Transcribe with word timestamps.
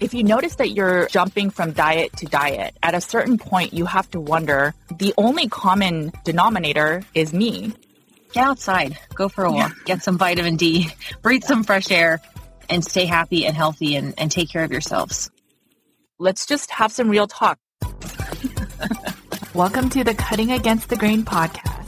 If 0.00 0.14
you 0.14 0.24
notice 0.24 0.54
that 0.54 0.70
you're 0.70 1.08
jumping 1.08 1.50
from 1.50 1.72
diet 1.72 2.16
to 2.16 2.24
diet, 2.24 2.74
at 2.82 2.94
a 2.94 3.02
certain 3.02 3.36
point, 3.36 3.74
you 3.74 3.84
have 3.84 4.10
to 4.12 4.20
wonder 4.20 4.72
the 4.96 5.12
only 5.18 5.46
common 5.46 6.10
denominator 6.24 7.02
is 7.14 7.34
me. 7.34 7.74
Get 8.32 8.44
outside, 8.44 8.98
go 9.14 9.28
for 9.28 9.44
a 9.44 9.52
walk, 9.52 9.76
get 9.84 10.02
some 10.02 10.16
vitamin 10.16 10.56
D, 10.56 10.88
breathe 11.20 11.44
some 11.44 11.64
fresh 11.64 11.90
air, 11.90 12.18
and 12.70 12.82
stay 12.82 13.04
happy 13.04 13.44
and 13.44 13.54
healthy 13.54 13.94
and, 13.94 14.14
and 14.16 14.32
take 14.32 14.48
care 14.48 14.64
of 14.64 14.72
yourselves. 14.72 15.30
Let's 16.18 16.46
just 16.46 16.70
have 16.70 16.92
some 16.92 17.10
real 17.10 17.26
talk. 17.26 17.58
Welcome 19.54 19.90
to 19.90 20.02
the 20.02 20.14
Cutting 20.14 20.50
Against 20.50 20.88
the 20.88 20.96
Grain 20.96 21.24
podcast. 21.24 21.79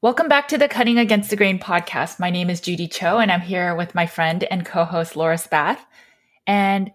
Welcome 0.00 0.28
back 0.28 0.46
to 0.48 0.58
the 0.58 0.68
Cutting 0.68 0.96
Against 0.96 1.28
the 1.28 1.34
Grain 1.34 1.58
podcast. 1.58 2.20
My 2.20 2.30
name 2.30 2.50
is 2.50 2.60
Judy 2.60 2.86
Cho, 2.86 3.18
and 3.18 3.32
I'm 3.32 3.40
here 3.40 3.74
with 3.74 3.96
my 3.96 4.06
friend 4.06 4.44
and 4.44 4.64
co 4.64 4.84
host 4.84 5.16
Laura 5.16 5.36
Spath. 5.36 5.84
And, 6.46 6.92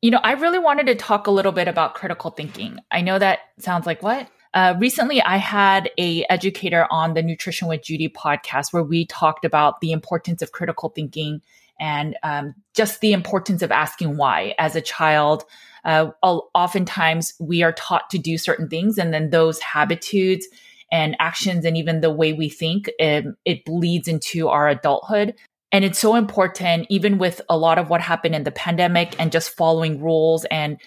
you 0.00 0.12
know, 0.12 0.20
I 0.22 0.34
really 0.34 0.60
wanted 0.60 0.86
to 0.86 0.94
talk 0.94 1.26
a 1.26 1.32
little 1.32 1.50
bit 1.50 1.66
about 1.66 1.96
critical 1.96 2.30
thinking. 2.30 2.78
I 2.92 3.00
know 3.00 3.18
that 3.18 3.40
sounds 3.58 3.84
like 3.84 4.00
what? 4.00 4.28
Uh, 4.54 4.74
recently, 4.78 5.20
I 5.20 5.38
had 5.38 5.90
a 5.98 6.24
educator 6.30 6.86
on 6.88 7.14
the 7.14 7.22
Nutrition 7.24 7.66
with 7.66 7.82
Judy 7.82 8.08
podcast 8.08 8.72
where 8.72 8.84
we 8.84 9.06
talked 9.06 9.44
about 9.44 9.80
the 9.80 9.90
importance 9.90 10.40
of 10.40 10.52
critical 10.52 10.90
thinking 10.90 11.42
and 11.80 12.16
um, 12.22 12.54
just 12.74 13.00
the 13.00 13.12
importance 13.12 13.60
of 13.60 13.72
asking 13.72 14.18
why. 14.18 14.54
As 14.56 14.76
a 14.76 14.80
child, 14.80 15.42
uh, 15.84 16.10
oftentimes 16.22 17.34
we 17.40 17.64
are 17.64 17.72
taught 17.72 18.08
to 18.10 18.18
do 18.18 18.38
certain 18.38 18.68
things, 18.68 18.98
and 18.98 19.12
then 19.12 19.30
those 19.30 19.60
habitudes 19.60 20.46
and 20.90 21.16
actions 21.18 21.64
and 21.64 21.76
even 21.76 22.00
the 22.00 22.10
way 22.10 22.32
we 22.32 22.48
think, 22.48 22.90
it, 22.98 23.26
um, 23.26 23.36
it 23.44 23.64
bleeds 23.64 24.08
into 24.08 24.48
our 24.48 24.68
adulthood. 24.68 25.34
And 25.72 25.84
it's 25.84 25.98
so 25.98 26.14
important, 26.14 26.86
even 26.88 27.18
with 27.18 27.40
a 27.48 27.58
lot 27.58 27.78
of 27.78 27.90
what 27.90 28.00
happened 28.00 28.34
in 28.34 28.44
the 28.44 28.52
pandemic 28.52 29.14
and 29.18 29.32
just 29.32 29.50
following 29.50 30.00
rules 30.00 30.44
and 30.46 30.78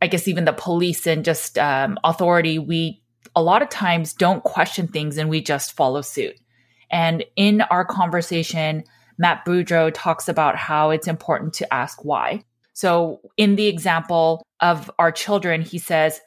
I 0.00 0.08
guess 0.08 0.26
even 0.26 0.46
the 0.46 0.52
police 0.52 1.06
and 1.06 1.24
just 1.24 1.58
um, 1.58 1.96
authority, 2.02 2.58
we 2.58 3.02
a 3.36 3.42
lot 3.42 3.62
of 3.62 3.68
times 3.68 4.12
don't 4.12 4.42
question 4.42 4.88
things 4.88 5.16
and 5.16 5.30
we 5.30 5.40
just 5.40 5.76
follow 5.76 6.00
suit. 6.00 6.36
And 6.90 7.24
in 7.36 7.62
our 7.62 7.84
conversation, 7.84 8.82
Matt 9.16 9.44
Beaudreau 9.46 9.92
talks 9.94 10.28
about 10.28 10.56
how 10.56 10.90
it's 10.90 11.06
important 11.06 11.54
to 11.54 11.72
ask 11.72 12.04
why. 12.04 12.44
So, 12.74 13.20
in 13.36 13.56
the 13.56 13.68
example 13.68 14.42
of 14.60 14.90
our 14.98 15.12
children, 15.12 15.62
he 15.62 15.78
says, 15.78 16.20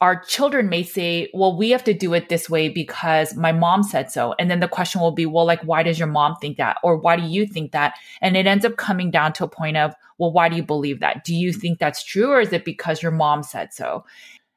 our 0.00 0.20
children 0.24 0.68
may 0.68 0.82
say, 0.82 1.30
well, 1.32 1.56
we 1.56 1.70
have 1.70 1.84
to 1.84 1.94
do 1.94 2.12
it 2.14 2.28
this 2.28 2.50
way 2.50 2.68
because 2.68 3.36
my 3.36 3.52
mom 3.52 3.84
said 3.84 4.10
so. 4.10 4.34
And 4.38 4.50
then 4.50 4.58
the 4.58 4.66
question 4.66 5.00
will 5.00 5.12
be, 5.12 5.26
well, 5.26 5.46
like, 5.46 5.62
why 5.62 5.84
does 5.84 5.98
your 5.98 6.08
mom 6.08 6.36
think 6.40 6.56
that? 6.56 6.78
Or 6.82 6.96
why 6.96 7.16
do 7.16 7.22
you 7.22 7.46
think 7.46 7.70
that? 7.72 7.94
And 8.20 8.36
it 8.36 8.46
ends 8.46 8.64
up 8.64 8.76
coming 8.76 9.10
down 9.10 9.32
to 9.34 9.44
a 9.44 9.48
point 9.48 9.76
of, 9.76 9.94
well, 10.18 10.32
why 10.32 10.48
do 10.48 10.56
you 10.56 10.64
believe 10.64 10.98
that? 11.00 11.24
Do 11.24 11.34
you 11.34 11.52
think 11.52 11.78
that's 11.78 12.02
true? 12.02 12.30
Or 12.30 12.40
is 12.40 12.52
it 12.52 12.64
because 12.64 13.02
your 13.02 13.12
mom 13.12 13.44
said 13.44 13.72
so? 13.72 14.04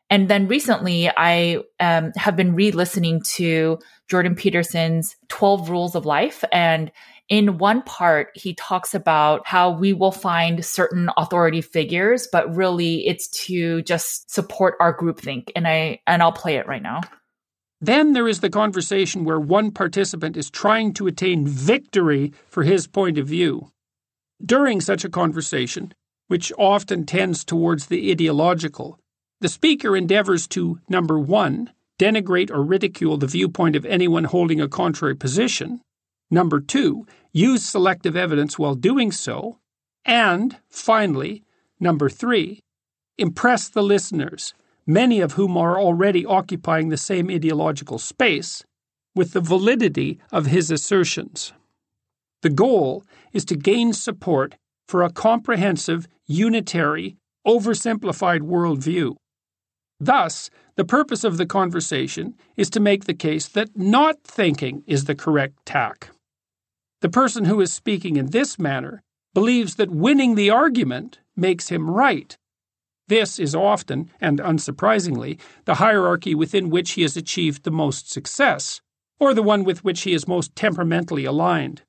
And 0.09 0.29
then 0.29 0.47
recently, 0.47 1.09
I 1.09 1.61
um, 1.79 2.11
have 2.15 2.35
been 2.35 2.53
re 2.53 2.71
listening 2.71 3.21
to 3.35 3.79
Jordan 4.09 4.35
Peterson's 4.35 5.15
12 5.29 5.69
Rules 5.69 5.95
of 5.95 6.05
Life. 6.05 6.43
And 6.51 6.91
in 7.27 7.57
one 7.57 7.81
part, 7.81 8.29
he 8.35 8.53
talks 8.53 8.93
about 8.93 9.47
how 9.47 9.71
we 9.71 9.93
will 9.93 10.11
find 10.11 10.63
certain 10.63 11.09
authority 11.17 11.61
figures, 11.61 12.27
but 12.31 12.55
really 12.55 13.07
it's 13.07 13.27
to 13.45 13.81
just 13.81 14.31
support 14.31 14.75
our 14.79 14.95
groupthink. 14.95 15.49
And 15.55 15.67
I 15.67 16.01
and 16.05 16.21
I'll 16.21 16.31
play 16.31 16.57
it 16.57 16.67
right 16.67 16.83
now. 16.83 17.01
Then 17.81 18.13
there 18.13 18.27
is 18.27 18.39
the 18.39 18.49
conversation 18.49 19.25
where 19.25 19.39
one 19.39 19.71
participant 19.71 20.37
is 20.37 20.49
trying 20.49 20.93
to 20.93 21.07
attain 21.07 21.47
victory 21.47 22.31
for 22.47 22.63
his 22.63 22.87
point 22.87 23.17
of 23.17 23.27
view. 23.27 23.71
During 24.43 24.81
such 24.81 25.03
a 25.03 25.09
conversation, 25.09 25.93
which 26.27 26.51
often 26.57 27.05
tends 27.05 27.43
towards 27.43 27.87
the 27.87 28.11
ideological, 28.11 28.99
the 29.45 29.49
speaker 29.49 29.95
endeavors 29.95 30.47
to, 30.47 30.79
number 30.89 31.19
one, 31.19 31.71
denigrate 31.99 32.49
or 32.49 32.63
ridicule 32.63 33.15
the 33.17 33.27
viewpoint 33.27 33.75
of 33.75 33.85
anyone 33.85 34.23
holding 34.23 34.59
a 34.59 34.67
contrary 34.67 35.15
position, 35.15 35.81
Number 36.31 36.59
two, 36.59 37.05
use 37.31 37.63
selective 37.63 38.15
evidence 38.15 38.57
while 38.57 38.75
doing 38.75 39.11
so. 39.11 39.59
And, 40.03 40.57
finally, 40.69 41.43
number 41.79 42.09
three, 42.09 42.61
impress 43.17 43.69
the 43.69 43.83
listeners, 43.83 44.53
many 44.85 45.19
of 45.19 45.33
whom 45.33 45.57
are 45.57 45.79
already 45.79 46.25
occupying 46.25 46.89
the 46.89 46.97
same 46.97 47.29
ideological 47.29 47.99
space, 47.99 48.63
with 49.15 49.33
the 49.33 49.41
validity 49.41 50.19
of 50.31 50.47
his 50.47 50.71
assertions. 50.71 51.53
The 52.41 52.49
goal 52.49 53.03
is 53.31 53.45
to 53.45 53.55
gain 53.55 53.93
support 53.93 54.55
for 54.87 55.03
a 55.03 55.11
comprehensive, 55.11 56.07
unitary, 56.27 57.17
oversimplified 57.47 58.41
worldview. 58.41 59.15
Thus, 59.99 60.49
the 60.75 60.85
purpose 60.85 61.23
of 61.23 61.37
the 61.37 61.45
conversation 61.45 62.35
is 62.57 62.69
to 62.71 62.79
make 62.79 63.05
the 63.05 63.13
case 63.13 63.47
that 63.49 63.77
not 63.77 64.23
thinking 64.23 64.83
is 64.85 65.05
the 65.05 65.15
correct 65.15 65.65
tack. 65.65 66.09
The 67.01 67.09
person 67.09 67.45
who 67.45 67.61
is 67.61 67.71
speaking 67.71 68.17
in 68.17 68.31
this 68.31 68.59
manner 68.59 69.03
believes 69.33 69.75
that 69.75 69.91
winning 69.91 70.35
the 70.35 70.49
argument 70.49 71.19
makes 71.35 71.69
him 71.69 71.89
right. 71.89 72.37
This 73.07 73.37
is 73.37 73.53
often, 73.53 74.09
and 74.19 74.39
unsurprisingly, 74.39 75.39
the 75.65 75.75
hierarchy 75.75 76.33
within 76.33 76.69
which 76.69 76.91
he 76.91 77.03
has 77.03 77.15
achieved 77.15 77.63
the 77.63 77.71
most 77.71 78.09
success, 78.11 78.81
or 79.19 79.33
the 79.33 79.43
one 79.43 79.63
with 79.63 79.83
which 79.83 80.01
he 80.01 80.13
is 80.13 80.27
most 80.27 80.55
temperamentally 80.55 81.25
aligned. 81.25 81.83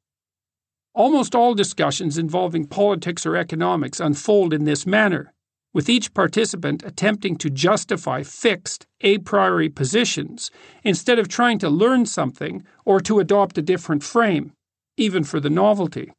Almost 0.94 1.34
all 1.34 1.54
discussions 1.54 2.18
involving 2.18 2.66
politics 2.66 3.24
or 3.24 3.36
economics 3.36 4.00
unfold 4.00 4.52
in 4.52 4.64
this 4.64 4.86
manner, 4.86 5.32
with 5.76 5.90
each 5.90 6.14
participant 6.14 6.82
attempting 6.86 7.36
to 7.36 7.50
justify 7.50 8.22
fixed, 8.22 8.86
a 9.02 9.18
priori 9.18 9.68
positions 9.68 10.50
instead 10.82 11.18
of 11.18 11.28
trying 11.28 11.58
to 11.58 11.68
learn 11.68 12.06
something 12.06 12.64
or 12.86 12.98
to 12.98 13.20
adopt 13.20 13.58
a 13.58 13.62
different 13.62 14.02
frame 14.02 14.54
even 14.96 15.22
for 15.22 15.38
the 15.38 15.50
novelty. 15.50 16.10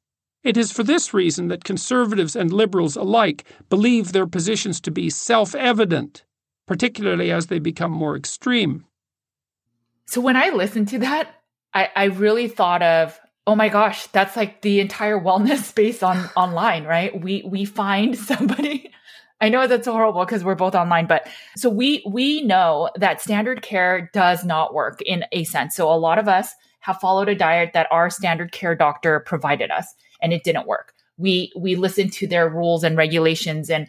It 0.43 0.57
is 0.57 0.71
for 0.71 0.83
this 0.83 1.11
reason 1.11 1.47
that 1.47 1.63
conservatives 1.63 2.35
and 2.35 2.53
liberals 2.53 2.95
alike 2.95 3.45
believe 3.67 4.11
their 4.11 4.27
positions 4.27 4.79
to 4.81 4.91
be 4.91 5.09
self 5.09 5.55
evident, 5.55 6.23
particularly 6.67 7.31
as 7.31 7.47
they 7.47 7.57
become 7.57 7.91
more 7.91 8.15
extreme. 8.15 8.85
So 10.05 10.21
when 10.21 10.35
I 10.35 10.49
listened 10.49 10.89
to 10.89 10.99
that, 10.99 11.33
I, 11.73 11.89
I 11.95 12.03
really 12.03 12.47
thought 12.47 12.83
of 12.83 13.19
oh 13.47 13.55
my 13.55 13.69
gosh, 13.69 14.05
that's 14.07 14.35
like 14.35 14.61
the 14.61 14.81
entire 14.81 15.17
wellness 15.17 15.63
space 15.73 16.03
on 16.03 16.29
online, 16.35 16.83
right? 16.83 17.19
We 17.19 17.41
we 17.43 17.65
find 17.65 18.15
somebody 18.15 18.91
I 19.39 19.49
know 19.49 19.67
that's 19.67 19.87
horrible 19.87 20.25
because 20.25 20.43
we're 20.43 20.55
both 20.55 20.75
online, 20.75 21.05
but 21.05 21.27
so 21.55 21.69
we 21.69 22.03
we 22.09 22.41
know 22.41 22.89
that 22.95 23.21
standard 23.21 23.61
care 23.61 24.09
does 24.13 24.43
not 24.43 24.73
work 24.73 25.01
in 25.01 25.25
a 25.31 25.43
sense. 25.43 25.75
So 25.75 25.91
a 25.91 25.95
lot 25.95 26.17
of 26.17 26.27
us 26.27 26.53
have 26.79 26.99
followed 26.99 27.29
a 27.29 27.35
diet 27.35 27.71
that 27.73 27.87
our 27.91 28.09
standard 28.09 28.51
care 28.51 28.75
doctor 28.75 29.19
provided 29.19 29.69
us 29.69 29.93
and 30.21 30.33
it 30.33 30.43
didn't 30.43 30.67
work. 30.67 30.93
We 31.17 31.51
we 31.55 31.75
listened 31.75 32.13
to 32.13 32.27
their 32.27 32.49
rules 32.49 32.83
and 32.83 32.97
regulations 32.97 33.69
and 33.69 33.87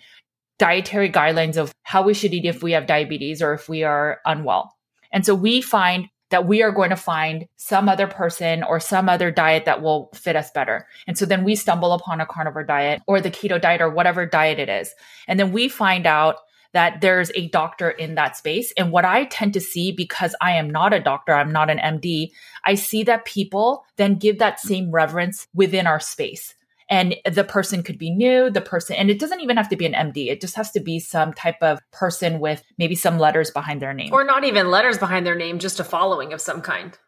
dietary 0.59 1.11
guidelines 1.11 1.57
of 1.57 1.73
how 1.83 2.03
we 2.03 2.15
should 2.15 2.35
eat 2.35 2.45
if 2.45 2.63
we 2.63 2.73
have 2.73 2.87
diabetes 2.87 3.41
or 3.41 3.55
if 3.55 3.69
we 3.69 3.85
are 3.85 4.19
unwell. 4.27 4.77
And 5.13 5.25
so 5.25 5.35
we 5.35 5.63
find 5.63 6.09
that 6.31 6.47
we 6.47 6.63
are 6.63 6.73
going 6.73 6.91
to 6.91 6.97
find 6.97 7.47
some 7.57 7.89
other 7.89 8.07
person 8.07 8.63
or 8.63 8.81
some 8.81 9.09
other 9.09 9.31
diet 9.31 9.65
that 9.65 9.83
will 9.83 10.11
fit 10.15 10.37
us 10.37 10.51
better. 10.51 10.87
And 11.07 11.17
so 11.17 11.25
then 11.25 11.45
we 11.45 11.55
stumble 11.55 11.93
upon 11.93 12.21
a 12.21 12.27
carnivore 12.27 12.65
diet 12.65 13.03
or 13.07 13.21
the 13.21 13.31
keto 13.31 13.61
diet 13.61 13.81
or 13.81 13.91
whatever 13.91 14.27
diet 14.27 14.59
it 14.59 14.69
is. 14.69 14.95
And 15.27 15.39
then 15.41 15.53
we 15.53 15.69
find 15.69 16.07
out 16.07 16.37
that 16.73 17.01
there's 17.01 17.31
a 17.35 17.49
doctor 17.49 17.91
in 17.91 18.15
that 18.17 18.37
space. 18.37 18.73
And 18.77 18.93
what 18.93 19.07
I 19.07 19.25
tend 19.25 19.55
to 19.55 19.61
see 19.61 19.91
because 19.91 20.35
I 20.41 20.53
am 20.53 20.69
not 20.69 20.93
a 20.93 21.01
doctor, 21.01 21.33
I'm 21.33 21.53
not 21.53 21.71
an 21.71 21.79
MD, 21.79 22.31
I 22.65 22.75
see 22.75 23.03
that 23.05 23.25
people 23.25 23.85
then 23.97 24.17
give 24.17 24.39
that 24.39 24.61
same 24.61 24.91
reverence 24.91 25.47
within 25.55 25.87
our 25.87 26.01
space 26.01 26.55
and 26.89 27.17
the 27.31 27.45
person 27.45 27.83
could 27.83 27.99
be 27.99 28.11
new 28.11 28.51
the 28.51 28.61
person 28.61 28.97
and 28.97 29.11
it 29.11 29.19
doesn't 29.19 29.41
even 29.41 29.57
have 29.57 29.69
to 29.69 29.77
be 29.77 29.87
an 29.87 29.93
md 29.93 30.29
it 30.29 30.41
just 30.41 30.57
has 30.57 30.71
to 30.71 30.81
be 30.81 30.99
some 30.99 31.33
type 31.33 31.63
of 31.63 31.79
person 31.93 32.41
with 32.41 32.63
maybe 32.79 32.95
some 32.95 33.19
letters 33.19 33.51
behind 33.51 33.83
their 33.83 33.95
name 33.95 34.13
or 34.13 34.25
not 34.25 34.45
even 34.45 34.71
letters 34.71 34.99
behind 34.99 35.27
their 35.27 35.35
name 35.35 35.59
just 35.59 35.81
a 35.81 35.85
following 35.85 36.33
of 36.33 36.41
some 36.41 36.61
kind 36.61 36.99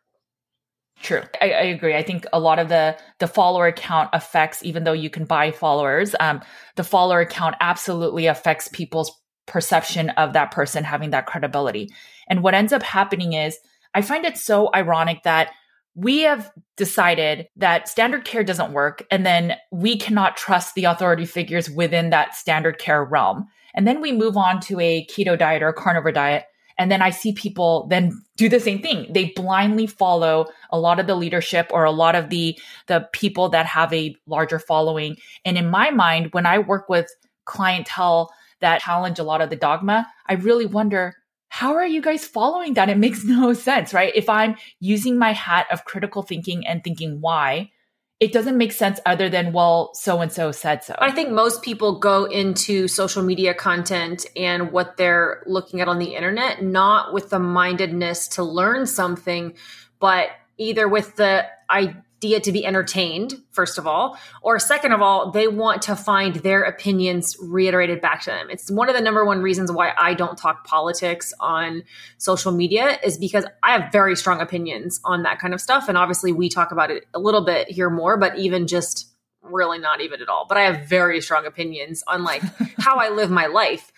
True. 1.02 1.22
I, 1.40 1.50
I, 1.52 1.62
agree. 1.62 1.96
I 1.96 2.02
think 2.02 2.26
a 2.30 2.38
lot 2.38 2.58
of 2.58 2.68
the 2.68 2.94
the 3.20 3.26
follower 3.26 3.72
count 3.72 4.10
affects, 4.12 4.62
even 4.62 4.84
though 4.84 4.92
you 4.92 5.08
can 5.08 5.24
buy 5.24 5.50
followers, 5.50 6.14
um, 6.20 6.42
the 6.76 6.84
follower 6.84 7.24
count 7.24 7.56
absolutely 7.58 8.26
affects 8.26 8.68
people's 8.68 9.10
perception 9.46 10.10
of 10.10 10.34
that 10.34 10.50
person 10.50 10.84
having 10.84 11.10
that 11.10 11.26
credibility. 11.26 11.90
And 12.28 12.42
what 12.42 12.54
ends 12.54 12.72
up 12.72 12.82
happening 12.82 13.32
is 13.32 13.58
I 13.94 14.02
find 14.02 14.24
it 14.26 14.36
so 14.36 14.70
ironic 14.74 15.22
that 15.24 15.52
we 15.94 16.20
have 16.20 16.50
decided 16.76 17.48
that 17.56 17.88
standard 17.88 18.24
care 18.24 18.44
doesn't 18.44 18.72
work 18.72 19.04
and 19.10 19.26
then 19.26 19.56
we 19.70 19.98
cannot 19.98 20.36
trust 20.36 20.74
the 20.74 20.84
authority 20.84 21.26
figures 21.26 21.68
within 21.70 22.10
that 22.10 22.34
standard 22.34 22.78
care 22.78 23.04
realm. 23.04 23.46
And 23.74 23.86
then 23.86 24.00
we 24.00 24.12
move 24.12 24.36
on 24.36 24.60
to 24.62 24.80
a 24.80 25.06
keto 25.06 25.38
diet 25.38 25.62
or 25.62 25.68
a 25.68 25.74
carnivore 25.74 26.12
diet 26.12 26.44
and 26.78 26.90
then 26.90 27.02
i 27.02 27.10
see 27.10 27.32
people 27.32 27.86
then 27.88 28.10
do 28.36 28.48
the 28.48 28.58
same 28.58 28.80
thing. 28.80 29.06
They 29.12 29.26
blindly 29.36 29.86
follow 29.86 30.46
a 30.70 30.80
lot 30.80 30.98
of 30.98 31.06
the 31.06 31.14
leadership 31.14 31.68
or 31.70 31.84
a 31.84 31.90
lot 31.90 32.14
of 32.14 32.30
the 32.30 32.58
the 32.86 33.06
people 33.12 33.50
that 33.50 33.66
have 33.66 33.92
a 33.92 34.16
larger 34.26 34.58
following. 34.58 35.16
And 35.44 35.58
in 35.58 35.68
my 35.68 35.90
mind 35.90 36.28
when 36.32 36.46
i 36.46 36.58
work 36.58 36.88
with 36.88 37.08
clientele 37.44 38.30
that 38.60 38.80
challenge 38.80 39.18
a 39.18 39.24
lot 39.24 39.40
of 39.40 39.50
the 39.50 39.56
dogma 39.56 40.06
i 40.28 40.34
really 40.34 40.66
wonder 40.66 41.16
how 41.50 41.74
are 41.74 41.86
you 41.86 42.00
guys 42.00 42.24
following 42.24 42.74
that? 42.74 42.88
It 42.88 42.96
makes 42.96 43.24
no 43.24 43.52
sense, 43.52 43.92
right? 43.92 44.12
If 44.14 44.28
I'm 44.28 44.56
using 44.78 45.18
my 45.18 45.32
hat 45.32 45.66
of 45.70 45.84
critical 45.84 46.22
thinking 46.22 46.66
and 46.66 46.82
thinking 46.82 47.20
why, 47.20 47.72
it 48.20 48.32
doesn't 48.32 48.56
make 48.56 48.70
sense 48.70 49.00
other 49.04 49.28
than, 49.28 49.52
well, 49.52 49.92
so 49.94 50.20
and 50.20 50.30
so 50.30 50.52
said 50.52 50.84
so. 50.84 50.94
I 50.98 51.10
think 51.10 51.30
most 51.30 51.62
people 51.62 51.98
go 51.98 52.24
into 52.24 52.86
social 52.86 53.22
media 53.22 53.52
content 53.52 54.26
and 54.36 54.72
what 54.72 54.96
they're 54.96 55.42
looking 55.46 55.80
at 55.80 55.88
on 55.88 55.98
the 55.98 56.14
internet, 56.14 56.62
not 56.62 57.12
with 57.12 57.30
the 57.30 57.38
mindedness 57.38 58.28
to 58.28 58.44
learn 58.44 58.86
something, 58.86 59.54
but 59.98 60.28
either 60.56 60.86
with 60.86 61.16
the 61.16 61.46
I 61.68 61.96
idea 62.20 62.38
to 62.38 62.52
be 62.52 62.66
entertained, 62.66 63.42
first 63.50 63.78
of 63.78 63.86
all, 63.86 64.18
or 64.42 64.58
second 64.58 64.92
of 64.92 65.00
all, 65.00 65.30
they 65.30 65.48
want 65.48 65.80
to 65.80 65.96
find 65.96 66.36
their 66.36 66.62
opinions 66.64 67.34
reiterated 67.40 68.02
back 68.02 68.20
to 68.20 68.30
them. 68.30 68.50
It's 68.50 68.70
one 68.70 68.90
of 68.90 68.94
the 68.94 69.00
number 69.00 69.24
one 69.24 69.40
reasons 69.40 69.72
why 69.72 69.94
I 69.98 70.12
don't 70.12 70.36
talk 70.36 70.66
politics 70.66 71.32
on 71.40 71.82
social 72.18 72.52
media 72.52 72.98
is 73.02 73.16
because 73.16 73.46
I 73.62 73.72
have 73.72 73.90
very 73.90 74.16
strong 74.16 74.42
opinions 74.42 75.00
on 75.02 75.22
that 75.22 75.38
kind 75.38 75.54
of 75.54 75.62
stuff. 75.62 75.88
And 75.88 75.96
obviously, 75.96 76.30
we 76.30 76.50
talk 76.50 76.72
about 76.72 76.90
it 76.90 77.06
a 77.14 77.18
little 77.18 77.42
bit 77.42 77.70
here 77.70 77.88
more, 77.88 78.18
but 78.18 78.38
even 78.38 78.66
just 78.66 79.10
really 79.40 79.78
not 79.78 80.02
even 80.02 80.20
at 80.20 80.28
all. 80.28 80.44
But 80.46 80.58
I 80.58 80.62
have 80.64 80.86
very 80.86 81.22
strong 81.22 81.46
opinions 81.46 82.04
on 82.06 82.22
like 82.22 82.42
how 82.78 82.96
I 82.96 83.08
live 83.08 83.30
my 83.30 83.46
life. 83.46 83.92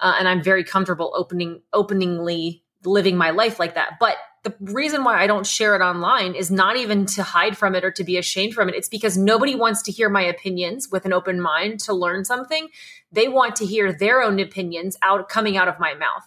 Uh, 0.00 0.14
and 0.18 0.26
I'm 0.26 0.42
very 0.42 0.64
comfortable 0.64 1.12
opening 1.14 1.60
openingly 1.74 2.62
living 2.86 3.18
my 3.18 3.30
life 3.30 3.58
like 3.58 3.74
that. 3.74 3.98
But 4.00 4.16
the 4.46 4.54
reason 4.72 5.02
why 5.02 5.20
I 5.20 5.26
don't 5.26 5.44
share 5.44 5.74
it 5.74 5.80
online 5.82 6.36
is 6.36 6.52
not 6.52 6.76
even 6.76 7.04
to 7.06 7.24
hide 7.24 7.58
from 7.58 7.74
it 7.74 7.84
or 7.84 7.90
to 7.90 8.04
be 8.04 8.16
ashamed 8.16 8.54
from 8.54 8.68
it. 8.68 8.76
It's 8.76 8.88
because 8.88 9.18
nobody 9.18 9.56
wants 9.56 9.82
to 9.82 9.92
hear 9.92 10.08
my 10.08 10.22
opinions 10.22 10.88
with 10.88 11.04
an 11.04 11.12
open 11.12 11.40
mind 11.40 11.80
to 11.80 11.92
learn 11.92 12.24
something. 12.24 12.68
They 13.10 13.26
want 13.26 13.56
to 13.56 13.66
hear 13.66 13.92
their 13.92 14.22
own 14.22 14.38
opinions 14.38 14.96
out 15.02 15.28
coming 15.28 15.56
out 15.56 15.66
of 15.66 15.80
my 15.80 15.94
mouth. 15.94 16.22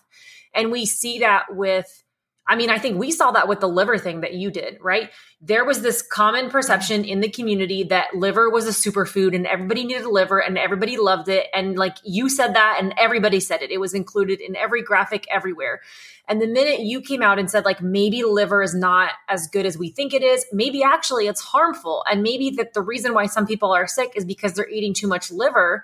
And 0.54 0.69
we 0.69 0.86
see 0.86 1.19
that 1.19 1.45
with 1.56 2.04
I 2.50 2.56
mean, 2.56 2.72
I 2.72 2.80
think 2.80 2.98
we 2.98 3.12
saw 3.12 3.30
that 3.31 3.48
with 3.48 3.60
the 3.60 3.68
liver 3.68 4.00
thing 4.00 4.22
that 4.22 4.34
you 4.34 4.50
did, 4.50 4.80
right? 4.81 5.12
There 5.40 5.63
was 5.63 5.84
this 5.84 6.01
common 6.01 6.50
perception 6.50 7.06
in 7.06 7.19
the 7.19 7.30
community 7.30 7.84
that 7.84 8.16
liver 8.16 8.50
was 8.50 8.66
a 8.66 8.72
superfood 8.72 9.36
and 9.36 9.46
everybody 9.46 9.84
needed 9.84 10.07
liver 10.07 10.40
and 10.40 10.57
everybody 10.57 10.98
loved 10.98 11.30
it. 11.30 11.46
And 11.54 11.78
like 11.78 11.98
you 12.04 12.28
said 12.28 12.56
that 12.56 12.80
and 12.81 12.96
everybody 12.98 13.40
said 13.40 13.62
it. 13.62 13.69
It 13.69 13.78
was 13.78 13.94
included 13.94 14.42
in 14.42 14.56
every 14.56 14.81
graphic 14.81 15.28
everywhere. 15.30 15.81
And 16.28 16.42
the 16.42 16.48
minute 16.48 16.80
you 16.80 17.01
came 17.01 17.22
out 17.22 17.38
and 17.38 17.51
said, 17.51 17.66
like, 17.66 17.84
maybe 17.84 18.24
liver 18.24 18.63
is 18.63 18.74
not 18.74 19.12
as 19.28 19.48
good 19.48 19.68
as 19.68 19.78
we 19.78 19.90
think 19.90 20.16
it 20.16 20.24
is, 20.24 20.44
maybe 20.51 20.81
actually 20.81 21.28
it's 21.28 21.42
harmful. 21.42 22.04
And 22.10 22.24
maybe 22.24 22.50
that 22.57 22.74
the 22.74 22.81
reason 22.81 23.13
why 23.13 23.28
some 23.28 23.46
people 23.46 23.72
are 23.72 23.86
sick 23.86 24.13
is 24.16 24.25
because 24.25 24.54
they're 24.54 24.69
eating 24.69 24.96
too 24.96 25.07
much 25.07 25.31
liver. 25.31 25.84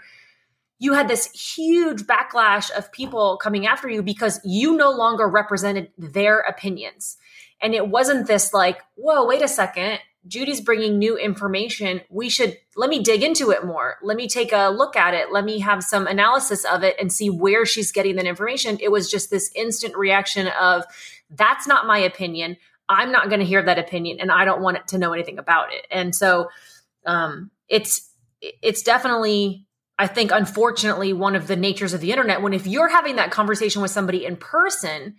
You 0.79 0.93
had 0.93 1.07
this 1.07 1.31
huge 1.31 2.03
backlash 2.03 2.69
of 2.71 2.91
people 2.91 3.37
coming 3.37 3.65
after 3.65 3.89
you 3.89 4.03
because 4.03 4.41
you 4.43 4.75
no 4.75 4.91
longer 4.91 5.27
represented 5.27 5.91
their 5.97 6.39
opinions. 6.39 7.17
And 7.61 7.73
it 7.73 7.87
wasn't 7.87 8.27
this 8.27 8.53
like, 8.53 8.81
whoa, 8.95 9.25
wait 9.25 9.41
a 9.41 9.47
second. 9.47 9.99
Judy's 10.27 10.59
bringing 10.59 10.97
new 10.97 11.17
information. 11.17 12.01
We 12.09 12.29
should 12.29 12.57
let 12.75 12.89
me 12.89 13.01
dig 13.03 13.23
into 13.23 13.51
it 13.51 13.63
more. 13.63 13.97
Let 14.01 14.17
me 14.17 14.27
take 14.27 14.51
a 14.51 14.69
look 14.69 14.95
at 14.95 15.13
it. 15.13 15.31
Let 15.31 15.45
me 15.45 15.59
have 15.59 15.83
some 15.83 16.07
analysis 16.07 16.65
of 16.65 16.83
it 16.83 16.95
and 16.99 17.13
see 17.13 17.29
where 17.29 17.65
she's 17.65 17.91
getting 17.91 18.15
that 18.15 18.25
information. 18.25 18.77
It 18.81 18.91
was 18.91 19.09
just 19.09 19.29
this 19.29 19.51
instant 19.55 19.95
reaction 19.95 20.47
of, 20.59 20.83
that's 21.29 21.67
not 21.67 21.85
my 21.85 21.99
opinion. 21.99 22.57
I'm 22.89 23.11
not 23.11 23.29
going 23.29 23.39
to 23.39 23.45
hear 23.45 23.63
that 23.63 23.79
opinion 23.79 24.19
and 24.19 24.31
I 24.31 24.45
don't 24.45 24.61
want 24.61 24.87
to 24.87 24.97
know 24.97 25.13
anything 25.13 25.39
about 25.39 25.71
it. 25.73 25.87
And 25.89 26.13
so 26.15 26.49
um, 27.05 27.51
it's 27.67 28.11
it's 28.41 28.83
definitely 28.83 29.65
I 29.97 30.07
think 30.07 30.31
unfortunately 30.31 31.13
one 31.13 31.35
of 31.35 31.47
the 31.47 31.55
natures 31.55 31.93
of 31.93 32.01
the 32.01 32.11
internet 32.11 32.41
when 32.41 32.53
if 32.53 32.67
you're 32.67 32.89
having 32.89 33.15
that 33.15 33.31
conversation 33.31 33.81
with 33.81 33.91
somebody 33.91 34.25
in 34.25 34.35
person, 34.35 35.15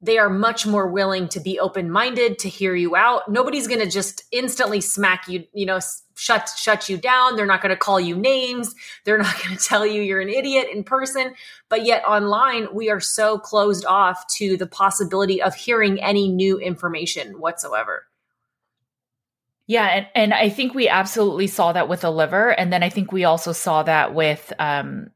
they 0.00 0.18
are 0.18 0.30
much 0.30 0.66
more 0.66 0.88
willing 0.88 1.28
to 1.28 1.40
be 1.40 1.60
open-minded 1.60 2.40
to 2.40 2.48
hear 2.48 2.74
you 2.74 2.96
out. 2.96 3.30
Nobody's 3.30 3.68
going 3.68 3.80
to 3.80 3.90
just 3.90 4.24
instantly 4.32 4.80
smack 4.80 5.28
you 5.28 5.44
you 5.52 5.66
know 5.66 5.80
shut 6.16 6.50
shut 6.56 6.88
you 6.88 6.98
down. 6.98 7.36
They're 7.36 7.46
not 7.46 7.62
going 7.62 7.70
to 7.70 7.76
call 7.76 7.98
you 7.98 8.16
names. 8.16 8.74
They're 9.04 9.18
not 9.18 9.42
going 9.44 9.56
to 9.56 9.64
tell 9.64 9.86
you 9.86 10.02
you're 10.02 10.20
an 10.20 10.28
idiot 10.28 10.68
in 10.72 10.84
person. 10.84 11.34
But 11.68 11.84
yet 11.84 12.04
online 12.04 12.68
we 12.72 12.90
are 12.90 13.00
so 13.00 13.38
closed 13.38 13.84
off 13.86 14.26
to 14.36 14.56
the 14.56 14.66
possibility 14.66 15.42
of 15.42 15.54
hearing 15.54 16.00
any 16.00 16.28
new 16.28 16.58
information 16.58 17.40
whatsoever 17.40 18.06
yeah, 19.72 19.86
and, 19.86 20.06
and 20.14 20.34
I 20.34 20.50
think 20.50 20.74
we 20.74 20.86
absolutely 20.86 21.46
saw 21.46 21.72
that 21.72 21.88
with 21.88 22.02
the 22.02 22.10
liver, 22.10 22.50
and 22.50 22.70
then 22.70 22.82
I 22.82 22.90
think 22.90 23.10
we 23.10 23.24
also 23.24 23.52
saw 23.52 23.82
that 23.84 24.14
with 24.14 24.52
um, 24.58 25.06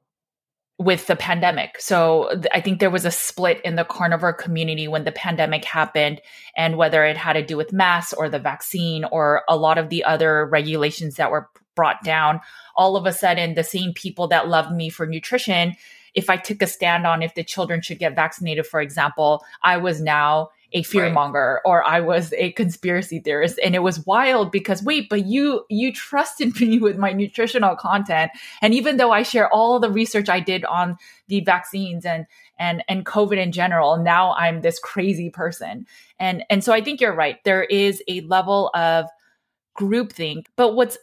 with 0.78 1.06
the 1.06 1.14
pandemic. 1.14 1.78
So 1.78 2.30
th- 2.32 2.46
I 2.54 2.62
think 2.62 2.80
there 2.80 2.88
was 2.88 3.04
a 3.04 3.10
split 3.10 3.60
in 3.66 3.76
the 3.76 3.84
carnivore 3.84 4.32
community 4.32 4.88
when 4.88 5.04
the 5.04 5.12
pandemic 5.12 5.66
happened, 5.66 6.22
and 6.56 6.78
whether 6.78 7.04
it 7.04 7.18
had 7.18 7.34
to 7.34 7.44
do 7.44 7.58
with 7.58 7.74
masks 7.74 8.14
or 8.14 8.30
the 8.30 8.38
vaccine 8.38 9.04
or 9.04 9.42
a 9.46 9.58
lot 9.58 9.76
of 9.76 9.90
the 9.90 10.04
other 10.04 10.46
regulations 10.46 11.16
that 11.16 11.30
were 11.30 11.50
brought 11.74 12.02
down. 12.02 12.40
All 12.76 12.96
of 12.96 13.04
a 13.04 13.12
sudden, 13.12 13.56
the 13.56 13.62
same 13.62 13.92
people 13.92 14.26
that 14.28 14.48
loved 14.48 14.72
me 14.72 14.88
for 14.88 15.04
nutrition, 15.04 15.74
if 16.14 16.30
I 16.30 16.38
took 16.38 16.62
a 16.62 16.66
stand 16.66 17.06
on 17.06 17.22
if 17.22 17.34
the 17.34 17.44
children 17.44 17.82
should 17.82 17.98
get 17.98 18.16
vaccinated, 18.16 18.66
for 18.66 18.80
example, 18.80 19.44
I 19.62 19.76
was 19.76 20.00
now 20.00 20.48
a 20.72 20.82
fearmonger 20.82 21.54
right. 21.54 21.62
or 21.64 21.84
I 21.84 22.00
was 22.00 22.32
a 22.34 22.52
conspiracy 22.52 23.20
theorist. 23.20 23.58
And 23.62 23.74
it 23.74 23.82
was 23.82 24.04
wild 24.04 24.50
because 24.50 24.82
wait, 24.82 25.08
but 25.08 25.26
you 25.26 25.64
you 25.68 25.92
trusted 25.92 26.60
me 26.60 26.78
with 26.78 26.98
my 26.98 27.12
nutritional 27.12 27.76
content. 27.76 28.30
And 28.60 28.74
even 28.74 28.96
though 28.96 29.12
I 29.12 29.22
share 29.22 29.52
all 29.52 29.78
the 29.78 29.90
research 29.90 30.28
I 30.28 30.40
did 30.40 30.64
on 30.64 30.96
the 31.28 31.40
vaccines 31.40 32.04
and 32.04 32.26
and 32.58 32.82
and 32.88 33.06
COVID 33.06 33.38
in 33.38 33.52
general, 33.52 33.96
now 33.96 34.32
I'm 34.34 34.60
this 34.60 34.78
crazy 34.78 35.30
person. 35.30 35.86
And 36.18 36.44
and 36.50 36.62
so 36.62 36.72
I 36.72 36.80
think 36.82 37.00
you're 37.00 37.14
right. 37.14 37.42
There 37.44 37.64
is 37.64 38.02
a 38.08 38.20
level 38.22 38.70
of 38.74 39.06
groupthink. 39.78 40.46
But 40.56 40.74
what's 40.74 40.98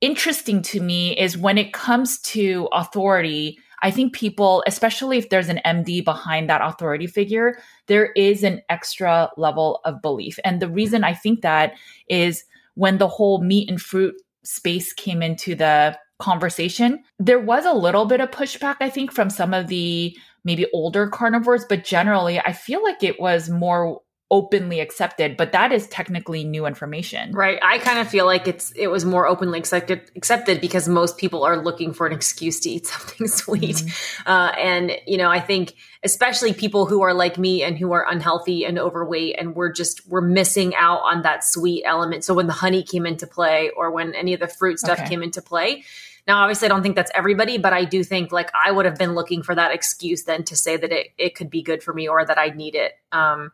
interesting 0.00 0.62
to 0.62 0.80
me 0.80 1.18
is 1.18 1.36
when 1.36 1.58
it 1.58 1.72
comes 1.72 2.20
to 2.20 2.68
authority 2.72 3.58
I 3.82 3.90
think 3.90 4.12
people, 4.12 4.64
especially 4.66 5.18
if 5.18 5.30
there's 5.30 5.48
an 5.48 5.60
MD 5.64 6.04
behind 6.04 6.50
that 6.50 6.60
authority 6.62 7.06
figure, 7.06 7.58
there 7.88 8.12
is 8.12 8.44
an 8.44 8.62
extra 8.68 9.30
level 9.36 9.80
of 9.84 10.00
belief. 10.00 10.38
And 10.44 10.60
the 10.60 10.68
reason 10.68 11.04
I 11.04 11.14
think 11.14 11.42
that 11.42 11.74
is 12.08 12.44
when 12.74 12.98
the 12.98 13.08
whole 13.08 13.42
meat 13.42 13.68
and 13.68 13.80
fruit 13.80 14.14
space 14.44 14.92
came 14.92 15.22
into 15.22 15.54
the 15.54 15.98
conversation, 16.18 17.02
there 17.18 17.40
was 17.40 17.64
a 17.64 17.72
little 17.72 18.06
bit 18.06 18.20
of 18.20 18.30
pushback, 18.30 18.76
I 18.80 18.90
think, 18.90 19.12
from 19.12 19.30
some 19.30 19.52
of 19.52 19.68
the 19.68 20.16
maybe 20.44 20.66
older 20.72 21.08
carnivores, 21.08 21.64
but 21.68 21.84
generally, 21.84 22.38
I 22.38 22.52
feel 22.52 22.82
like 22.82 23.02
it 23.02 23.20
was 23.20 23.50
more 23.50 24.00
openly 24.30 24.80
accepted 24.80 25.36
but 25.36 25.52
that 25.52 25.72
is 25.72 25.86
technically 25.86 26.44
new 26.44 26.66
information 26.66 27.32
right 27.32 27.58
i 27.62 27.78
kind 27.78 27.98
of 27.98 28.06
feel 28.06 28.26
like 28.26 28.46
it's 28.46 28.70
it 28.72 28.88
was 28.88 29.04
more 29.04 29.26
openly 29.26 29.58
accepted 29.58 30.02
accepted 30.16 30.60
because 30.60 30.86
most 30.86 31.16
people 31.16 31.44
are 31.44 31.56
looking 31.56 31.94
for 31.94 32.06
an 32.06 32.12
excuse 32.12 32.60
to 32.60 32.68
eat 32.68 32.86
something 32.94 33.26
sweet 33.26 33.76
mm-hmm. 33.76 34.30
uh, 34.30 34.50
and 34.58 34.92
you 35.06 35.16
know 35.16 35.30
i 35.30 35.40
think 35.40 35.74
especially 36.04 36.52
people 36.52 36.84
who 36.84 37.00
are 37.00 37.14
like 37.14 37.38
me 37.38 37.62
and 37.62 37.78
who 37.78 37.92
are 37.92 38.06
unhealthy 38.08 38.64
and 38.64 38.78
overweight 38.78 39.34
and 39.38 39.54
we're 39.54 39.72
just 39.72 40.06
we're 40.08 40.20
missing 40.20 40.74
out 40.74 41.00
on 41.04 41.22
that 41.22 41.42
sweet 41.42 41.82
element 41.86 42.22
so 42.22 42.34
when 42.34 42.46
the 42.46 42.52
honey 42.52 42.82
came 42.82 43.06
into 43.06 43.26
play 43.26 43.70
or 43.76 43.90
when 43.90 44.14
any 44.14 44.34
of 44.34 44.40
the 44.40 44.48
fruit 44.48 44.78
stuff 44.78 44.98
okay. 44.98 45.08
came 45.08 45.22
into 45.22 45.40
play 45.40 45.82
now, 46.26 46.42
obviously, 46.42 46.66
I 46.66 46.68
don't 46.68 46.82
think 46.82 46.94
that's 46.94 47.10
everybody, 47.14 47.56
but 47.56 47.72
I 47.72 47.86
do 47.86 48.04
think 48.04 48.32
like 48.32 48.50
I 48.54 48.70
would 48.70 48.84
have 48.84 48.98
been 48.98 49.14
looking 49.14 49.42
for 49.42 49.54
that 49.54 49.72
excuse 49.72 50.24
then 50.24 50.44
to 50.44 50.56
say 50.56 50.76
that 50.76 50.92
it, 50.92 51.08
it 51.16 51.34
could 51.34 51.48
be 51.48 51.62
good 51.62 51.82
for 51.82 51.94
me 51.94 52.06
or 52.06 52.22
that 52.22 52.36
I 52.36 52.50
need 52.50 52.74
it. 52.74 52.92
Um, 53.10 53.50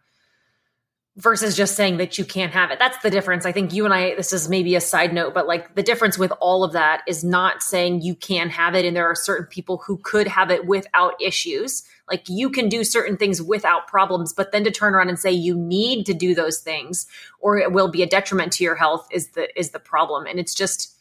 versus 1.16 1.56
just 1.56 1.76
saying 1.76 1.98
that 1.98 2.18
you 2.18 2.24
can't 2.24 2.52
have 2.52 2.72
it. 2.72 2.78
That's 2.80 2.98
the 2.98 3.10
difference. 3.10 3.46
I 3.46 3.52
think 3.52 3.72
you 3.72 3.84
and 3.84 3.94
I, 3.94 4.16
this 4.16 4.32
is 4.32 4.48
maybe 4.48 4.74
a 4.74 4.80
side 4.80 5.12
note, 5.12 5.32
but 5.32 5.46
like 5.46 5.76
the 5.76 5.82
difference 5.82 6.18
with 6.18 6.32
all 6.40 6.64
of 6.64 6.72
that 6.72 7.02
is 7.06 7.22
not 7.22 7.62
saying 7.62 8.02
you 8.02 8.16
can 8.16 8.50
have 8.50 8.74
it. 8.74 8.84
And 8.84 8.96
there 8.96 9.06
are 9.06 9.14
certain 9.14 9.46
people 9.46 9.78
who 9.86 9.96
could 9.98 10.26
have 10.26 10.50
it 10.50 10.66
without 10.66 11.20
issues. 11.22 11.84
Like 12.10 12.28
you 12.28 12.50
can 12.50 12.68
do 12.68 12.82
certain 12.82 13.16
things 13.16 13.40
without 13.40 13.86
problems, 13.86 14.32
but 14.32 14.50
then 14.50 14.64
to 14.64 14.72
turn 14.72 14.94
around 14.94 15.08
and 15.08 15.18
say 15.18 15.30
you 15.30 15.56
need 15.56 16.04
to 16.06 16.14
do 16.14 16.34
those 16.34 16.58
things 16.58 17.06
or 17.38 17.58
it 17.58 17.72
will 17.72 17.88
be 17.88 18.02
a 18.02 18.08
detriment 18.08 18.52
to 18.54 18.64
your 18.64 18.74
health 18.74 19.06
is 19.12 19.28
the, 19.30 19.48
is 19.58 19.70
the 19.70 19.78
problem. 19.78 20.26
And 20.26 20.40
it's 20.40 20.54
just, 20.54 20.98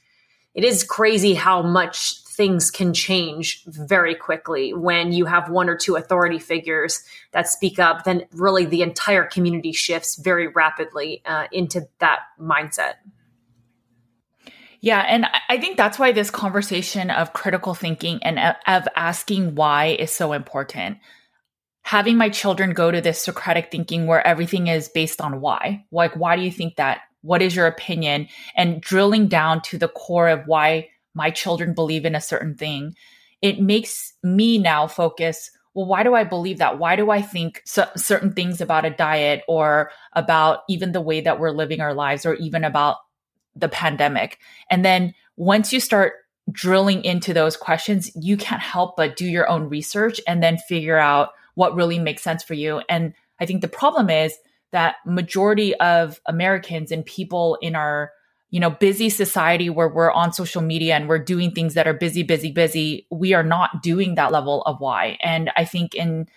it 0.53 0.63
is 0.63 0.83
crazy 0.83 1.33
how 1.33 1.63
much 1.63 2.22
things 2.35 2.71
can 2.71 2.93
change 2.93 3.63
very 3.65 4.15
quickly 4.15 4.73
when 4.73 5.11
you 5.11 5.25
have 5.25 5.49
one 5.49 5.69
or 5.69 5.77
two 5.77 5.95
authority 5.95 6.39
figures 6.39 7.03
that 7.31 7.47
speak 7.47 7.79
up 7.79 8.03
then 8.03 8.25
really 8.33 8.65
the 8.65 8.81
entire 8.81 9.23
community 9.23 9.71
shifts 9.71 10.15
very 10.15 10.47
rapidly 10.47 11.21
uh, 11.25 11.47
into 11.51 11.87
that 11.99 12.19
mindset. 12.39 12.95
Yeah 14.81 14.99
and 14.99 15.25
i 15.49 15.57
think 15.57 15.77
that's 15.77 15.97
why 15.97 16.11
this 16.11 16.29
conversation 16.29 17.09
of 17.09 17.33
critical 17.33 17.73
thinking 17.73 18.21
and 18.23 18.55
of 18.67 18.87
asking 18.95 19.55
why 19.55 19.87
is 19.87 20.11
so 20.11 20.33
important. 20.33 20.97
Having 21.83 22.17
my 22.17 22.29
children 22.29 22.71
go 22.71 22.91
to 22.91 23.01
this 23.01 23.21
socratic 23.21 23.69
thinking 23.69 24.07
where 24.07 24.25
everything 24.25 24.67
is 24.67 24.89
based 24.89 25.21
on 25.21 25.39
why 25.41 25.85
like 25.91 26.13
why 26.15 26.35
do 26.35 26.41
you 26.41 26.51
think 26.51 26.77
that? 26.77 27.01
What 27.21 27.41
is 27.41 27.55
your 27.55 27.67
opinion? 27.67 28.27
And 28.53 28.81
drilling 28.81 29.29
down 29.29 29.61
to 29.61 29.77
the 29.77 29.87
core 29.87 30.27
of 30.27 30.45
why 30.45 30.89
my 31.13 31.29
children 31.29 31.73
believe 31.73 32.05
in 32.05 32.15
a 32.15 32.21
certain 32.21 32.55
thing, 32.55 32.95
it 33.41 33.59
makes 33.61 34.13
me 34.23 34.57
now 34.57 34.87
focus 34.87 35.51
well, 35.73 35.87
why 35.87 36.03
do 36.03 36.13
I 36.13 36.23
believe 36.23 36.59
that? 36.59 36.77
Why 36.77 36.95
do 36.95 37.09
I 37.09 37.21
think 37.21 37.61
so- 37.65 37.89
certain 37.95 38.33
things 38.33 38.61
about 38.61 38.85
a 38.85 38.91
diet 38.91 39.43
or 39.47 39.91
about 40.13 40.59
even 40.69 40.91
the 40.91 41.01
way 41.01 41.21
that 41.21 41.39
we're 41.39 41.51
living 41.51 41.81
our 41.81 41.93
lives 41.93 42.25
or 42.25 42.35
even 42.35 42.63
about 42.63 42.97
the 43.55 43.69
pandemic? 43.69 44.37
And 44.69 44.85
then 44.85 45.15
once 45.35 45.73
you 45.73 45.79
start 45.79 46.13
drilling 46.51 47.03
into 47.03 47.33
those 47.33 47.57
questions, 47.57 48.11
you 48.15 48.37
can't 48.37 48.61
help 48.61 48.95
but 48.95 49.15
do 49.15 49.25
your 49.25 49.49
own 49.49 49.67
research 49.69 50.21
and 50.27 50.43
then 50.43 50.57
figure 50.57 50.99
out 50.99 51.29
what 51.55 51.75
really 51.75 51.97
makes 51.97 52.21
sense 52.21 52.43
for 52.43 52.53
you. 52.53 52.81
And 52.89 53.13
I 53.39 53.45
think 53.45 53.61
the 53.61 53.67
problem 53.67 54.09
is 54.09 54.37
that 54.71 54.95
majority 55.05 55.73
of 55.75 56.19
Americans 56.27 56.91
and 56.91 57.05
people 57.05 57.57
in 57.61 57.75
our 57.75 58.11
you 58.53 58.59
know, 58.59 58.69
busy 58.69 59.09
society 59.09 59.67
where 59.67 59.89
we're 59.89 60.11
on 60.11 60.31
social 60.31 60.61
media 60.61 60.95
and 60.95 61.09
we're 61.09 61.17
doing 61.17 61.49
things 61.49 61.73
that 61.73 61.87
are 61.87 61.93
busy, 61.93 62.21
busy, 62.21 62.51
busy, 62.51 63.07
we 63.09 63.33
are 63.33 63.41
not 63.41 63.81
doing 63.81 64.13
that 64.13 64.31
level 64.31 64.61
of 64.67 64.79
why. 64.79 65.17
And 65.23 65.49
I 65.57 65.65
think 65.65 65.95
in 65.95 66.27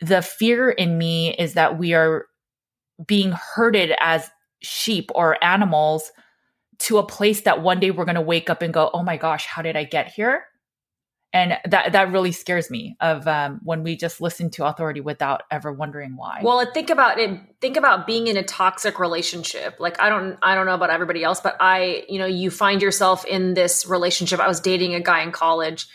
the 0.00 0.22
fear 0.22 0.70
in 0.70 0.98
me 0.98 1.34
is 1.34 1.54
that 1.54 1.76
we 1.76 1.92
are 1.92 2.26
being 3.04 3.32
herded 3.32 3.92
as 3.98 4.30
sheep 4.62 5.10
or 5.16 5.42
animals 5.42 6.12
to 6.78 6.98
a 6.98 7.04
place 7.04 7.40
that 7.40 7.60
one 7.60 7.80
day 7.80 7.90
we're 7.90 8.04
going 8.04 8.14
to 8.14 8.20
wake 8.20 8.48
up 8.48 8.62
and 8.62 8.72
go, 8.72 8.88
oh 8.94 9.02
my 9.02 9.16
gosh, 9.16 9.44
how 9.44 9.60
did 9.60 9.74
I 9.74 9.82
get 9.82 10.06
here? 10.06 10.44
And 11.34 11.58
that 11.64 11.92
that 11.92 12.12
really 12.12 12.30
scares 12.30 12.70
me 12.70 12.96
of 13.00 13.26
um, 13.26 13.60
when 13.64 13.82
we 13.82 13.96
just 13.96 14.20
listen 14.20 14.50
to 14.50 14.64
authority 14.64 15.00
without 15.00 15.42
ever 15.50 15.72
wondering 15.72 16.16
why. 16.16 16.40
Well 16.42 16.64
think 16.72 16.88
about 16.88 17.18
it 17.18 17.38
think 17.60 17.76
about 17.76 18.06
being 18.06 18.28
in 18.28 18.36
a 18.36 18.44
toxic 18.44 18.98
relationship. 18.98 19.76
Like 19.80 20.00
i 20.00 20.08
don't 20.08 20.38
i 20.42 20.54
don't 20.54 20.64
know 20.64 20.74
about 20.74 20.90
everybody 20.90 21.24
else 21.24 21.40
but 21.40 21.56
i 21.60 22.04
you 22.08 22.18
know 22.18 22.26
you 22.26 22.50
find 22.50 22.80
yourself 22.80 23.26
in 23.26 23.54
this 23.54 23.86
relationship. 23.86 24.38
I 24.38 24.46
was 24.46 24.60
dating 24.60 24.94
a 24.94 25.00
guy 25.00 25.22
in 25.22 25.32
college 25.32 25.88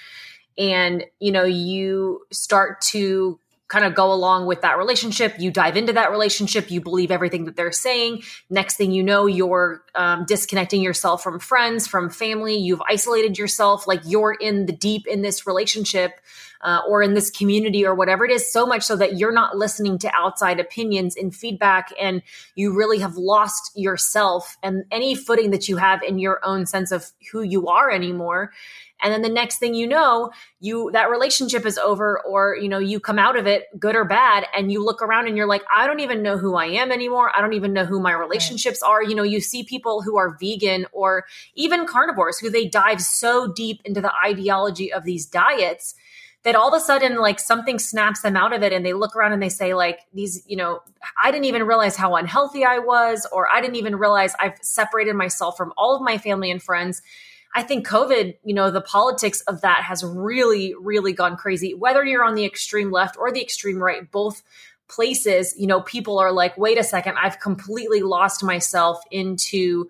and 0.58 1.05
you 1.19 1.31
know 1.31 1.46
you 1.46 2.25
start 2.31 2.81
to 2.81 3.39
kind 3.70 3.86
of 3.86 3.94
go 3.94 4.12
along 4.12 4.48
with 4.48 4.62
that 4.62 4.78
relationship. 4.78 5.36
You 5.40 5.52
dive 5.52 5.78
into 5.78 5.94
that 5.94 6.12
relationship. 6.12 6.70
You 6.70 6.82
believe 6.82 7.12
everything 7.12 7.46
that 7.46 7.56
they're 7.56 7.72
saying. 7.72 8.24
Next 8.50 8.76
thing 8.76 8.92
you 8.92 9.04
know, 9.04 9.28
you're 9.28 9.84
um, 9.96 10.26
disconnecting 10.26 10.82
yourself 10.82 11.24
from 11.24 11.40
friends, 11.40 11.88
from 11.88 12.10
family. 12.10 12.58
You've 12.58 12.82
isolated 12.90 13.38
yourself. 13.38 13.88
Like 13.88 14.02
you're 14.06 14.34
in 14.34 14.66
the 14.66 14.74
deep 14.74 15.06
in 15.08 15.22
this 15.22 15.46
relationship 15.46 16.20
uh, 16.62 16.82
or 16.88 17.02
in 17.02 17.14
this 17.14 17.30
community 17.30 17.86
or 17.86 17.96
whatever 17.96 18.26
it 18.26 18.32
is, 18.32 18.52
so 18.52 18.66
much 18.66 18.84
so 18.84 18.96
that 18.96 19.18
you're 19.18 19.32
not 19.32 19.56
listening 19.56 19.98
to 20.00 20.12
outside 20.14 20.60
opinions 20.60 21.16
and 21.16 21.34
feedback. 21.34 21.94
And 22.02 22.22
you 22.56 22.76
really 22.76 23.00
have 23.00 23.16
lost 23.16 23.72
yourself 23.76 24.58
and 24.64 24.84
any 24.92 25.16
footing 25.16 25.52
that 25.52 25.70
you 25.70 25.78
have 25.78 26.02
in 26.04 26.20
your 26.20 26.40
own 26.44 26.66
sense 26.66 26.92
of 26.92 27.06
who 27.32 27.44
you 27.44 27.68
are 27.68 27.90
anymore 27.90 28.52
and 29.01 29.13
then 29.13 29.22
the 29.22 29.29
next 29.29 29.58
thing 29.58 29.74
you 29.74 29.88
know 29.88 30.32
you 30.60 30.89
that 30.94 31.10
relationship 31.10 31.65
is 31.65 31.77
over 31.77 32.20
or 32.22 32.56
you 32.56 32.70
know 32.70 32.79
you 32.79 33.00
come 33.00 33.20
out 33.20 33.38
of 33.38 33.48
it 33.48 33.65
good 33.79 33.96
or 33.96 34.06
bad 34.06 34.46
and 34.56 34.72
you 34.72 34.84
look 34.84 35.01
around 35.01 35.27
and 35.27 35.38
you're 35.38 35.48
like 35.48 35.63
i 35.75 35.88
don't 35.88 36.00
even 36.00 36.22
know 36.22 36.38
who 36.38 36.56
i 36.56 36.65
am 36.65 36.91
anymore. 36.91 37.32
I 37.36 37.41
don't 37.41 37.53
even 37.53 37.74
know 37.74 37.86
who 37.86 38.00
my 38.00 38.13
relationships 38.13 38.79
right. 38.84 38.89
are. 38.89 39.03
You 39.03 39.15
know 39.15 39.24
you 39.24 39.39
see 39.39 39.63
people 39.63 40.01
who 40.01 40.18
are 40.18 40.38
vegan 40.39 40.86
or 40.91 41.25
even 41.56 41.86
carnivores 41.86 42.39
who 42.39 42.50
they 42.50 42.68
dive 42.68 43.01
so 43.01 43.51
deep 43.51 43.82
into 43.86 44.01
the 44.01 44.13
ideology 44.25 44.91
of 44.91 45.03
these 45.03 45.25
diets 45.25 45.96
that 46.44 46.56
all 46.56 46.74
of 46.74 46.74
a 46.74 46.84
sudden 46.84 47.18
like 47.18 47.39
something 47.39 47.79
snaps 47.79 48.22
them 48.22 48.36
out 48.36 48.53
of 48.53 48.63
it 48.63 48.72
and 48.72 48.86
they 48.86 48.94
look 48.94 49.15
around 49.15 49.34
and 49.34 49.41
they 49.41 49.50
say 49.50 49.74
like 49.74 50.00
these 50.13 50.44
you 50.48 50.56
know 50.56 50.82
i 51.22 51.32
didn't 51.32 51.46
even 51.46 51.63
realize 51.63 51.96
how 51.96 52.15
unhealthy 52.15 52.63
i 52.63 52.79
was 52.79 53.27
or 53.32 53.51
i 53.51 53.60
didn't 53.60 53.75
even 53.75 53.96
realize 53.96 54.34
i've 54.39 54.58
separated 54.62 55.15
myself 55.15 55.58
from 55.58 55.74
all 55.77 55.96
of 55.96 56.01
my 56.01 56.18
family 56.18 56.50
and 56.50 56.63
friends 56.63 57.01
I 57.56 57.63
think 57.63 57.88
COVID, 57.88 58.38
you 58.44 58.53
know, 58.53 58.70
the 58.70 58.82
politics 58.82 59.41
of 59.41 59.62
that 59.62 59.84
has 59.84 60.03
really, 60.03 60.75
really 60.79 61.13
gone 61.13 61.36
crazy. 61.36 61.74
Whether 61.74 62.06
you're 62.06 62.24
on 62.24 62.36
the 62.36 62.46
extreme 62.46 62.91
left 62.91 63.18
or 63.18 63.32
the 63.32 63.41
extreme 63.41 63.77
right, 63.82 64.10
both 64.12 64.44
places, 64.88 65.56
you 65.58 65.68
know, 65.68 65.82
people 65.82 66.20
are 66.20 66.32
like, 66.32 66.58
wait 66.58 66.77
a 66.77 66.84
second, 66.84 67.18
I've 67.22 67.39
completely 67.39 68.01
lost 68.01 68.44
myself 68.44 69.01
into 69.12 69.89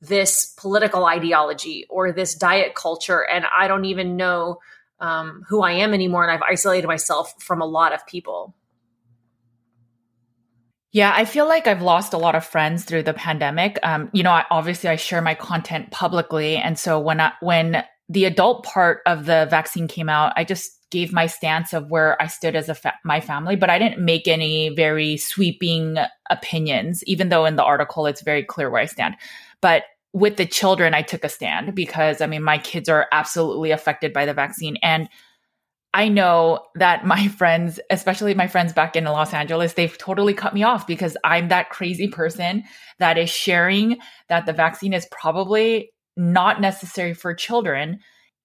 this 0.00 0.54
political 0.56 1.06
ideology 1.06 1.86
or 1.88 2.12
this 2.12 2.34
diet 2.34 2.74
culture, 2.74 3.20
and 3.20 3.44
I 3.56 3.68
don't 3.68 3.84
even 3.84 4.16
know 4.16 4.60
um, 5.00 5.44
who 5.48 5.62
I 5.62 5.72
am 5.72 5.94
anymore. 5.94 6.22
And 6.22 6.32
I've 6.32 6.48
isolated 6.48 6.86
myself 6.86 7.34
from 7.42 7.60
a 7.60 7.66
lot 7.66 7.92
of 7.92 8.06
people. 8.06 8.54
Yeah, 10.98 11.12
I 11.14 11.26
feel 11.26 11.46
like 11.46 11.68
I've 11.68 11.80
lost 11.80 12.12
a 12.12 12.18
lot 12.18 12.34
of 12.34 12.44
friends 12.44 12.82
through 12.82 13.04
the 13.04 13.14
pandemic. 13.14 13.78
Um, 13.84 14.10
you 14.12 14.24
know, 14.24 14.32
I, 14.32 14.44
obviously 14.50 14.90
I 14.90 14.96
share 14.96 15.22
my 15.22 15.36
content 15.36 15.92
publicly, 15.92 16.56
and 16.56 16.76
so 16.76 16.98
when 16.98 17.20
I, 17.20 17.34
when 17.38 17.84
the 18.08 18.24
adult 18.24 18.64
part 18.64 19.02
of 19.06 19.24
the 19.24 19.46
vaccine 19.48 19.86
came 19.86 20.08
out, 20.08 20.32
I 20.34 20.42
just 20.42 20.72
gave 20.90 21.12
my 21.12 21.28
stance 21.28 21.72
of 21.72 21.88
where 21.88 22.20
I 22.20 22.26
stood 22.26 22.56
as 22.56 22.68
a 22.68 22.74
fa- 22.74 22.98
my 23.04 23.20
family, 23.20 23.54
but 23.54 23.70
I 23.70 23.78
didn't 23.78 24.04
make 24.04 24.26
any 24.26 24.70
very 24.70 25.16
sweeping 25.18 25.98
opinions. 26.30 27.04
Even 27.04 27.28
though 27.28 27.44
in 27.44 27.54
the 27.54 27.62
article 27.62 28.06
it's 28.06 28.22
very 28.22 28.42
clear 28.42 28.68
where 28.68 28.82
I 28.82 28.86
stand, 28.86 29.14
but 29.60 29.84
with 30.12 30.36
the 30.36 30.46
children, 30.46 30.94
I 30.94 31.02
took 31.02 31.22
a 31.22 31.28
stand 31.28 31.76
because 31.76 32.20
I 32.20 32.26
mean 32.26 32.42
my 32.42 32.58
kids 32.58 32.88
are 32.88 33.06
absolutely 33.12 33.70
affected 33.70 34.12
by 34.12 34.26
the 34.26 34.34
vaccine, 34.34 34.76
and 34.82 35.08
I 35.94 36.08
know 36.08 36.66
that 36.74 37.06
my 37.06 37.28
friends, 37.38 37.80
especially 37.90 38.34
my 38.34 38.46
friends 38.46 38.72
back 38.72 38.96
in 38.96 39.04
Los 39.04 39.32
Angeles, 39.32 39.74
they've 39.74 39.96
totally 39.98 40.34
cut 40.34 40.54
me 40.54 40.62
off 40.62 40.86
because 40.86 41.16
I'm 41.24 41.48
that 41.48 41.70
crazy 41.70 42.08
person 42.08 42.64
that 42.98 43.18
is 43.18 43.30
sharing 43.30 43.98
that 44.28 44.46
the 44.46 44.52
vaccine 44.52 44.92
is 44.92 45.06
probably 45.10 45.92
not 46.16 46.60
necessary 46.60 47.14
for 47.14 47.32
children. 47.34 48.00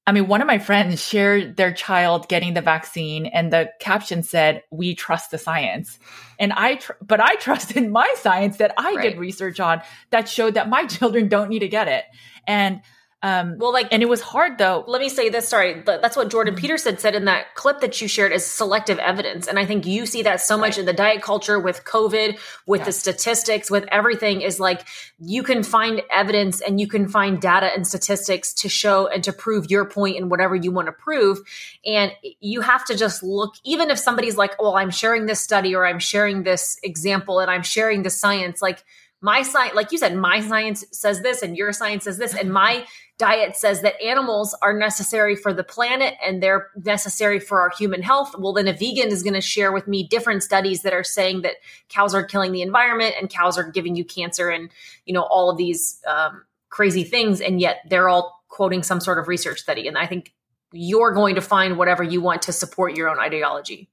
I 0.06 0.12
mean, 0.12 0.28
one 0.28 0.42
of 0.42 0.48
my 0.48 0.60
friends 0.60 1.02
shared 1.02 1.56
their 1.56 1.74
child 1.74 2.28
getting 2.28 2.54
the 2.54 2.62
vaccine, 2.62 3.26
and 3.26 3.54
the 3.54 3.72
caption 3.80 4.22
said, 4.22 4.62
"We 4.70 4.96
trust 4.96 5.32
the 5.32 5.38
science." 5.38 5.98
And 6.40 6.52
I, 6.54 6.76
tr- 6.76 6.94
but 7.02 7.22
I 7.22 7.36
trusted 7.40 7.90
my 7.90 8.14
science 8.18 8.58
that 8.58 8.74
I 8.78 8.96
right. 8.96 9.02
did 9.12 9.18
research 9.18 9.60
on 9.60 9.82
that 10.10 10.28
showed 10.28 10.56
that 10.56 10.70
my 10.70 10.86
children 10.88 11.30
don't 11.30 11.50
need 11.50 11.60
to 11.60 11.70
get 11.70 11.88
it. 11.88 12.04
And 12.46 12.82
Um, 13.24 13.58
well, 13.58 13.72
like, 13.72 13.88
and 13.94 14.04
it 14.04 14.10
was 14.10 14.20
hard 14.20 14.58
though. 14.58 14.84
Let 14.86 15.00
me 15.00 15.08
say 15.08 15.30
this. 15.30 15.48
Sorry, 15.48 15.82
that's 15.86 16.18
what 16.18 16.30
Jordan. 16.30 16.56
Peterson 16.56 16.98
said 16.98 17.16
in 17.16 17.24
that 17.24 17.56
clip 17.56 17.80
that 17.80 18.02
you 18.02 18.10
shared 18.10 18.34
is 18.34 18.46
selective 18.46 19.00
evidence, 19.00 19.48
and 19.48 19.58
I 19.58 19.66
think 19.66 19.86
you 19.86 20.06
see 20.06 20.24
that 20.24 20.42
so 20.42 20.58
much 20.58 20.72
right. 20.72 20.80
in 20.80 20.86
the 20.86 20.94
diet 20.94 21.22
culture 21.22 21.58
with 21.58 21.86
COVID, 21.86 22.38
with 22.68 22.80
yes. 22.82 22.86
the 22.86 22.92
statistics, 22.92 23.72
with 23.72 23.86
everything. 23.94 24.42
Is 24.42 24.60
like 24.60 24.86
you 25.20 25.42
can 25.42 25.64
find 25.64 26.02
evidence 26.12 26.60
and 26.60 26.82
you 26.82 26.88
can 26.88 27.08
find 27.08 27.40
data 27.40 27.68
and 27.74 27.88
statistics 27.88 28.54
to 28.56 28.68
show 28.68 29.08
and 29.08 29.24
to 29.24 29.32
prove 29.32 29.72
your 29.72 29.86
point 29.86 30.18
in 30.18 30.28
whatever 30.28 30.54
you 30.54 30.74
want 30.74 30.88
to 30.88 30.92
prove, 30.92 31.40
and 31.86 32.12
you 32.42 32.60
have 32.60 32.84
to 32.86 32.98
just 32.98 33.24
look. 33.24 33.54
Even 33.64 33.90
if 33.90 33.98
somebody's 33.98 34.36
like, 34.36 34.62
"Well, 34.62 34.76
I'm 34.76 34.92
sharing 34.92 35.28
this 35.28 35.40
study 35.40 35.74
or 35.74 35.86
I'm 35.86 36.00
sharing 36.00 36.44
this 36.44 36.78
example 36.84 37.40
and 37.40 37.50
I'm 37.50 37.64
sharing 37.64 38.04
the 38.04 38.10
science," 38.10 38.62
like 38.62 38.84
my 39.24 39.42
science, 39.42 39.74
like 39.74 39.94
you 39.94 39.98
said, 39.98 40.18
my 40.18 40.42
science 40.42 40.84
says 40.92 41.22
this 41.22 41.42
and 41.42 41.56
your 41.56 41.72
science 41.72 42.04
says 42.04 42.18
this, 42.18 42.36
and 42.36 42.52
my 42.52 42.86
diet 43.18 43.56
says 43.56 43.82
that 43.82 44.00
animals 44.02 44.54
are 44.62 44.78
necessary 44.78 45.34
for 45.34 45.54
the 45.54 45.64
planet 45.64 46.16
and 46.22 46.44
they're 46.44 46.68
necessary 46.84 47.40
for 47.40 47.62
our 47.62 47.70
human 47.70 48.02
health. 48.02 48.36
Well, 48.38 48.52
then 48.52 48.68
a 48.68 48.74
vegan 48.74 49.14
is 49.14 49.24
going 49.24 49.34
to 49.34 49.40
share 49.40 49.72
with 49.72 49.88
me 49.88 50.06
different 50.06 50.44
studies 50.44 50.82
that 50.82 50.92
are 50.92 51.06
saying 51.06 51.44
that 51.44 51.56
cows 51.88 52.14
are 52.14 52.26
killing 52.26 52.52
the 52.52 52.62
environment 52.62 53.16
and 53.18 53.30
cows 53.30 53.58
are 53.58 53.72
giving 53.72 53.96
you 53.96 54.04
cancer 54.04 54.50
and, 54.50 54.70
you 55.06 55.14
know, 55.14 55.24
all 55.24 55.50
of 55.50 55.58
these 55.58 56.02
um, 56.06 56.44
crazy 56.70 57.06
things. 57.06 57.40
And 57.40 57.62
yet 57.62 57.78
they're 57.88 58.10
all 58.10 58.44
quoting 58.50 58.84
some 58.84 59.00
sort 59.00 59.20
of 59.20 59.30
research 59.30 59.62
study. 59.62 59.88
And 59.88 59.98
I 59.98 60.06
think 60.06 60.34
you're 60.74 61.14
going 61.14 61.36
to 61.36 61.42
find 61.42 61.78
whatever 61.78 62.04
you 62.04 62.20
want 62.20 62.42
to 62.42 62.52
support 62.52 62.98
your 62.98 63.08
own 63.08 63.20
ideology. 63.20 63.90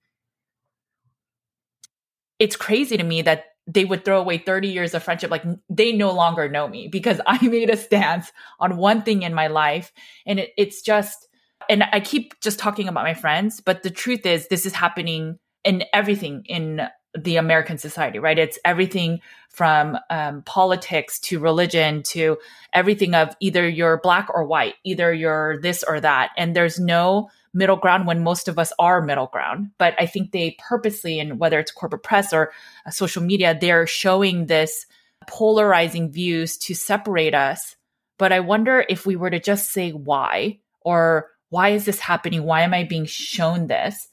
It's 2.40 2.56
crazy 2.56 2.96
to 2.96 3.04
me 3.04 3.22
that 3.22 3.50
they 3.66 3.84
would 3.84 4.04
throw 4.04 4.20
away 4.20 4.38
30 4.38 4.68
years 4.68 4.94
of 4.94 5.02
friendship. 5.02 5.30
Like 5.30 5.44
they 5.68 5.92
no 5.92 6.12
longer 6.12 6.48
know 6.48 6.68
me 6.68 6.88
because 6.88 7.20
I 7.26 7.46
made 7.46 7.70
a 7.70 7.76
stance 7.76 8.32
on 8.58 8.76
one 8.76 9.02
thing 9.02 9.22
in 9.22 9.34
my 9.34 9.48
life. 9.48 9.92
And 10.26 10.40
it, 10.40 10.50
it's 10.56 10.82
just, 10.82 11.28
and 11.68 11.84
I 11.92 12.00
keep 12.00 12.40
just 12.40 12.58
talking 12.58 12.88
about 12.88 13.04
my 13.04 13.14
friends, 13.14 13.60
but 13.60 13.82
the 13.82 13.90
truth 13.90 14.26
is, 14.26 14.48
this 14.48 14.66
is 14.66 14.72
happening 14.72 15.38
in 15.62 15.84
everything 15.92 16.42
in 16.46 16.88
the 17.18 17.36
American 17.36 17.76
society, 17.76 18.18
right? 18.18 18.38
It's 18.38 18.58
everything 18.64 19.20
from 19.50 19.98
um, 20.10 20.42
politics 20.42 21.18
to 21.20 21.40
religion 21.40 22.02
to 22.04 22.38
everything 22.72 23.14
of 23.14 23.34
either 23.40 23.68
you're 23.68 24.00
black 24.00 24.28
or 24.32 24.44
white, 24.44 24.74
either 24.84 25.12
you're 25.12 25.60
this 25.60 25.82
or 25.82 26.00
that. 26.00 26.30
And 26.36 26.54
there's 26.54 26.78
no 26.78 27.28
middle 27.52 27.76
ground 27.76 28.07
when 28.07 28.23
most 28.23 28.49
of 28.49 28.59
us 28.59 28.73
are 28.78 29.02
middle 29.02 29.26
ground. 29.26 29.71
But 29.78 29.95
I 29.99 30.07
think 30.07 30.33
they 30.33 30.57
purposely, 30.59 31.19
and 31.19 31.38
whether 31.38 31.59
it's 31.59 31.73
corporate 31.73 32.02
press 32.02 32.33
or 32.33 32.52
uh, 32.87 32.90
social 32.90 33.23
media, 33.23 33.57
they're 33.59 33.87
showing 33.87 34.47
this 34.47 34.87
polarizing 35.26 36.11
views 36.11 36.57
to 36.59 36.75
separate 36.75 37.35
us. 37.35 37.76
But 38.19 38.33
I 38.33 38.40
wonder 38.40 38.85
if 38.88 39.07
we 39.07 39.16
were 39.16 39.30
to 39.30 39.40
just 39.40 39.73
say 39.73 39.90
why 39.90 40.59
or 40.83 41.28
why 41.49 41.71
is 41.71 41.85
this 41.85 41.99
happening? 41.99 42.45
Why 42.45 42.62
am 42.62 42.75
I 42.75 42.85
being 42.85 43.07
shown 43.07 43.66
this? 43.66 44.09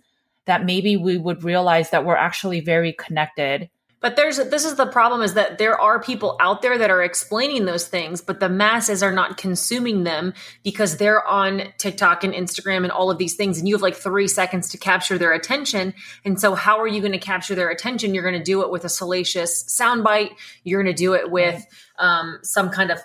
That 0.46 0.66
maybe 0.66 0.98
we 0.98 1.18
would 1.18 1.44
realize 1.44 1.90
that 1.92 2.06
we're 2.06 2.16
actually 2.16 2.62
very 2.62 2.94
connected 2.94 3.70
but 4.08 4.16
there's 4.16 4.38
this 4.38 4.64
is 4.64 4.76
the 4.76 4.86
problem 4.86 5.22
is 5.22 5.34
that 5.34 5.58
there 5.58 5.78
are 5.78 6.02
people 6.02 6.38
out 6.40 6.62
there 6.62 6.78
that 6.78 6.90
are 6.90 7.04
explaining 7.04 7.66
those 7.66 7.90
things, 7.90 8.22
but 8.22 8.40
the 8.40 8.48
masses 8.48 9.04
are 9.04 9.12
not 9.12 9.36
consuming 9.36 10.06
them 10.06 10.34
because 10.64 10.96
they're 10.96 11.28
on 11.28 11.64
TikTok 11.78 12.24
and 12.24 12.34
Instagram 12.34 12.84
and 12.84 12.92
all 12.94 13.12
of 13.12 13.18
these 13.18 13.36
things, 13.36 13.60
and 13.60 13.68
you 13.68 13.76
have 13.76 13.82
like 13.82 13.98
three 13.98 14.30
seconds 14.30 14.70
to 14.70 14.78
capture 14.78 15.18
their 15.18 15.34
attention. 15.34 15.94
And 16.24 16.40
so, 16.40 16.56
how 16.56 16.80
are 16.80 16.88
you 16.88 17.02
going 17.02 17.12
to 17.12 17.18
capture 17.18 17.54
their 17.54 17.70
attention? 17.70 18.14
You're 18.14 18.24
going 18.24 18.40
to 18.40 18.42
do 18.42 18.62
it 18.62 18.72
with 18.72 18.86
a 18.86 18.90
salacious 18.90 19.66
soundbite. 19.66 20.32
You're 20.64 20.82
going 20.82 20.96
to 20.96 20.98
do 20.98 21.14
it 21.14 21.30
with 21.30 21.68
um, 22.00 22.40
some 22.44 22.70
kind 22.70 22.92
of 22.92 23.00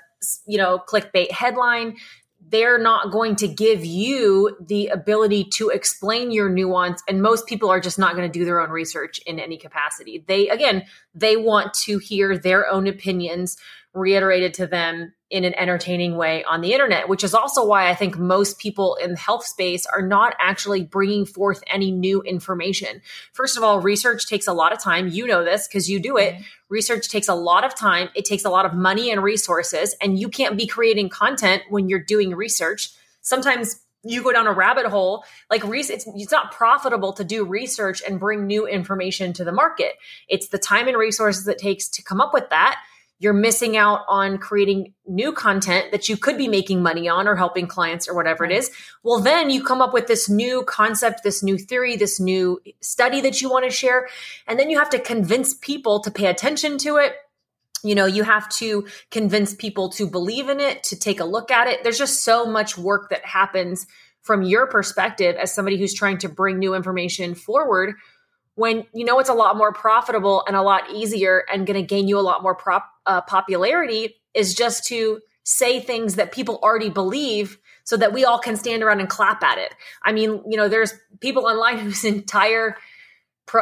you 0.46 0.56
know 0.56 0.78
clickbait 0.78 1.32
headline 1.32 1.96
they're 2.52 2.78
not 2.78 3.10
going 3.10 3.34
to 3.34 3.48
give 3.48 3.84
you 3.84 4.56
the 4.60 4.88
ability 4.88 5.42
to 5.44 5.70
explain 5.70 6.30
your 6.30 6.50
nuance 6.50 7.02
and 7.08 7.22
most 7.22 7.46
people 7.46 7.70
are 7.70 7.80
just 7.80 7.98
not 7.98 8.14
going 8.14 8.30
to 8.30 8.38
do 8.38 8.44
their 8.44 8.60
own 8.60 8.70
research 8.70 9.18
in 9.26 9.40
any 9.40 9.56
capacity. 9.56 10.22
They 10.28 10.48
again 10.48 10.84
they 11.14 11.36
want 11.36 11.74
to 11.74 11.98
hear 11.98 12.38
their 12.38 12.70
own 12.70 12.86
opinions 12.86 13.56
reiterated 13.94 14.54
to 14.54 14.66
them 14.66 15.12
in 15.30 15.44
an 15.44 15.54
entertaining 15.54 16.16
way 16.16 16.44
on 16.44 16.60
the 16.60 16.72
internet, 16.72 17.08
which 17.08 17.24
is 17.24 17.34
also 17.34 17.64
why 17.64 17.88
I 17.88 17.94
think 17.94 18.18
most 18.18 18.58
people 18.58 18.96
in 18.96 19.12
the 19.12 19.18
health 19.18 19.46
space 19.46 19.86
are 19.86 20.02
not 20.02 20.34
actually 20.38 20.82
bringing 20.82 21.24
forth 21.24 21.62
any 21.66 21.90
new 21.90 22.20
information. 22.22 23.00
First 23.32 23.56
of 23.56 23.62
all, 23.62 23.80
research 23.80 24.28
takes 24.28 24.46
a 24.46 24.52
lot 24.52 24.72
of 24.72 24.78
time. 24.78 25.08
You 25.08 25.26
know 25.26 25.42
this 25.42 25.66
because 25.66 25.88
you 25.88 26.00
do 26.00 26.18
it. 26.18 26.34
Mm-hmm. 26.34 26.42
Research 26.68 27.08
takes 27.08 27.28
a 27.28 27.34
lot 27.34 27.64
of 27.64 27.74
time, 27.74 28.08
it 28.14 28.24
takes 28.24 28.44
a 28.44 28.50
lot 28.50 28.66
of 28.66 28.74
money 28.74 29.10
and 29.10 29.22
resources, 29.22 29.94
and 30.00 30.18
you 30.18 30.28
can't 30.28 30.56
be 30.56 30.66
creating 30.66 31.08
content 31.08 31.62
when 31.68 31.88
you're 31.88 31.98
doing 31.98 32.34
research. 32.34 32.90
Sometimes 33.20 33.82
you 34.04 34.22
go 34.22 34.32
down 34.32 34.46
a 34.46 34.52
rabbit 34.52 34.86
hole 34.86 35.24
like 35.50 35.62
it's, 35.64 36.06
it's 36.06 36.32
not 36.32 36.50
profitable 36.50 37.12
to 37.12 37.24
do 37.24 37.44
research 37.44 38.02
and 38.06 38.18
bring 38.18 38.46
new 38.46 38.66
information 38.66 39.32
to 39.32 39.44
the 39.44 39.52
market 39.52 39.92
it's 40.28 40.48
the 40.48 40.58
time 40.58 40.88
and 40.88 40.96
resources 40.96 41.46
it 41.46 41.58
takes 41.58 41.88
to 41.88 42.02
come 42.02 42.20
up 42.20 42.34
with 42.34 42.48
that 42.50 42.82
you're 43.22 43.32
missing 43.32 43.76
out 43.76 44.00
on 44.08 44.36
creating 44.36 44.94
new 45.06 45.32
content 45.32 45.92
that 45.92 46.08
you 46.08 46.16
could 46.16 46.36
be 46.36 46.48
making 46.48 46.82
money 46.82 47.08
on 47.08 47.28
or 47.28 47.36
helping 47.36 47.68
clients 47.68 48.08
or 48.08 48.16
whatever 48.16 48.44
it 48.44 48.50
is. 48.50 48.68
Well, 49.04 49.20
then 49.20 49.48
you 49.48 49.62
come 49.62 49.80
up 49.80 49.92
with 49.94 50.08
this 50.08 50.28
new 50.28 50.64
concept, 50.64 51.22
this 51.22 51.40
new 51.40 51.56
theory, 51.56 51.94
this 51.94 52.18
new 52.18 52.60
study 52.80 53.20
that 53.20 53.40
you 53.40 53.48
want 53.48 53.64
to 53.64 53.70
share. 53.70 54.08
And 54.48 54.58
then 54.58 54.70
you 54.70 54.78
have 54.80 54.90
to 54.90 54.98
convince 54.98 55.54
people 55.54 56.00
to 56.00 56.10
pay 56.10 56.26
attention 56.26 56.78
to 56.78 56.96
it. 56.96 57.14
You 57.84 57.94
know, 57.94 58.06
you 58.06 58.24
have 58.24 58.48
to 58.56 58.88
convince 59.12 59.54
people 59.54 59.90
to 59.90 60.08
believe 60.08 60.48
in 60.48 60.58
it, 60.58 60.82
to 60.84 60.98
take 60.98 61.20
a 61.20 61.24
look 61.24 61.52
at 61.52 61.68
it. 61.68 61.84
There's 61.84 61.98
just 61.98 62.24
so 62.24 62.44
much 62.44 62.76
work 62.76 63.10
that 63.10 63.24
happens 63.24 63.86
from 64.22 64.42
your 64.42 64.66
perspective 64.66 65.36
as 65.36 65.54
somebody 65.54 65.78
who's 65.78 65.94
trying 65.94 66.18
to 66.18 66.28
bring 66.28 66.58
new 66.58 66.74
information 66.74 67.36
forward 67.36 67.94
when 68.54 68.84
you 68.92 69.04
know 69.04 69.18
it's 69.18 69.28
a 69.28 69.34
lot 69.34 69.56
more 69.56 69.72
profitable 69.72 70.44
and 70.46 70.56
a 70.56 70.62
lot 70.62 70.90
easier 70.90 71.44
and 71.52 71.66
going 71.66 71.80
to 71.80 71.86
gain 71.86 72.08
you 72.08 72.18
a 72.18 72.20
lot 72.20 72.42
more 72.42 72.54
prop, 72.54 72.88
uh, 73.06 73.20
popularity 73.22 74.16
is 74.34 74.54
just 74.54 74.86
to 74.86 75.20
say 75.44 75.80
things 75.80 76.16
that 76.16 76.32
people 76.32 76.58
already 76.62 76.90
believe 76.90 77.58
so 77.84 77.96
that 77.96 78.12
we 78.12 78.24
all 78.24 78.38
can 78.38 78.56
stand 78.56 78.82
around 78.82 79.00
and 79.00 79.08
clap 79.08 79.42
at 79.42 79.58
it. 79.58 79.74
I 80.04 80.12
mean, 80.12 80.42
you 80.48 80.56
know, 80.56 80.68
there's 80.68 80.94
people 81.20 81.46
online 81.46 81.78
whose 81.80 82.04
entire 82.04 82.76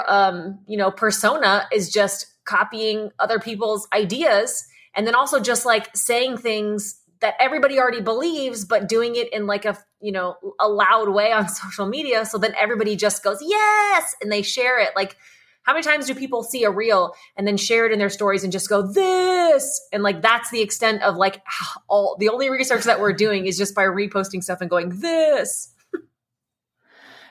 um, 0.07 0.61
you 0.66 0.76
know, 0.76 0.90
persona 0.90 1.66
is 1.72 1.90
just 1.90 2.26
copying 2.44 3.11
other 3.18 3.38
people's 3.38 3.88
ideas 3.92 4.66
and 4.94 5.07
then 5.07 5.14
also 5.14 5.40
just 5.40 5.64
like 5.64 5.94
saying 5.96 6.37
things 6.37 6.99
that 7.20 7.35
everybody 7.38 7.78
already 7.78 8.00
believes 8.00 8.64
but 8.64 8.88
doing 8.88 9.16
it 9.16 9.33
in 9.33 9.46
like 9.46 9.64
a 9.64 9.78
you 10.00 10.12
know 10.12 10.37
a 10.59 10.68
loud 10.68 11.09
way 11.09 11.33
on 11.33 11.48
social 11.62 11.87
media. 11.87 12.24
So 12.26 12.38
then 12.38 12.54
everybody 12.59 12.96
just 12.96 13.22
goes 13.22 13.38
yes 13.40 14.14
and 14.22 14.30
they 14.30 14.42
share 14.42 14.78
it. 14.78 14.90
Like 14.96 15.16
how 15.62 15.74
many 15.74 15.83
times 15.83 16.06
do 16.06 16.14
people 16.14 16.42
see 16.42 16.64
a 16.64 16.70
reel 16.70 17.14
and 17.37 17.46
then 17.46 17.56
share 17.56 17.87
it 17.87 17.92
in 17.92 17.98
their 17.98 18.09
stories 18.09 18.44
and 18.44 18.52
just 18.52 18.68
go 18.68 18.83
this 18.83 19.80
and 19.92 20.02
like 20.02 20.22
that's 20.22 20.50
the 20.50 20.61
extent 20.61 21.02
of 21.02 21.16
like 21.16 21.42
all 21.88 22.16
the 22.18 22.28
only 22.28 22.50
research 22.50 22.85
that 22.85 23.00
we're 23.00 23.12
doing 23.12 23.46
is 23.46 23.59
just 23.59 23.74
by 23.74 23.85
reposting 23.85 24.42
stuff 24.42 24.61
and 24.61 24.70
going 24.70 25.00
this 25.00 25.72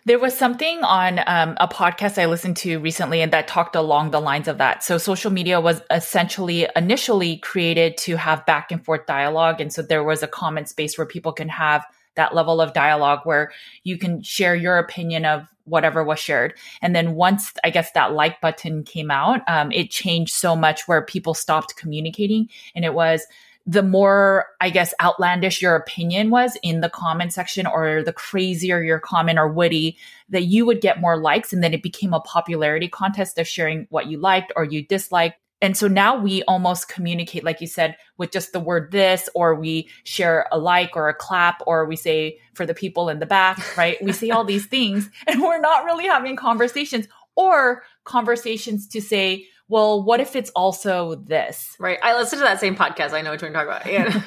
there 0.05 0.19
was 0.19 0.37
something 0.37 0.83
on 0.83 1.19
um, 1.27 1.57
a 1.59 1.67
podcast 1.67 2.21
I 2.21 2.25
listened 2.25 2.57
to 2.57 2.79
recently 2.79 3.21
and 3.21 3.33
that 3.33 3.47
talked 3.47 3.75
along 3.75 4.11
the 4.11 4.21
lines 4.21 4.47
of 4.47 4.57
that. 4.57 4.83
So 4.83 4.97
social 4.97 5.31
media 5.31 5.59
was 5.59 5.81
essentially 5.91 6.67
initially 6.75 7.37
created 7.37 7.97
to 7.99 8.15
have 8.15 8.45
back 8.45 8.71
and 8.71 8.83
forth 8.83 9.05
dialogue. 9.05 9.61
And 9.61 9.71
so 9.71 9.81
there 9.81 10.03
was 10.03 10.23
a 10.23 10.27
comment 10.27 10.69
space 10.69 10.97
where 10.97 11.07
people 11.07 11.31
can 11.31 11.49
have 11.49 11.85
that 12.15 12.33
level 12.33 12.59
of 12.59 12.73
dialogue 12.73 13.19
where 13.23 13.51
you 13.83 13.97
can 13.97 14.21
share 14.21 14.55
your 14.55 14.77
opinion 14.77 15.25
of 15.25 15.47
whatever 15.65 16.03
was 16.03 16.19
shared. 16.19 16.53
And 16.81 16.95
then 16.95 17.15
once 17.15 17.53
I 17.63 17.69
guess 17.69 17.91
that 17.91 18.13
like 18.13 18.41
button 18.41 18.83
came 18.83 19.11
out, 19.11 19.41
um, 19.47 19.71
it 19.71 19.91
changed 19.91 20.33
so 20.33 20.55
much 20.55 20.87
where 20.87 21.03
people 21.03 21.33
stopped 21.33 21.75
communicating 21.75 22.49
and 22.75 22.83
it 22.83 22.93
was 22.93 23.25
the 23.69 23.83
more, 23.83 24.47
I 24.59 24.71
guess, 24.71 24.95
outlandish 24.99 25.61
your 25.61 25.75
opinion 25.75 26.31
was 26.31 26.57
in 26.63 26.81
the 26.81 26.89
comment 26.89 27.33
section 27.33 27.67
or 27.67 28.01
the 28.01 28.11
crazier 28.11 28.81
your 28.81 28.99
comment 28.99 29.37
or 29.37 29.47
witty, 29.47 29.95
that 30.29 30.45
you 30.45 30.65
would 30.65 30.81
get 30.81 30.99
more 30.99 31.17
likes. 31.17 31.53
And 31.53 31.63
then 31.63 31.75
it 31.75 31.83
became 31.83 32.11
a 32.11 32.19
popularity 32.19 32.87
contest 32.87 33.37
of 33.37 33.47
sharing 33.47 33.85
what 33.91 34.07
you 34.07 34.17
liked 34.17 34.51
or 34.55 34.63
you 34.63 34.81
disliked. 34.81 35.39
And 35.61 35.77
so 35.77 35.87
now 35.87 36.17
we 36.17 36.41
almost 36.43 36.89
communicate, 36.89 37.43
like 37.43 37.61
you 37.61 37.67
said, 37.67 37.95
with 38.17 38.31
just 38.31 38.53
the 38.53 38.59
word 38.59 38.91
this, 38.91 39.29
or 39.35 39.53
we 39.53 39.87
share 40.03 40.47
a 40.51 40.57
like 40.57 40.95
or 40.95 41.07
a 41.07 41.13
clap, 41.13 41.61
or 41.67 41.85
we 41.85 41.95
say 41.95 42.39
for 42.55 42.65
the 42.65 42.73
people 42.73 43.07
in 43.07 43.19
the 43.19 43.27
back, 43.27 43.77
right? 43.77 44.01
we 44.01 44.13
say 44.13 44.31
all 44.31 44.45
these 44.45 44.65
things 44.65 45.11
and 45.27 45.43
we're 45.43 45.61
not 45.61 45.85
really 45.85 46.07
having 46.07 46.35
conversations 46.35 47.07
or 47.35 47.83
conversations 48.03 48.87
to 48.87 48.99
say, 48.99 49.45
well, 49.69 50.01
what 50.01 50.19
if 50.19 50.35
it's 50.35 50.49
also 50.55 51.13
this? 51.13 51.75
Right. 51.79 51.99
I 52.01 52.17
listened 52.17 52.39
to 52.39 52.43
that 52.43 52.59
same 52.59 52.75
podcast. 52.75 53.13
I 53.13 53.21
know 53.21 53.29
what 53.29 53.41
you're 53.41 53.53
talking 53.53 53.67
about. 53.67 53.85
And 53.99 54.23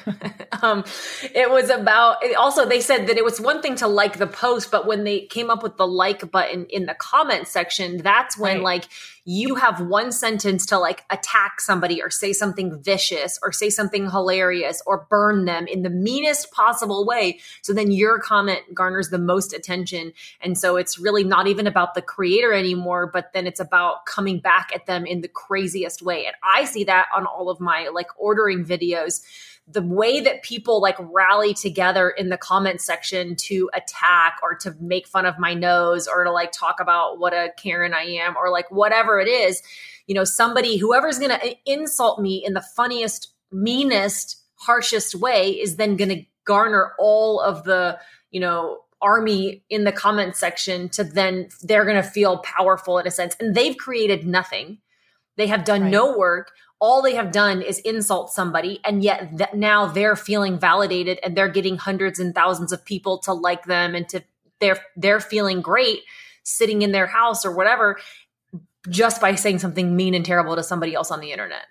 um, 0.63 0.83
it 1.35 1.49
was 1.51 1.69
about, 1.69 2.23
it 2.23 2.35
also, 2.35 2.65
they 2.65 2.79
said 2.79 3.07
that 3.07 3.17
it 3.17 3.25
was 3.25 3.41
one 3.41 3.61
thing 3.61 3.75
to 3.75 3.87
like 3.87 4.17
the 4.17 4.27
post, 4.27 4.71
but 4.71 4.87
when 4.87 5.03
they 5.03 5.21
came 5.25 5.49
up 5.49 5.61
with 5.61 5.77
the 5.77 5.87
like 5.87 6.31
button 6.31 6.65
in 6.69 6.85
the 6.85 6.93
comment 6.93 7.47
section, 7.47 7.97
that's 7.97 8.37
when 8.37 8.57
right. 8.57 8.63
like 8.63 8.85
you 9.25 9.55
have 9.55 9.79
one 9.79 10.11
sentence 10.11 10.65
to 10.65 10.77
like 10.77 11.03
attack 11.09 11.61
somebody 11.61 12.01
or 12.01 12.09
say 12.09 12.33
something 12.33 12.81
vicious 12.81 13.39
or 13.41 13.51
say 13.51 13.69
something 13.69 14.09
hilarious 14.09 14.81
or 14.85 15.07
burn 15.09 15.45
them 15.45 15.65
in 15.67 15.81
the 15.81 15.89
meanest 15.89 16.51
possible 16.51 17.05
way. 17.05 17.39
So 17.61 17.73
then 17.73 17.91
your 17.91 18.19
comment 18.19 18.61
garners 18.73 19.09
the 19.09 19.17
most 19.17 19.53
attention. 19.53 20.13
And 20.41 20.57
so 20.57 20.75
it's 20.75 20.99
really 20.99 21.23
not 21.23 21.47
even 21.47 21.67
about 21.67 21.93
the 21.93 22.01
creator 22.01 22.53
anymore, 22.53 23.07
but 23.07 23.31
then 23.33 23.47
it's 23.47 23.61
about 23.61 24.05
coming 24.05 24.39
back 24.39 24.71
at 24.75 24.87
them 24.87 25.05
in 25.05 25.21
the 25.21 25.29
craziest 25.33 26.01
way. 26.01 26.25
And 26.25 26.35
I 26.43 26.65
see 26.65 26.83
that 26.85 27.07
on 27.15 27.25
all 27.25 27.49
of 27.49 27.59
my 27.59 27.89
like 27.93 28.09
ordering 28.17 28.65
videos 28.65 29.21
the 29.67 29.81
way 29.81 30.19
that 30.19 30.43
people 30.43 30.81
like 30.81 30.97
rally 30.99 31.53
together 31.53 32.09
in 32.09 32.29
the 32.29 32.37
comment 32.37 32.81
section 32.81 33.35
to 33.35 33.69
attack 33.73 34.37
or 34.43 34.55
to 34.55 34.75
make 34.81 35.07
fun 35.07 35.25
of 35.25 35.39
my 35.39 35.53
nose 35.53 36.07
or 36.07 36.25
to 36.25 36.31
like 36.31 36.51
talk 36.51 36.79
about 36.81 37.17
what 37.17 37.33
a 37.33 37.49
Karen 37.57 37.93
I 37.93 38.03
am 38.03 38.35
or 38.35 38.49
like 38.49 38.69
whatever 38.71 39.19
it 39.19 39.29
is, 39.29 39.61
you 40.05 40.15
know, 40.15 40.25
somebody, 40.25 40.77
whoever's 40.77 41.17
going 41.17 41.31
to 41.39 41.55
insult 41.65 42.19
me 42.19 42.43
in 42.45 42.53
the 42.53 42.61
funniest, 42.75 43.33
meanest, 43.51 44.41
harshest 44.55 45.15
way 45.15 45.51
is 45.51 45.77
then 45.77 45.95
going 45.95 46.09
to 46.09 46.25
garner 46.45 46.91
all 46.99 47.39
of 47.39 47.63
the, 47.63 47.97
you 48.31 48.41
know, 48.41 48.79
army 49.01 49.63
in 49.69 49.83
the 49.83 49.91
comment 49.91 50.35
section 50.35 50.89
to 50.89 51.03
then 51.03 51.47
they're 51.61 51.85
going 51.85 52.01
to 52.01 52.03
feel 52.03 52.39
powerful 52.39 52.97
in 52.99 53.07
a 53.07 53.11
sense. 53.11 53.35
And 53.39 53.55
they've 53.55 53.77
created 53.77 54.25
nothing. 54.25 54.79
They 55.35 55.47
have 55.47 55.65
done 55.65 55.83
right. 55.83 55.91
no 55.91 56.17
work. 56.17 56.51
All 56.79 57.01
they 57.01 57.15
have 57.15 57.31
done 57.31 57.61
is 57.61 57.79
insult 57.79 58.31
somebody 58.31 58.79
and 58.83 59.03
yet 59.03 59.37
th- 59.37 59.53
now 59.53 59.85
they're 59.85 60.15
feeling 60.15 60.59
validated 60.59 61.19
and 61.23 61.35
they're 61.35 61.47
getting 61.47 61.77
hundreds 61.77 62.19
and 62.19 62.35
thousands 62.35 62.71
of 62.71 62.83
people 62.83 63.19
to 63.19 63.33
like 63.33 63.65
them 63.65 63.95
and 63.95 64.07
to 64.09 64.21
they're 64.59 64.79
they're 64.95 65.19
feeling 65.21 65.61
great 65.61 66.01
sitting 66.43 66.81
in 66.81 66.91
their 66.91 67.07
house 67.07 67.45
or 67.45 67.55
whatever 67.55 67.97
just 68.89 69.21
by 69.21 69.35
saying 69.35 69.59
something 69.59 69.95
mean 69.95 70.13
and 70.13 70.25
terrible 70.25 70.55
to 70.57 70.63
somebody 70.63 70.93
else 70.93 71.09
on 71.09 71.21
the 71.21 71.31
internet. 71.31 71.65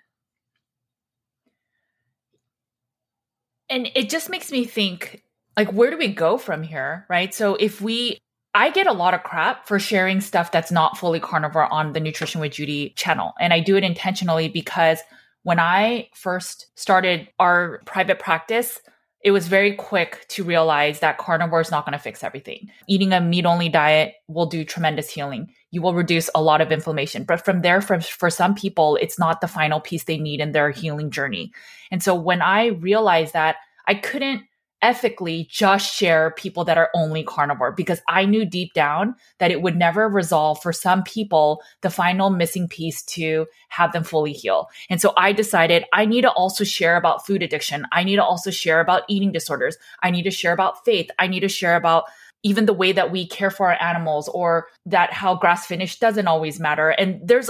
And 3.69 3.89
it 3.95 4.09
just 4.09 4.29
makes 4.29 4.51
me 4.51 4.65
think 4.65 5.23
like 5.55 5.71
where 5.71 5.91
do 5.91 5.97
we 5.97 6.07
go 6.07 6.37
from 6.37 6.63
here 6.63 7.05
right? 7.07 7.33
So 7.33 7.55
if 7.55 7.81
we 7.81 8.19
I 8.55 8.69
get 8.69 8.87
a 8.87 8.93
lot 8.93 9.13
of 9.13 9.23
crap 9.23 9.67
for 9.67 9.79
sharing 9.79 10.21
stuff 10.21 10.51
that's 10.51 10.71
not 10.71 10.97
fully 10.97 11.19
carnivore 11.19 11.71
on 11.73 11.93
the 11.93 11.99
Nutrition 11.99 12.39
with 12.39 12.53
Judy 12.53 12.91
channel. 12.95 13.33
And 13.39 13.51
I 13.51 13.59
do 13.59 13.75
it 13.75 13.83
intentionally 13.83 14.47
because 14.47 14.99
when 15.41 15.59
I 15.59 16.09
first 16.13 16.67
started 16.75 17.27
our 17.39 17.81
private 17.85 18.19
practice, 18.19 18.79
it 19.23 19.31
was 19.31 19.47
very 19.47 19.73
quick 19.75 20.25
to 20.29 20.43
realize 20.43 20.99
that 20.99 21.17
carnivore 21.17 21.61
is 21.61 21.71
not 21.71 21.85
going 21.85 21.93
to 21.93 22.03
fix 22.03 22.23
everything. 22.23 22.69
Eating 22.87 23.13
a 23.13 23.21
meat 23.21 23.45
only 23.45 23.69
diet 23.69 24.15
will 24.27 24.45
do 24.45 24.65
tremendous 24.65 25.09
healing. 25.09 25.51
You 25.71 25.81
will 25.81 25.93
reduce 25.93 26.29
a 26.35 26.41
lot 26.41 26.61
of 26.61 26.71
inflammation. 26.71 27.23
But 27.23 27.43
from 27.43 27.61
there, 27.61 27.81
for, 27.81 28.01
for 28.01 28.29
some 28.29 28.53
people, 28.53 28.97
it's 28.97 29.17
not 29.17 29.41
the 29.41 29.47
final 29.47 29.79
piece 29.79 30.03
they 30.03 30.17
need 30.17 30.41
in 30.41 30.51
their 30.51 30.71
healing 30.71 31.09
journey. 31.09 31.53
And 31.89 32.03
so 32.03 32.13
when 32.13 32.41
I 32.41 32.67
realized 32.67 33.33
that, 33.33 33.55
I 33.87 33.95
couldn't 33.95 34.43
ethically 34.83 35.47
just 35.49 35.95
share 35.95 36.31
people 36.31 36.65
that 36.65 36.77
are 36.77 36.91
only 36.93 37.23
carnivore 37.23 37.71
because 37.71 38.01
I 38.07 38.25
knew 38.25 38.45
deep 38.45 38.73
down 38.73 39.15
that 39.39 39.49
it 39.49 39.61
would 39.61 39.75
never 39.75 40.07
resolve 40.07 40.61
for 40.61 40.73
some 40.73 41.01
people 41.01 41.63
the 41.81 41.89
final 41.89 42.29
missing 42.29 42.67
piece 42.67 43.01
to 43.03 43.47
have 43.69 43.93
them 43.93 44.03
fully 44.03 44.33
heal. 44.33 44.67
And 44.89 45.01
so 45.01 45.13
I 45.17 45.31
decided 45.31 45.85
I 45.93 46.05
need 46.05 46.21
to 46.21 46.31
also 46.31 46.63
share 46.63 46.97
about 46.97 47.25
food 47.25 47.41
addiction. 47.41 47.87
I 47.91 48.03
need 48.03 48.17
to 48.17 48.23
also 48.23 48.51
share 48.51 48.81
about 48.81 49.03
eating 49.07 49.31
disorders. 49.31 49.77
I 50.03 50.11
need 50.11 50.23
to 50.23 50.31
share 50.31 50.53
about 50.53 50.83
faith. 50.85 51.09
I 51.17 51.27
need 51.27 51.39
to 51.39 51.49
share 51.49 51.75
about 51.75 52.03
even 52.43 52.65
the 52.65 52.73
way 52.73 52.91
that 52.91 53.09
we 53.09 53.25
care 53.25 53.49
for 53.49 53.67
our 53.67 53.81
animals 53.81 54.27
or 54.27 54.67
that 54.85 55.13
how 55.13 55.33
grass 55.33 55.65
finished 55.65 56.01
doesn't 56.01 56.27
always 56.27 56.59
matter. 56.59 56.89
And 56.89 57.25
there's 57.25 57.49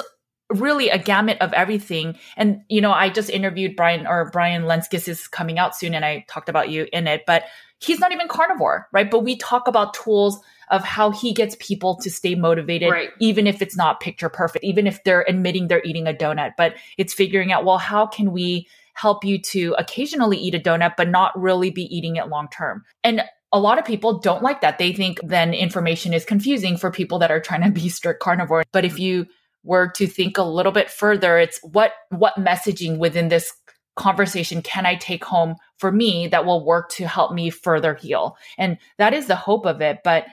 really 0.53 0.89
a 0.89 0.97
gamut 0.97 1.37
of 1.41 1.53
everything. 1.53 2.17
And, 2.37 2.61
you 2.69 2.81
know, 2.81 2.91
I 2.91 3.09
just 3.09 3.29
interviewed 3.29 3.75
Brian 3.75 4.07
or 4.07 4.29
Brian 4.31 4.63
Lenskis 4.63 5.07
is 5.07 5.27
coming 5.27 5.59
out 5.59 5.75
soon 5.75 5.93
and 5.93 6.05
I 6.05 6.25
talked 6.27 6.49
about 6.49 6.69
you 6.69 6.87
in 6.93 7.07
it, 7.07 7.23
but 7.25 7.43
he's 7.79 7.99
not 7.99 8.11
even 8.11 8.27
carnivore, 8.27 8.87
right? 8.91 9.09
But 9.09 9.19
we 9.19 9.35
talk 9.35 9.67
about 9.67 9.93
tools 9.93 10.39
of 10.69 10.83
how 10.83 11.11
he 11.11 11.33
gets 11.33 11.55
people 11.59 11.97
to 11.97 12.09
stay 12.09 12.35
motivated, 12.35 12.89
right. 12.89 13.09
even 13.19 13.45
if 13.45 13.61
it's 13.61 13.75
not 13.75 13.99
picture 13.99 14.29
perfect, 14.29 14.63
even 14.63 14.87
if 14.87 15.03
they're 15.03 15.25
admitting 15.27 15.67
they're 15.67 15.83
eating 15.83 16.07
a 16.07 16.13
donut, 16.13 16.51
but 16.57 16.75
it's 16.97 17.13
figuring 17.13 17.51
out, 17.51 17.65
well, 17.65 17.77
how 17.77 18.07
can 18.07 18.31
we 18.31 18.67
help 18.93 19.25
you 19.25 19.39
to 19.39 19.75
occasionally 19.77 20.37
eat 20.37 20.55
a 20.55 20.59
donut, 20.59 20.93
but 20.95 21.09
not 21.09 21.39
really 21.39 21.69
be 21.69 21.83
eating 21.95 22.15
it 22.15 22.27
long 22.27 22.47
term? 22.47 22.83
And 23.03 23.23
a 23.51 23.59
lot 23.59 23.77
of 23.77 23.85
people 23.85 24.19
don't 24.19 24.41
like 24.41 24.61
that. 24.61 24.79
They 24.79 24.93
think 24.93 25.19
then 25.23 25.53
information 25.53 26.13
is 26.13 26.25
confusing 26.25 26.75
for 26.75 26.89
people 26.89 27.19
that 27.19 27.29
are 27.29 27.39
trying 27.39 27.61
to 27.61 27.69
be 27.69 27.87
strict 27.87 28.19
carnivore. 28.19 28.63
But 28.71 28.83
if 28.83 28.99
you 28.99 29.27
were 29.63 29.88
to 29.95 30.08
think 30.08 30.38
a 30.38 30.43
little 30.43 30.71
bit 30.71 30.89
further, 30.89 31.38
it's 31.38 31.60
what 31.63 31.93
what 32.10 32.36
messaging 32.36 32.97
within 32.97 33.30
this 33.30 33.52
conversation 33.95 34.62
can 34.62 34.86
I 34.86 34.95
take 34.95 35.23
home 35.23 35.56
for 35.78 35.91
me 35.91 36.28
that 36.28 36.45
will 36.45 36.65
work 36.65 36.89
to 36.91 37.08
help 37.08 37.32
me 37.34 37.49
further 37.49 37.95
heal? 37.95 38.38
And 38.58 38.78
that 38.97 39.13
is 39.13 39.28
the 39.28 39.36
hope 39.36 39.65
of 39.65 39.82
it. 39.82 39.99
But 40.04 40.26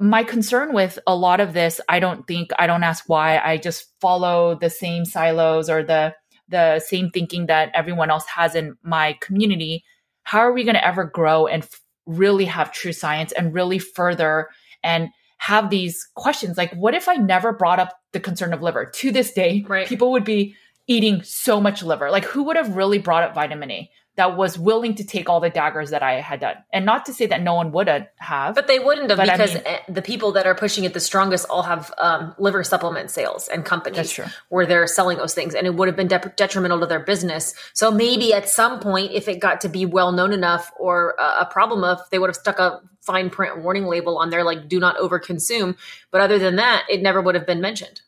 my 0.00 0.22
concern 0.22 0.72
with 0.72 0.98
a 1.06 1.16
lot 1.16 1.40
of 1.40 1.52
this, 1.52 1.80
I 1.88 1.98
don't 1.98 2.26
think 2.26 2.50
I 2.58 2.66
don't 2.66 2.84
ask 2.84 3.04
why. 3.08 3.38
I 3.38 3.56
just 3.56 3.86
follow 4.00 4.54
the 4.54 4.70
same 4.70 5.04
silos 5.04 5.68
or 5.68 5.82
the 5.82 6.14
the 6.48 6.80
same 6.80 7.10
thinking 7.10 7.46
that 7.46 7.70
everyone 7.74 8.10
else 8.10 8.26
has 8.26 8.54
in 8.54 8.76
my 8.82 9.18
community. 9.20 9.84
How 10.22 10.38
are 10.38 10.52
we 10.52 10.64
going 10.64 10.76
to 10.76 10.86
ever 10.86 11.04
grow 11.04 11.46
and 11.46 11.62
f- 11.62 11.80
really 12.06 12.46
have 12.46 12.72
true 12.72 12.92
science 12.92 13.32
and 13.32 13.52
really 13.52 13.78
further 13.78 14.48
and 14.82 15.10
have 15.38 15.70
these 15.70 16.08
questions 16.14 16.56
like, 16.56 16.72
what 16.74 16.94
if 16.94 17.08
I 17.08 17.14
never 17.14 17.52
brought 17.52 17.78
up 17.78 17.98
the 18.12 18.20
concern 18.20 18.52
of 18.52 18.62
liver? 18.62 18.86
To 18.86 19.10
this 19.12 19.32
day, 19.32 19.64
right. 19.68 19.86
people 19.86 20.12
would 20.12 20.24
be 20.24 20.54
eating 20.86 21.22
so 21.22 21.60
much 21.60 21.82
liver. 21.82 22.10
Like, 22.10 22.24
who 22.24 22.44
would 22.44 22.56
have 22.56 22.76
really 22.76 22.98
brought 22.98 23.22
up 23.22 23.34
vitamin 23.34 23.70
A? 23.70 23.90
That 24.18 24.36
was 24.36 24.58
willing 24.58 24.96
to 24.96 25.04
take 25.04 25.28
all 25.28 25.38
the 25.38 25.48
daggers 25.48 25.90
that 25.90 26.02
I 26.02 26.20
had 26.20 26.40
done. 26.40 26.56
And 26.72 26.84
not 26.84 27.06
to 27.06 27.14
say 27.14 27.26
that 27.26 27.40
no 27.40 27.54
one 27.54 27.70
would 27.70 27.86
have. 28.16 28.56
But 28.56 28.66
they 28.66 28.80
wouldn't 28.80 29.10
have 29.10 29.20
because 29.20 29.54
I 29.54 29.58
mean, 29.58 29.78
the 29.88 30.02
people 30.02 30.32
that 30.32 30.44
are 30.44 30.56
pushing 30.56 30.82
it 30.82 30.92
the 30.92 30.98
strongest 30.98 31.46
all 31.48 31.62
have 31.62 31.94
um, 31.98 32.34
liver 32.36 32.64
supplement 32.64 33.12
sales 33.12 33.46
and 33.46 33.64
companies 33.64 34.18
where 34.48 34.66
they're 34.66 34.88
selling 34.88 35.18
those 35.18 35.34
things. 35.34 35.54
And 35.54 35.68
it 35.68 35.74
would 35.76 35.86
have 35.86 35.96
been 35.96 36.08
de- 36.08 36.32
detrimental 36.36 36.80
to 36.80 36.86
their 36.86 36.98
business. 36.98 37.54
So 37.74 37.92
maybe 37.92 38.34
at 38.34 38.48
some 38.48 38.80
point, 38.80 39.12
if 39.12 39.28
it 39.28 39.38
got 39.38 39.60
to 39.60 39.68
be 39.68 39.86
well 39.86 40.10
known 40.10 40.32
enough 40.32 40.72
or 40.80 41.14
a 41.18 41.46
problem 41.46 41.84
of, 41.84 42.00
they 42.10 42.18
would 42.18 42.28
have 42.28 42.36
stuck 42.36 42.58
a 42.58 42.80
fine 43.00 43.30
print 43.30 43.62
warning 43.62 43.84
label 43.84 44.18
on 44.18 44.30
there 44.30 44.42
like, 44.42 44.68
do 44.68 44.80
not 44.80 44.96
overconsume. 44.96 45.76
But 46.10 46.22
other 46.22 46.40
than 46.40 46.56
that, 46.56 46.86
it 46.90 47.02
never 47.02 47.22
would 47.22 47.36
have 47.36 47.46
been 47.46 47.60
mentioned. 47.60 48.00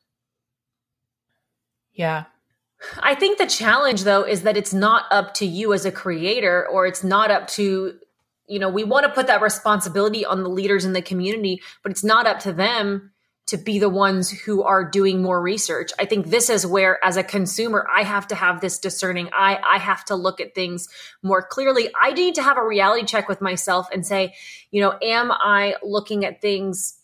Yeah. 1.93 2.25
I 3.01 3.15
think 3.15 3.39
the 3.39 3.47
challenge 3.47 4.05
though 4.05 4.25
is 4.25 4.43
that 4.43 4.57
it's 4.57 4.73
not 4.73 5.05
up 5.11 5.35
to 5.35 5.47
you 5.47 5.73
as 5.73 5.85
a 5.85 5.93
creator 5.93 6.67
or 6.69 6.87
it's 6.87 7.05
not 7.05 7.31
up 7.31 7.49
to 7.49 7.95
you 8.51 8.59
know, 8.59 8.69
we 8.69 8.83
want 8.83 9.07
to 9.07 9.13
put 9.13 9.29
that 9.29 9.43
responsibility 9.43 10.27
on 10.27 10.43
the 10.43 10.49
leaders 10.49 10.85
in 10.85 10.93
the 10.93 11.01
community, 11.01 11.63
but 11.85 11.93
it's 11.93 12.03
not 12.03 12.27
up 12.27 12.41
to 12.41 12.53
them 12.53 13.13
to 13.47 13.57
be 13.57 13.79
the 13.79 13.89
ones 13.89 14.31
who 14.31 14.63
are 14.63 14.85
doing 14.85 15.23
more 15.23 15.41
research. 15.41 15.91
I 15.99 16.05
think 16.05 16.27
this 16.27 16.51
is 16.51 16.67
where 16.67 17.05
as 17.05 17.17
a 17.17 17.23
consumer 17.23 17.87
I 17.93 18.03
have 18.03 18.29
to 18.29 18.35
have 18.35 18.61
this 18.61 18.79
discerning 18.79 19.29
eye. 19.33 19.61
I 19.65 19.79
have 19.79 20.05
to 20.07 20.15
look 20.15 20.41
at 20.41 20.55
things 20.55 20.89
more 21.23 21.43
clearly. 21.43 21.91
I 22.01 22.13
need 22.13 22.37
to 22.37 22.43
have 22.43 22.59
a 22.59 22.67
reality 22.67 23.05
check 23.07 23.29
with 23.29 23.41
myself 23.41 23.89
and 23.93 24.07
say, 24.07 24.35
you 24.71 24.81
know, 24.81 24.97
am 25.03 25.33
I 25.33 25.75
looking 25.83 26.25
at 26.25 26.41
things 26.41 27.00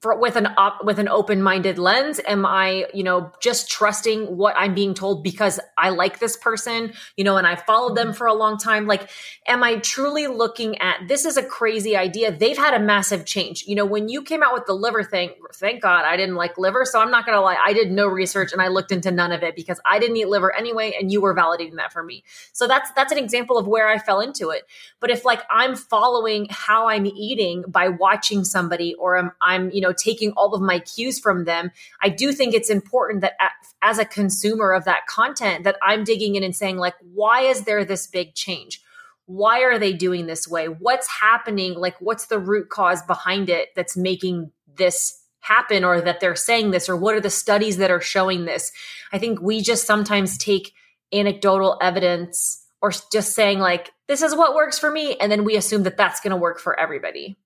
for, 0.00 0.18
with 0.18 0.36
an 0.36 0.48
op, 0.56 0.84
with 0.84 0.98
an 0.98 1.08
open 1.08 1.42
minded 1.42 1.78
lens? 1.78 2.20
Am 2.26 2.46
I, 2.46 2.86
you 2.94 3.02
know, 3.02 3.32
just 3.40 3.70
trusting 3.70 4.36
what 4.36 4.54
I'm 4.56 4.74
being 4.74 4.94
told 4.94 5.22
because 5.22 5.60
I 5.76 5.90
like 5.90 6.18
this 6.18 6.36
person, 6.36 6.94
you 7.16 7.24
know, 7.24 7.36
and 7.36 7.46
I 7.46 7.56
followed 7.56 7.96
them 7.96 8.08
mm-hmm. 8.08 8.16
for 8.16 8.26
a 8.26 8.34
long 8.34 8.56
time? 8.56 8.86
Like, 8.86 9.10
am 9.46 9.62
I 9.62 9.76
truly 9.76 10.26
looking 10.26 10.78
at 10.78 11.06
this 11.06 11.24
is 11.26 11.36
a 11.36 11.42
crazy 11.42 11.96
idea? 11.96 12.32
They've 12.32 12.56
had 12.56 12.72
a 12.72 12.80
massive 12.80 13.26
change. 13.26 13.64
You 13.66 13.74
know, 13.74 13.84
when 13.84 14.08
you 14.08 14.22
came 14.22 14.42
out 14.42 14.54
with 14.54 14.64
the 14.66 14.72
liver 14.72 15.02
thing, 15.02 15.32
thank 15.54 15.82
God 15.82 16.04
I 16.04 16.16
didn't 16.16 16.36
like 16.36 16.56
liver. 16.56 16.84
So 16.86 16.98
I'm 17.00 17.10
not 17.10 17.26
going 17.26 17.36
to 17.36 17.42
lie. 17.42 17.58
I 17.62 17.74
did 17.74 17.90
no 17.90 18.06
research 18.06 18.52
and 18.52 18.62
I 18.62 18.68
looked 18.68 18.92
into 18.92 19.10
none 19.10 19.32
of 19.32 19.42
it 19.42 19.54
because 19.54 19.80
I 19.84 19.98
didn't 19.98 20.16
eat 20.16 20.28
liver 20.28 20.54
anyway. 20.54 20.94
And 20.98 21.12
you 21.12 21.20
were 21.20 21.34
validating 21.34 21.76
that 21.76 21.92
for 21.92 22.02
me. 22.02 22.24
So 22.52 22.66
that's, 22.66 22.90
that's 22.92 23.12
an 23.12 23.18
example 23.18 23.58
of 23.58 23.66
where 23.66 23.88
I 23.88 23.98
fell 23.98 24.20
into 24.20 24.48
it. 24.48 24.62
But 24.98 25.10
if 25.10 25.26
like 25.26 25.42
I'm 25.50 25.76
following 25.76 26.46
how 26.48 26.88
I'm 26.88 27.04
eating 27.04 27.64
by 27.68 27.88
watching 27.88 28.44
somebody 28.44 28.94
or 28.94 29.18
I'm, 29.18 29.32
I'm, 29.42 29.70
you 29.70 29.82
know, 29.82 29.89
know, 29.90 29.94
taking 29.96 30.32
all 30.32 30.54
of 30.54 30.62
my 30.62 30.78
cues 30.78 31.18
from 31.18 31.44
them, 31.44 31.70
I 32.02 32.08
do 32.08 32.32
think 32.32 32.54
it's 32.54 32.70
important 32.70 33.22
that 33.22 33.34
as 33.82 33.98
a 33.98 34.04
consumer 34.04 34.72
of 34.72 34.84
that 34.84 35.06
content 35.06 35.64
that 35.64 35.76
I'm 35.82 36.04
digging 36.04 36.36
in 36.36 36.42
and 36.42 36.54
saying 36.54 36.76
like, 36.76 36.94
why 37.12 37.42
is 37.42 37.62
there 37.62 37.84
this 37.84 38.06
big 38.06 38.34
change? 38.34 38.82
Why 39.26 39.62
are 39.62 39.78
they 39.78 39.92
doing 39.92 40.26
this 40.26 40.48
way? 40.48 40.66
What's 40.66 41.08
happening? 41.08 41.74
Like, 41.74 41.96
what's 42.00 42.26
the 42.26 42.38
root 42.38 42.68
cause 42.68 43.02
behind 43.02 43.48
it 43.48 43.68
that's 43.76 43.96
making 43.96 44.50
this 44.76 45.16
happen 45.40 45.84
or 45.84 46.00
that 46.00 46.20
they're 46.20 46.36
saying 46.36 46.70
this 46.70 46.88
or 46.88 46.96
what 46.96 47.14
are 47.14 47.20
the 47.20 47.30
studies 47.30 47.78
that 47.78 47.90
are 47.90 48.00
showing 48.00 48.44
this? 48.44 48.72
I 49.12 49.18
think 49.18 49.40
we 49.40 49.62
just 49.62 49.86
sometimes 49.86 50.36
take 50.36 50.72
anecdotal 51.12 51.78
evidence 51.80 52.64
or 52.82 52.92
just 53.12 53.34
saying 53.34 53.58
like, 53.58 53.90
this 54.08 54.22
is 54.22 54.34
what 54.34 54.54
works 54.54 54.78
for 54.78 54.90
me. 54.90 55.16
And 55.16 55.30
then 55.30 55.44
we 55.44 55.56
assume 55.56 55.84
that 55.84 55.96
that's 55.96 56.20
going 56.20 56.32
to 56.32 56.36
work 56.36 56.58
for 56.58 56.78
everybody. 56.78 57.36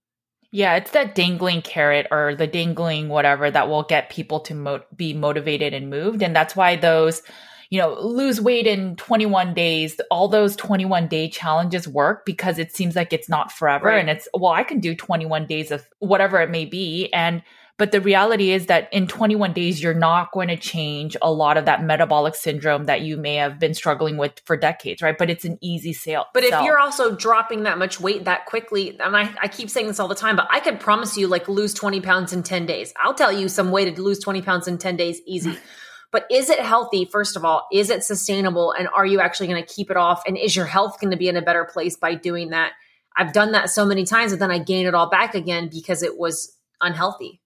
Yeah, 0.54 0.76
it's 0.76 0.92
that 0.92 1.16
dangling 1.16 1.62
carrot 1.62 2.06
or 2.12 2.36
the 2.36 2.46
dangling 2.46 3.08
whatever 3.08 3.50
that 3.50 3.68
will 3.68 3.82
get 3.82 4.08
people 4.08 4.38
to 4.38 4.54
mo- 4.54 4.84
be 4.94 5.12
motivated 5.12 5.74
and 5.74 5.90
moved. 5.90 6.22
And 6.22 6.34
that's 6.34 6.54
why 6.54 6.76
those, 6.76 7.22
you 7.70 7.80
know, 7.80 8.00
lose 8.00 8.40
weight 8.40 8.68
in 8.68 8.94
21 8.94 9.52
days, 9.52 10.00
all 10.12 10.28
those 10.28 10.54
21 10.54 11.08
day 11.08 11.28
challenges 11.28 11.88
work 11.88 12.24
because 12.24 12.60
it 12.60 12.70
seems 12.70 12.94
like 12.94 13.12
it's 13.12 13.28
not 13.28 13.50
forever. 13.50 13.86
Right. 13.86 13.98
And 13.98 14.08
it's, 14.08 14.28
well, 14.32 14.52
I 14.52 14.62
can 14.62 14.78
do 14.78 14.94
21 14.94 15.46
days 15.46 15.72
of 15.72 15.84
whatever 15.98 16.40
it 16.40 16.50
may 16.50 16.66
be. 16.66 17.12
And 17.12 17.42
but 17.76 17.90
the 17.90 18.00
reality 18.00 18.52
is 18.52 18.66
that 18.66 18.88
in 18.92 19.08
21 19.08 19.52
days, 19.52 19.82
you're 19.82 19.94
not 19.94 20.30
going 20.30 20.46
to 20.46 20.56
change 20.56 21.16
a 21.20 21.32
lot 21.32 21.56
of 21.56 21.64
that 21.64 21.82
metabolic 21.82 22.36
syndrome 22.36 22.84
that 22.84 23.00
you 23.00 23.16
may 23.16 23.34
have 23.34 23.58
been 23.58 23.74
struggling 23.74 24.16
with 24.16 24.40
for 24.44 24.56
decades, 24.56 25.02
right? 25.02 25.18
But 25.18 25.28
it's 25.28 25.44
an 25.44 25.58
easy 25.60 25.92
sale. 25.92 26.26
But 26.32 26.44
if 26.44 26.52
you're 26.62 26.78
also 26.78 27.16
dropping 27.16 27.64
that 27.64 27.76
much 27.78 27.98
weight 27.98 28.26
that 28.26 28.46
quickly, 28.46 28.98
and 29.00 29.16
I, 29.16 29.34
I 29.42 29.48
keep 29.48 29.70
saying 29.70 29.88
this 29.88 29.98
all 29.98 30.06
the 30.06 30.14
time, 30.14 30.36
but 30.36 30.46
I 30.50 30.60
could 30.60 30.78
promise 30.78 31.16
you, 31.16 31.26
like, 31.26 31.48
lose 31.48 31.74
20 31.74 32.00
pounds 32.00 32.32
in 32.32 32.44
10 32.44 32.64
days. 32.66 32.94
I'll 33.02 33.14
tell 33.14 33.32
you 33.32 33.48
some 33.48 33.72
way 33.72 33.90
to 33.90 34.02
lose 34.02 34.20
20 34.20 34.42
pounds 34.42 34.68
in 34.68 34.78
10 34.78 34.96
days 34.96 35.20
easy. 35.26 35.58
But 36.14 36.26
is 36.30 36.48
it 36.48 36.60
healthy? 36.60 37.06
First 37.06 37.34
of 37.34 37.44
all, 37.44 37.66
is 37.72 37.90
it 37.90 38.04
sustainable? 38.04 38.70
And 38.70 38.86
are 38.94 39.04
you 39.04 39.18
actually 39.18 39.48
going 39.48 39.60
to 39.60 39.74
keep 39.74 39.90
it 39.90 39.96
off? 39.96 40.22
And 40.28 40.38
is 40.38 40.54
your 40.54 40.64
health 40.64 41.00
going 41.00 41.10
to 41.10 41.16
be 41.16 41.26
in 41.26 41.36
a 41.36 41.42
better 41.42 41.64
place 41.64 41.96
by 41.96 42.14
doing 42.14 42.50
that? 42.50 42.70
I've 43.16 43.32
done 43.32 43.50
that 43.50 43.68
so 43.68 43.84
many 43.84 44.04
times, 44.04 44.30
but 44.30 44.38
then 44.38 44.52
I 44.52 44.58
gain 44.58 44.86
it 44.86 44.94
all 44.94 45.10
back 45.10 45.34
again 45.34 45.68
because 45.68 46.04
it 46.04 46.16
was 46.16 46.56
unhealthy. 46.80 47.40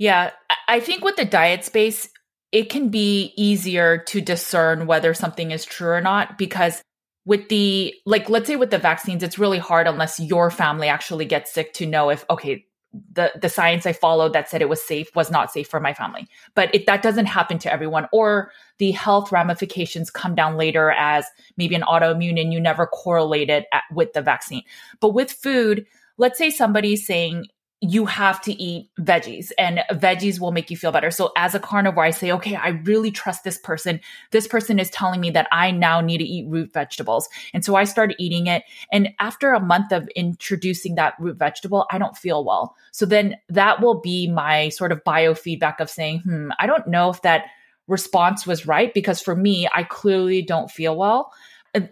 Yeah, 0.00 0.30
I 0.66 0.80
think 0.80 1.04
with 1.04 1.16
the 1.16 1.26
diet 1.26 1.62
space, 1.62 2.08
it 2.52 2.70
can 2.70 2.88
be 2.88 3.34
easier 3.36 3.98
to 3.98 4.22
discern 4.22 4.86
whether 4.86 5.12
something 5.12 5.50
is 5.50 5.66
true 5.66 5.90
or 5.90 6.00
not 6.00 6.38
because 6.38 6.82
with 7.26 7.50
the 7.50 7.94
like 8.06 8.30
let's 8.30 8.46
say 8.46 8.56
with 8.56 8.70
the 8.70 8.78
vaccines 8.78 9.22
it's 9.22 9.38
really 9.38 9.58
hard 9.58 9.86
unless 9.86 10.18
your 10.18 10.50
family 10.50 10.88
actually 10.88 11.26
gets 11.26 11.52
sick 11.52 11.74
to 11.74 11.84
know 11.84 12.08
if 12.08 12.24
okay 12.30 12.64
the 13.12 13.30
the 13.40 13.50
science 13.50 13.84
I 13.84 13.92
followed 13.92 14.32
that 14.32 14.48
said 14.48 14.62
it 14.62 14.70
was 14.70 14.82
safe 14.82 15.14
was 15.14 15.30
not 15.30 15.52
safe 15.52 15.68
for 15.68 15.80
my 15.80 15.92
family. 15.92 16.26
But 16.54 16.74
if 16.74 16.86
that 16.86 17.02
doesn't 17.02 17.26
happen 17.26 17.58
to 17.58 17.72
everyone, 17.72 18.08
or 18.10 18.52
the 18.78 18.92
health 18.92 19.30
ramifications 19.30 20.10
come 20.10 20.34
down 20.34 20.56
later 20.56 20.92
as 20.92 21.26
maybe 21.58 21.74
an 21.74 21.82
autoimmune 21.82 22.40
and 22.40 22.52
you 22.54 22.58
never 22.58 22.86
correlated 22.86 23.66
at, 23.70 23.82
with 23.92 24.14
the 24.14 24.22
vaccine. 24.22 24.62
But 24.98 25.10
with 25.10 25.30
food, 25.30 25.86
let's 26.16 26.38
say 26.38 26.50
somebody's 26.50 27.06
saying 27.06 27.46
you 27.82 28.04
have 28.04 28.42
to 28.42 28.52
eat 28.52 28.90
veggies 29.00 29.52
and 29.56 29.80
veggies 29.92 30.38
will 30.38 30.52
make 30.52 30.70
you 30.70 30.76
feel 30.76 30.92
better. 30.92 31.10
So 31.10 31.32
as 31.36 31.54
a 31.54 31.60
carnivore, 31.60 32.04
I 32.04 32.10
say, 32.10 32.30
okay, 32.32 32.54
I 32.54 32.68
really 32.68 33.10
trust 33.10 33.42
this 33.42 33.56
person. 33.56 34.00
This 34.32 34.46
person 34.46 34.78
is 34.78 34.90
telling 34.90 35.20
me 35.20 35.30
that 35.30 35.48
I 35.50 35.70
now 35.70 36.02
need 36.02 36.18
to 36.18 36.24
eat 36.24 36.46
root 36.46 36.74
vegetables. 36.74 37.28
And 37.54 37.64
so 37.64 37.76
I 37.76 37.84
started 37.84 38.16
eating 38.18 38.48
it. 38.48 38.64
And 38.92 39.08
after 39.18 39.52
a 39.52 39.60
month 39.60 39.92
of 39.92 40.08
introducing 40.08 40.96
that 40.96 41.14
root 41.18 41.38
vegetable, 41.38 41.86
I 41.90 41.96
don't 41.96 42.16
feel 42.16 42.44
well. 42.44 42.76
So 42.92 43.06
then 43.06 43.36
that 43.48 43.80
will 43.80 43.98
be 43.98 44.28
my 44.28 44.68
sort 44.68 44.92
of 44.92 45.02
biofeedback 45.02 45.80
of 45.80 45.88
saying, 45.88 46.20
hmm, 46.20 46.50
I 46.58 46.66
don't 46.66 46.86
know 46.86 47.08
if 47.08 47.22
that 47.22 47.46
response 47.88 48.46
was 48.46 48.66
right 48.66 48.92
because 48.92 49.22
for 49.22 49.34
me, 49.34 49.68
I 49.72 49.84
clearly 49.84 50.42
don't 50.42 50.70
feel 50.70 50.96
well. 50.96 51.32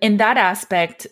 In 0.03 0.19
that 0.19 0.37
aspect, 0.37 1.07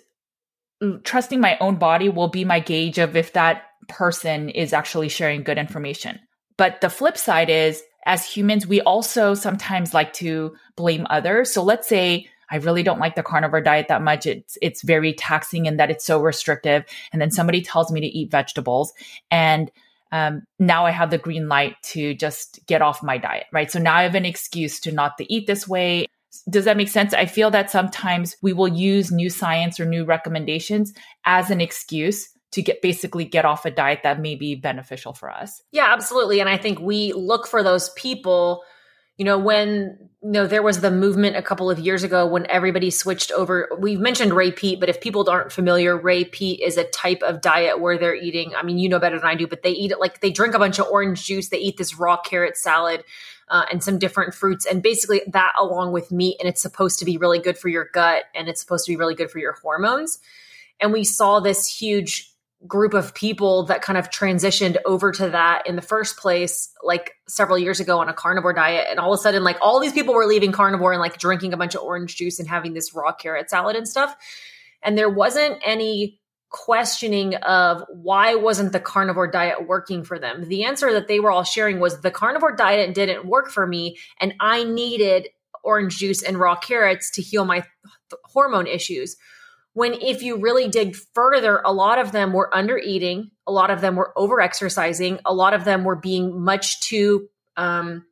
trusting 1.05 1.41
my 1.41 1.57
own 1.61 1.77
body 1.77 2.11
will 2.11 2.29
be 2.29 2.45
my 2.45 2.61
gauge 2.61 2.99
of 2.99 3.17
if 3.17 3.33
that 3.33 3.63
person 3.89 4.49
is 4.49 4.73
actually 4.73 5.09
sharing 5.09 5.43
good 5.43 5.59
information. 5.59 6.19
But 6.57 6.81
the 6.81 6.91
flip 6.91 7.17
side 7.17 7.51
is, 7.51 7.83
as 8.07 8.25
humans, 8.25 8.67
we 8.67 8.81
also 8.83 9.35
sometimes 9.35 9.93
like 9.93 10.13
to 10.15 10.55
blame 10.77 11.07
others. 11.11 11.53
So 11.53 11.63
let's 11.63 11.89
say 11.89 12.29
I 12.51 12.57
really 12.57 12.83
don't 12.83 13.01
like 13.01 13.17
the 13.17 13.23
carnivore 13.23 13.61
diet 13.61 13.89
that 13.89 14.03
much. 14.03 14.27
It's 14.27 14.57
it's 14.63 14.83
very 14.83 15.13
taxing 15.13 15.67
in 15.67 15.77
that 15.77 15.91
it's 15.91 16.05
so 16.05 16.21
restrictive. 16.21 16.85
And 17.13 17.21
then 17.21 17.31
somebody 17.31 17.63
tells 17.63 17.91
me 17.91 18.01
to 18.01 18.07
eat 18.07 18.31
vegetables, 18.31 18.93
and 19.31 19.71
um, 20.13 20.43
now 20.59 20.87
I 20.87 20.93
have 20.93 21.11
the 21.11 21.19
green 21.19 21.49
light 21.49 21.77
to 21.85 22.15
just 22.15 22.65
get 22.67 22.83
off 22.83 23.03
my 23.03 23.19
diet, 23.19 23.47
right? 23.53 23.71
So 23.71 23.79
now 23.79 23.97
I 23.97 24.05
have 24.05 24.15
an 24.15 24.25
excuse 24.25 24.79
to 24.81 24.93
not 24.93 25.19
to 25.19 25.33
eat 25.33 25.47
this 25.47 25.67
way. 25.67 26.07
Does 26.49 26.67
that 26.67 26.77
make 26.77 26.89
sense? 26.89 27.13
I 27.13 27.27
feel 27.27 27.51
that 27.51 27.71
sometimes 27.71 28.37
we 28.43 28.53
will 28.53 28.69
use 28.69 29.11
new 29.11 29.31
science 29.31 29.81
or 29.81 29.87
new 29.87 30.05
recommendations 30.05 30.93
as 31.25 31.51
an 31.51 31.61
excuse 31.61 32.29
to 32.57 32.63
get 32.63 32.81
basically 32.81 33.27
get 33.27 33.45
off 33.45 33.67
a 33.67 33.71
diet 33.71 34.01
that 34.03 34.19
may 34.19 34.35
be 34.35 34.55
beneficial 34.55 35.13
for 35.13 35.31
us. 35.31 35.63
Yeah, 35.73 35.93
absolutely. 35.93 36.41
And 36.41 36.49
I 36.49 36.57
think 36.57 36.81
we 36.81 37.13
look 37.13 37.47
for 37.47 37.63
those 37.63 37.91
people, 37.91 38.63
you 39.19 39.27
know, 39.27 39.37
when 39.37 39.99
you 40.23 40.31
know 40.31 40.47
there 40.47 40.63
was 40.63 40.81
the 40.81 40.91
movement 40.91 41.37
a 41.37 41.43
couple 41.43 41.71
of 41.71 41.79
years 41.79 42.03
ago 42.03 42.27
when 42.27 42.47
everybody 42.47 42.91
switched 42.91 43.31
over. 43.31 43.69
We've 43.79 44.01
mentioned 44.01 44.33
Ray 44.33 44.53
Peat, 44.53 44.81
but 44.81 44.89
if 44.89 45.03
people 45.03 45.29
aren't 45.29 45.53
familiar, 45.53 45.99
Ray 45.99 46.25
Peat 46.25 46.61
is 46.61 46.79
a 46.79 46.85
type 46.85 47.23
of 47.23 47.43
diet 47.43 47.79
where 47.79 47.99
they're 47.99 48.17
eating, 48.17 48.55
I 48.57 48.63
mean, 48.63 48.79
you 48.79 48.89
know 48.89 48.99
better 48.99 49.19
than 49.19 49.29
I 49.29 49.35
do, 49.35 49.47
but 49.47 49.63
they 49.63 49.73
eat 49.73 49.91
it 49.91 50.01
like 50.01 50.23
they 50.23 50.31
drink 50.31 50.55
a 50.55 50.59
bunch 50.59 50.79
of 50.79 50.87
orange 50.87 51.27
juice, 51.27 51.51
they 51.51 51.59
eat 51.59 51.77
this 51.77 51.99
raw 51.99 52.17
carrot 52.19 52.57
salad. 52.57 53.05
Uh, 53.49 53.65
and 53.71 53.81
some 53.81 53.97
different 53.97 54.35
fruits, 54.35 54.67
and 54.67 54.83
basically 54.83 55.23
that 55.29 55.53
along 55.57 55.93
with 55.93 56.11
meat. 56.11 56.37
And 56.41 56.49
it's 56.49 56.61
supposed 56.61 56.99
to 56.99 57.05
be 57.05 57.17
really 57.17 57.39
good 57.39 57.57
for 57.57 57.69
your 57.69 57.89
gut 57.95 58.25
and 58.35 58.49
it's 58.49 58.61
supposed 58.61 58.87
to 58.87 58.91
be 58.91 58.97
really 58.97 59.15
good 59.15 59.31
for 59.31 59.39
your 59.39 59.53
hormones. 59.53 60.19
And 60.81 60.93
we 60.93 61.05
saw 61.05 61.41
this 61.41 61.67
huge 61.67 62.33
group 62.67 62.95
of 62.95 63.15
people 63.15 63.65
that 63.65 63.83
kind 63.83 63.99
of 63.99 64.11
transitioned 64.11 64.77
over 64.87 65.13
to 65.13 65.31
that 65.31 65.67
in 65.67 65.77
the 65.77 65.83
first 65.83 66.17
place 66.17 66.73
like 66.83 67.13
several 67.29 67.59
years 67.59 67.81
ago 67.81 67.99
on 67.99 68.09
a 68.09 68.15
carnivore 68.15 68.55
diet 68.55 68.87
and 68.91 68.99
all 68.99 69.13
of 69.13 69.19
a 69.19 69.23
sudden 69.23 69.45
like 69.45 69.59
all 69.61 69.79
these 69.79 69.93
people 69.93 70.15
were 70.15 70.27
leaving 70.27 70.53
carnivore 70.53 70.93
and 70.93 71.01
like 71.01 71.19
drinking 71.19 71.53
a 71.53 71.57
bunch 71.57 71.75
of 71.75 71.83
orange 71.83 72.17
juice 72.17 72.39
and 72.39 72.49
having 72.49 72.73
this 72.73 72.95
raw 72.95 73.13
carrot 73.13 73.51
salad 73.51 73.77
and 73.77 73.87
stuff. 73.87 74.17
And 74.83 74.97
there 74.97 75.11
wasn't 75.11 75.61
any 75.65 76.19
questioning 76.49 77.35
of 77.35 77.85
why 77.91 78.37
wasn't 78.37 78.73
the 78.73 78.81
carnivore 78.81 79.31
diet 79.31 79.67
working 79.67 80.03
for 80.03 80.19
them? 80.19 80.49
The 80.49 80.65
answer 80.65 80.93
that 80.93 81.09
they 81.09 81.21
were 81.21 81.31
all 81.31 81.45
sharing 81.45 81.79
was 81.81 82.01
the 82.01 82.11
carnivore 82.11 82.57
diet 82.57 82.95
didn't 82.95 83.27
work 83.27 83.51
for 83.51 83.67
me 83.67 83.99
and 84.21 84.33
i 84.41 84.65
needed 84.65 85.29
orange 85.65 85.99
juice 85.99 86.23
and 86.23 86.39
raw 86.39 86.55
carrots 86.55 87.11
to 87.11 87.23
heal 87.23 87.45
my 87.45 87.65
hormone 88.25 88.69
issues 88.69 89.17
when 89.77 89.93
if 89.93 90.23
you 90.23 90.39
really 90.39 90.69
dig 90.69 90.97
further 91.15 91.61
a 91.65 91.73
lot 91.73 91.99
of 91.99 92.11
them 92.11 92.33
were 92.33 92.55
under 92.57 92.79
eating 92.79 93.31
a 93.47 93.53
lot 93.53 93.71
of 93.71 93.83
them 93.83 93.95
were 93.95 94.13
over 94.17 94.41
exercising 94.41 95.19
a 95.27 95.35
lot 95.35 95.53
of 95.53 95.65
them 95.65 95.85
were 95.85 95.97
being 95.97 96.43
much 96.43 96.81
too 96.81 97.29
um 97.59 98.05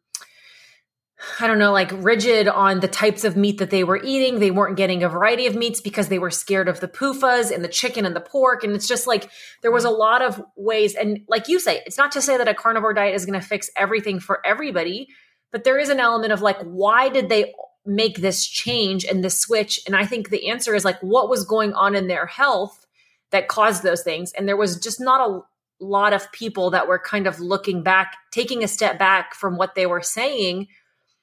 I 1.40 1.46
don't 1.46 1.58
know, 1.58 1.72
like 1.72 1.90
rigid 1.92 2.48
on 2.48 2.80
the 2.80 2.88
types 2.88 3.24
of 3.24 3.36
meat 3.36 3.58
that 3.58 3.70
they 3.70 3.82
were 3.82 4.02
eating. 4.02 4.40
They 4.40 4.50
weren't 4.50 4.76
getting 4.76 5.02
a 5.02 5.08
variety 5.08 5.46
of 5.46 5.54
meats 5.54 5.80
because 5.80 6.08
they 6.08 6.18
were 6.18 6.30
scared 6.30 6.68
of 6.68 6.80
the 6.80 6.88
PUFAs 6.88 7.50
and 7.50 7.64
the 7.64 7.68
chicken 7.68 8.04
and 8.04 8.14
the 8.14 8.20
pork. 8.20 8.62
And 8.62 8.74
it's 8.74 8.86
just 8.86 9.06
like 9.06 9.30
there 9.62 9.72
was 9.72 9.84
a 9.84 9.90
lot 9.90 10.20
of 10.20 10.42
ways. 10.56 10.94
And 10.94 11.20
like 11.26 11.48
you 11.48 11.60
say, 11.60 11.82
it's 11.86 11.96
not 11.96 12.12
to 12.12 12.20
say 12.20 12.36
that 12.36 12.48
a 12.48 12.52
carnivore 12.52 12.92
diet 12.92 13.14
is 13.14 13.24
going 13.24 13.40
to 13.40 13.46
fix 13.46 13.70
everything 13.74 14.20
for 14.20 14.44
everybody, 14.44 15.08
but 15.50 15.64
there 15.64 15.78
is 15.78 15.88
an 15.88 16.00
element 16.00 16.32
of 16.32 16.42
like, 16.42 16.58
why 16.60 17.08
did 17.08 17.28
they 17.28 17.54
make 17.86 18.18
this 18.18 18.46
change 18.46 19.04
and 19.04 19.22
this 19.22 19.38
switch? 19.38 19.80
And 19.86 19.94
I 19.94 20.06
think 20.06 20.30
the 20.30 20.48
answer 20.48 20.74
is 20.74 20.84
like, 20.84 21.00
what 21.00 21.28
was 21.28 21.44
going 21.44 21.72
on 21.74 21.94
in 21.94 22.06
their 22.06 22.26
health 22.26 22.86
that 23.30 23.48
caused 23.48 23.82
those 23.82 24.02
things? 24.02 24.32
And 24.32 24.48
there 24.48 24.56
was 24.56 24.78
just 24.78 25.00
not 25.00 25.28
a 25.28 25.42
lot 25.84 26.12
of 26.12 26.30
people 26.32 26.70
that 26.70 26.88
were 26.88 26.98
kind 26.98 27.26
of 27.26 27.40
looking 27.40 27.82
back, 27.82 28.16
taking 28.30 28.64
a 28.64 28.68
step 28.68 28.98
back 28.98 29.34
from 29.34 29.56
what 29.56 29.74
they 29.74 29.86
were 29.86 30.02
saying 30.02 30.68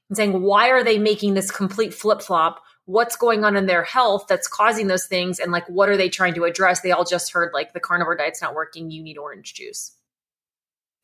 and 0.10 0.18
saying, 0.18 0.42
why 0.42 0.70
are 0.70 0.84
they 0.84 1.00
making 1.00 1.34
this 1.34 1.52
complete 1.52 1.94
flip 1.94 2.22
flop? 2.22 2.62
What's 2.86 3.16
going 3.16 3.46
on 3.46 3.56
in 3.56 3.66
their 3.66 3.84
health 3.84 4.26
that's 4.28 4.48
causing 4.48 4.88
those 4.88 5.06
things? 5.06 5.40
And 5.40 5.52
like, 5.52 5.68
what 5.68 5.88
are 5.88 5.98
they 5.98 6.10
trying 6.10 6.34
to 6.34 6.44
address? 6.44 6.82
They 6.82 6.92
all 6.92 7.06
just 7.06 7.32
heard 7.32 7.52
like 7.54 7.74
the 7.74 7.80
carnivore 7.80 8.18
diet's 8.18 8.42
not 8.42 8.56
working. 8.56 8.92
You 8.92 9.02
need 9.02 9.18
orange 9.18 9.54
juice. 9.54 9.96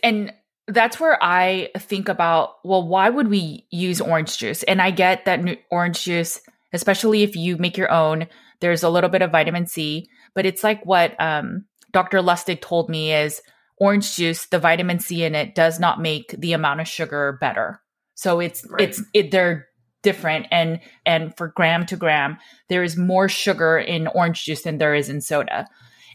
And 0.04 0.34
that's 0.68 1.00
where 1.00 1.18
I 1.24 1.70
think 1.78 2.10
about, 2.10 2.56
well, 2.64 2.88
why 2.88 3.10
would 3.10 3.30
we 3.30 3.66
use 3.72 4.02
orange 4.02 4.38
juice? 4.38 4.64
And 4.64 4.82
I 4.82 4.92
get 4.92 5.26
that 5.26 5.40
orange 5.72 6.04
juice, 6.04 6.42
especially 6.74 7.24
if 7.24 7.36
you 7.36 7.58
make 7.58 7.78
your 7.78 7.92
own, 7.92 8.28
there's 8.60 8.84
a 8.84 8.90
little 8.90 9.10
bit 9.10 9.22
of 9.22 9.32
vitamin 9.32 9.68
C, 9.68 10.10
but 10.34 10.46
it's 10.46 10.64
like 10.64 10.86
what 10.86 11.20
um, 11.22 11.66
Dr. 11.92 12.20
Lustig 12.20 12.62
told 12.62 12.90
me 12.90 13.14
is 13.14 13.42
orange 13.78 14.16
juice, 14.16 14.46
the 14.48 14.60
vitamin 14.60 15.00
C 15.00 15.24
in 15.24 15.36
it 15.36 15.56
does 15.56 15.80
not 15.80 16.02
make 16.02 16.36
the 16.38 16.54
amount 16.54 16.82
of 16.82 16.88
sugar 16.88 17.38
better. 17.40 17.82
So 18.16 18.40
it's 18.40 18.66
right. 18.70 18.82
it's 18.82 19.02
it 19.14 19.32
they're 19.32 19.68
different 20.04 20.48
and 20.52 20.80
and 21.06 21.36
for 21.38 21.50
gram 21.50 21.86
to 21.86 21.96
gram 21.96 22.38
there 22.70 22.84
is 22.84 22.96
more 22.96 23.28
sugar 23.28 23.78
in 23.78 24.08
orange 24.08 24.46
juice 24.46 24.62
than 24.64 24.80
there 24.80 24.96
is 24.96 25.10
in 25.10 25.22
soda. 25.22 25.68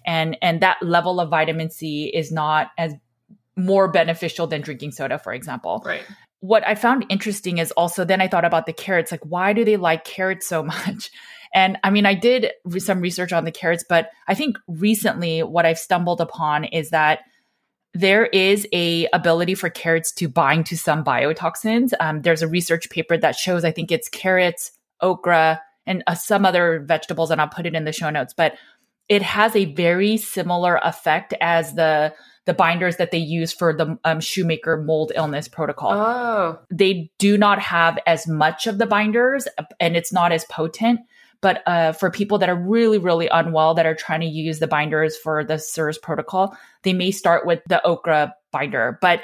And 0.05 0.37
and 0.43 0.61
that 0.61 0.83
level 0.83 1.21
of 1.21 1.31
vitamin 1.31 1.71
C 1.71 2.11
is 2.13 2.33
not 2.33 2.69
as 2.77 2.95
more 3.57 3.89
beneficial 3.89 4.47
than 4.47 4.61
drinking 4.61 4.93
soda, 4.93 5.19
for 5.19 5.33
example. 5.33 5.83
Right. 5.85 6.05
What 6.41 6.67
I 6.67 6.75
found 6.75 7.07
interesting 7.09 7.59
is 7.59 7.71
also 7.73 8.05
then 8.05 8.21
I 8.21 8.29
thought 8.29 8.45
about 8.45 8.67
the 8.67 8.73
carrots. 8.73 9.13
Like, 9.13 9.25
why 9.25 9.53
do 9.53 9.65
they 9.65 9.77
like 9.77 10.05
carrots 10.05 10.49
so 10.49 10.63
much? 10.63 11.11
And 11.55 11.79
I 11.85 11.91
mean, 11.91 12.07
I 12.07 12.15
did 12.15 12.51
some 12.79 13.01
research 13.01 13.33
on 13.33 13.45
the 13.45 13.53
carrots, 13.53 13.85
but 13.87 14.11
I 14.27 14.35
think 14.35 14.57
recently 14.67 15.43
what 15.43 15.67
I've 15.67 15.79
stumbled 15.79 16.21
upon 16.21 16.65
is 16.65 16.91
that 16.91 17.21
there 17.95 18.27
is 18.27 18.67
a 18.73 19.07
ability 19.13 19.55
for 19.55 19.69
carrots 19.69 20.13
to 20.13 20.29
bind 20.29 20.65
to 20.67 20.79
some 20.79 21.05
biotoxins. 21.05 21.93
Um, 22.01 22.23
there's 22.23 22.41
a 22.41 22.49
research 22.49 22.89
paper 22.89 23.19
that 23.19 23.37
shows 23.37 23.65
I 23.65 23.71
think 23.71 23.93
it's 23.93 24.09
carrots, 24.09 24.73
okra, 25.03 25.61
and 25.87 26.03
uh, 26.07 26.15
some 26.15 26.47
other 26.47 26.81
vegetables, 26.81 27.31
and 27.31 27.41
I'll 27.41 27.49
put 27.49 27.67
it 27.67 27.75
in 27.75 27.85
the 27.85 27.93
show 27.93 28.09
notes. 28.09 28.33
But 28.35 28.55
it 29.09 29.21
has 29.21 29.55
a 29.55 29.67
very 29.75 30.17
similar 30.17 30.81
effect 30.83 31.35
as 31.41 31.75
the 31.75 32.15
the 32.45 32.55
binders 32.55 32.97
that 32.97 33.11
they 33.11 33.19
use 33.19 33.53
for 33.53 33.73
the 33.73 33.99
um, 34.05 34.21
shoemaker 34.21 34.77
mold 34.77 35.13
illness 35.15 35.49
protocol. 35.49 35.93
Oh. 35.93 36.59
They 36.71 37.11
do 37.19 37.39
not 37.39 37.61
have 37.61 37.99
as 38.07 38.27
much 38.27 38.67
of 38.67 38.79
the 38.79 38.87
binders 38.87 39.47
and 39.79 39.97
it's 39.97 40.13
not 40.13 40.33
as 40.33 40.45
potent. 40.47 41.01
But 41.41 41.63
uh, 41.67 41.93
for 41.93 42.11
people 42.11 42.39
that 42.39 42.49
are 42.49 42.57
really, 42.57 42.99
really 42.99 43.29
unwell 43.29 43.75
that 43.75 43.87
are 43.87 43.97
trying 43.97 44.21
to 44.21 44.27
use 44.27 44.61
the 44.61 44.69
binders 44.69 45.17
for 45.17 45.43
the 45.43 45.55
CIRS 45.55 46.01
protocol, 46.01 46.57
they 46.85 46.93
may 46.93 47.11
start 47.11 47.47
with 47.47 47.61
the 47.67 47.85
okra 47.85 48.35
binder. 48.53 48.99
But 49.01 49.23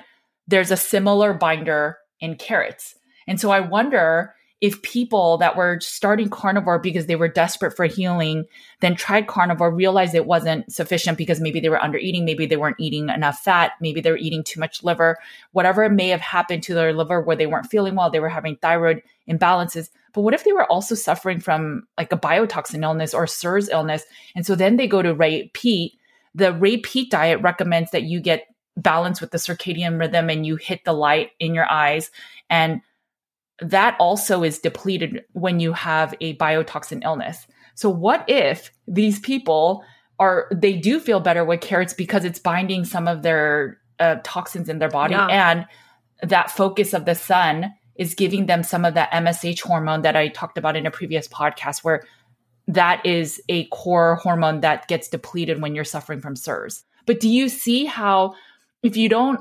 there's 0.49 0.73
a 0.73 0.77
similar 0.77 1.33
binder 1.33 1.99
in 2.21 2.35
carrots. 2.35 2.97
And 3.29 3.41
so 3.41 3.51
I 3.51 3.61
wonder 3.61 4.35
if 4.61 4.83
people 4.83 5.39
that 5.39 5.57
were 5.57 5.79
starting 5.81 6.29
carnivore 6.29 6.81
because 6.81 7.07
they 7.07 7.15
were 7.15 7.29
desperate 7.29 7.77
for 7.77 7.87
healing, 7.87 8.45
then 8.81 8.97
tried 8.97 9.29
carnivore, 9.29 9.73
realized 9.73 10.15
it 10.15 10.27
wasn't 10.27 10.71
sufficient 10.73 11.17
because 11.17 11.41
maybe 11.41 11.61
they 11.61 11.69
were 11.69 11.83
under 11.83 11.99
eating, 11.99 12.25
maybe 12.25 12.45
they 12.45 12.57
weren't 12.57 12.81
eating 12.81 13.09
enough 13.09 13.39
fat, 13.39 13.73
maybe 13.81 14.01
they 14.01 14.11
were 14.11 14.17
eating 14.17 14.43
too 14.43 14.59
much 14.59 14.83
liver, 14.83 15.17
whatever 15.53 15.89
may 15.89 16.09
have 16.09 16.21
happened 16.21 16.63
to 16.65 16.75
their 16.75 16.93
liver 16.93 17.21
where 17.21 17.37
they 17.37 17.47
weren't 17.47 17.71
feeling 17.71 17.95
well, 17.95 18.11
they 18.11 18.21
were 18.21 18.29
having 18.29 18.57
thyroid 18.57 19.01
imbalances. 19.29 19.91
But 20.13 20.23
what 20.23 20.35
if 20.35 20.43
they 20.43 20.53
were 20.53 20.71
also 20.71 20.97
suffering 20.97 21.39
from 21.39 21.87
like 21.97 22.13
a 22.13 22.19
biotoxin 22.19 22.83
illness 22.83 23.15
or 23.15 23.27
CIRS 23.27 23.69
illness? 23.71 24.03
And 24.35 24.45
so 24.45 24.57
then 24.57 24.77
they 24.77 24.89
go 24.89 25.03
to 25.03 25.15
Ray 25.15 25.51
Peat. 25.55 25.93
The 26.35 26.53
Ray 26.53 26.79
Peat 26.79 27.11
diet 27.11 27.41
recommends 27.43 27.93
that 27.93 28.05
you 28.05 28.21
get 28.21 28.47
balance 28.77 29.21
with 29.21 29.31
the 29.31 29.39
circadian 29.39 29.99
rhythm 30.01 30.31
and 30.31 30.47
you 30.47 30.57
hit 30.57 30.85
the 30.85 30.93
light 30.93 31.31
in 31.39 31.55
your 31.55 31.69
eyes. 31.71 32.11
And 32.51 32.81
that 33.61 33.97
also 33.99 34.43
is 34.43 34.59
depleted 34.59 35.25
when 35.33 35.61
you 35.61 35.73
have 35.73 36.15
a 36.21 36.37
biotoxin 36.37 37.03
illness. 37.05 37.47
So 37.75 37.89
what 37.91 38.25
if 38.29 38.71
these 38.87 39.19
people 39.21 39.85
are 40.19 40.49
they 40.53 40.75
do 40.75 40.99
feel 40.99 41.21
better 41.21 41.45
with 41.45 41.61
carrots 41.61 41.95
because 41.95 42.25
it's 42.25 42.39
binding 42.39 42.85
some 42.85 43.07
of 43.07 43.23
their 43.23 43.79
uh, 44.01 44.17
toxins 44.25 44.69
in 44.69 44.79
their 44.79 44.89
body 44.89 45.15
yeah. 45.15 45.27
and 45.27 45.67
that 46.23 46.51
focus 46.51 46.93
of 46.93 47.05
the 47.05 47.15
sun 47.15 47.73
is 47.95 48.15
giving 48.15 48.47
them 48.47 48.63
some 48.63 48.85
of 48.85 48.95
that 48.95 49.11
MSH 49.13 49.61
hormone 49.61 50.03
that 50.03 50.17
I 50.17 50.29
talked 50.29 50.59
about 50.59 50.77
in 50.77 50.87
a 50.87 50.91
previous 50.91 51.29
podcast 51.29 51.85
where 51.85 52.03
that 52.67 53.05
is 53.05 53.41
a 53.49 53.65
core 53.67 54.17
hormone 54.17 54.61
that 54.61 54.89
gets 54.89 55.09
depleted 55.09 55.63
when 55.63 55.75
you're 55.75 55.85
suffering 55.85 56.21
from 56.21 56.35
CIRS. 56.35 56.83
But 57.07 57.21
do 57.21 57.29
you 57.29 57.49
see 57.49 57.87
how 57.87 58.35
if 58.83 58.97
you 58.97 59.09
don't 59.09 59.41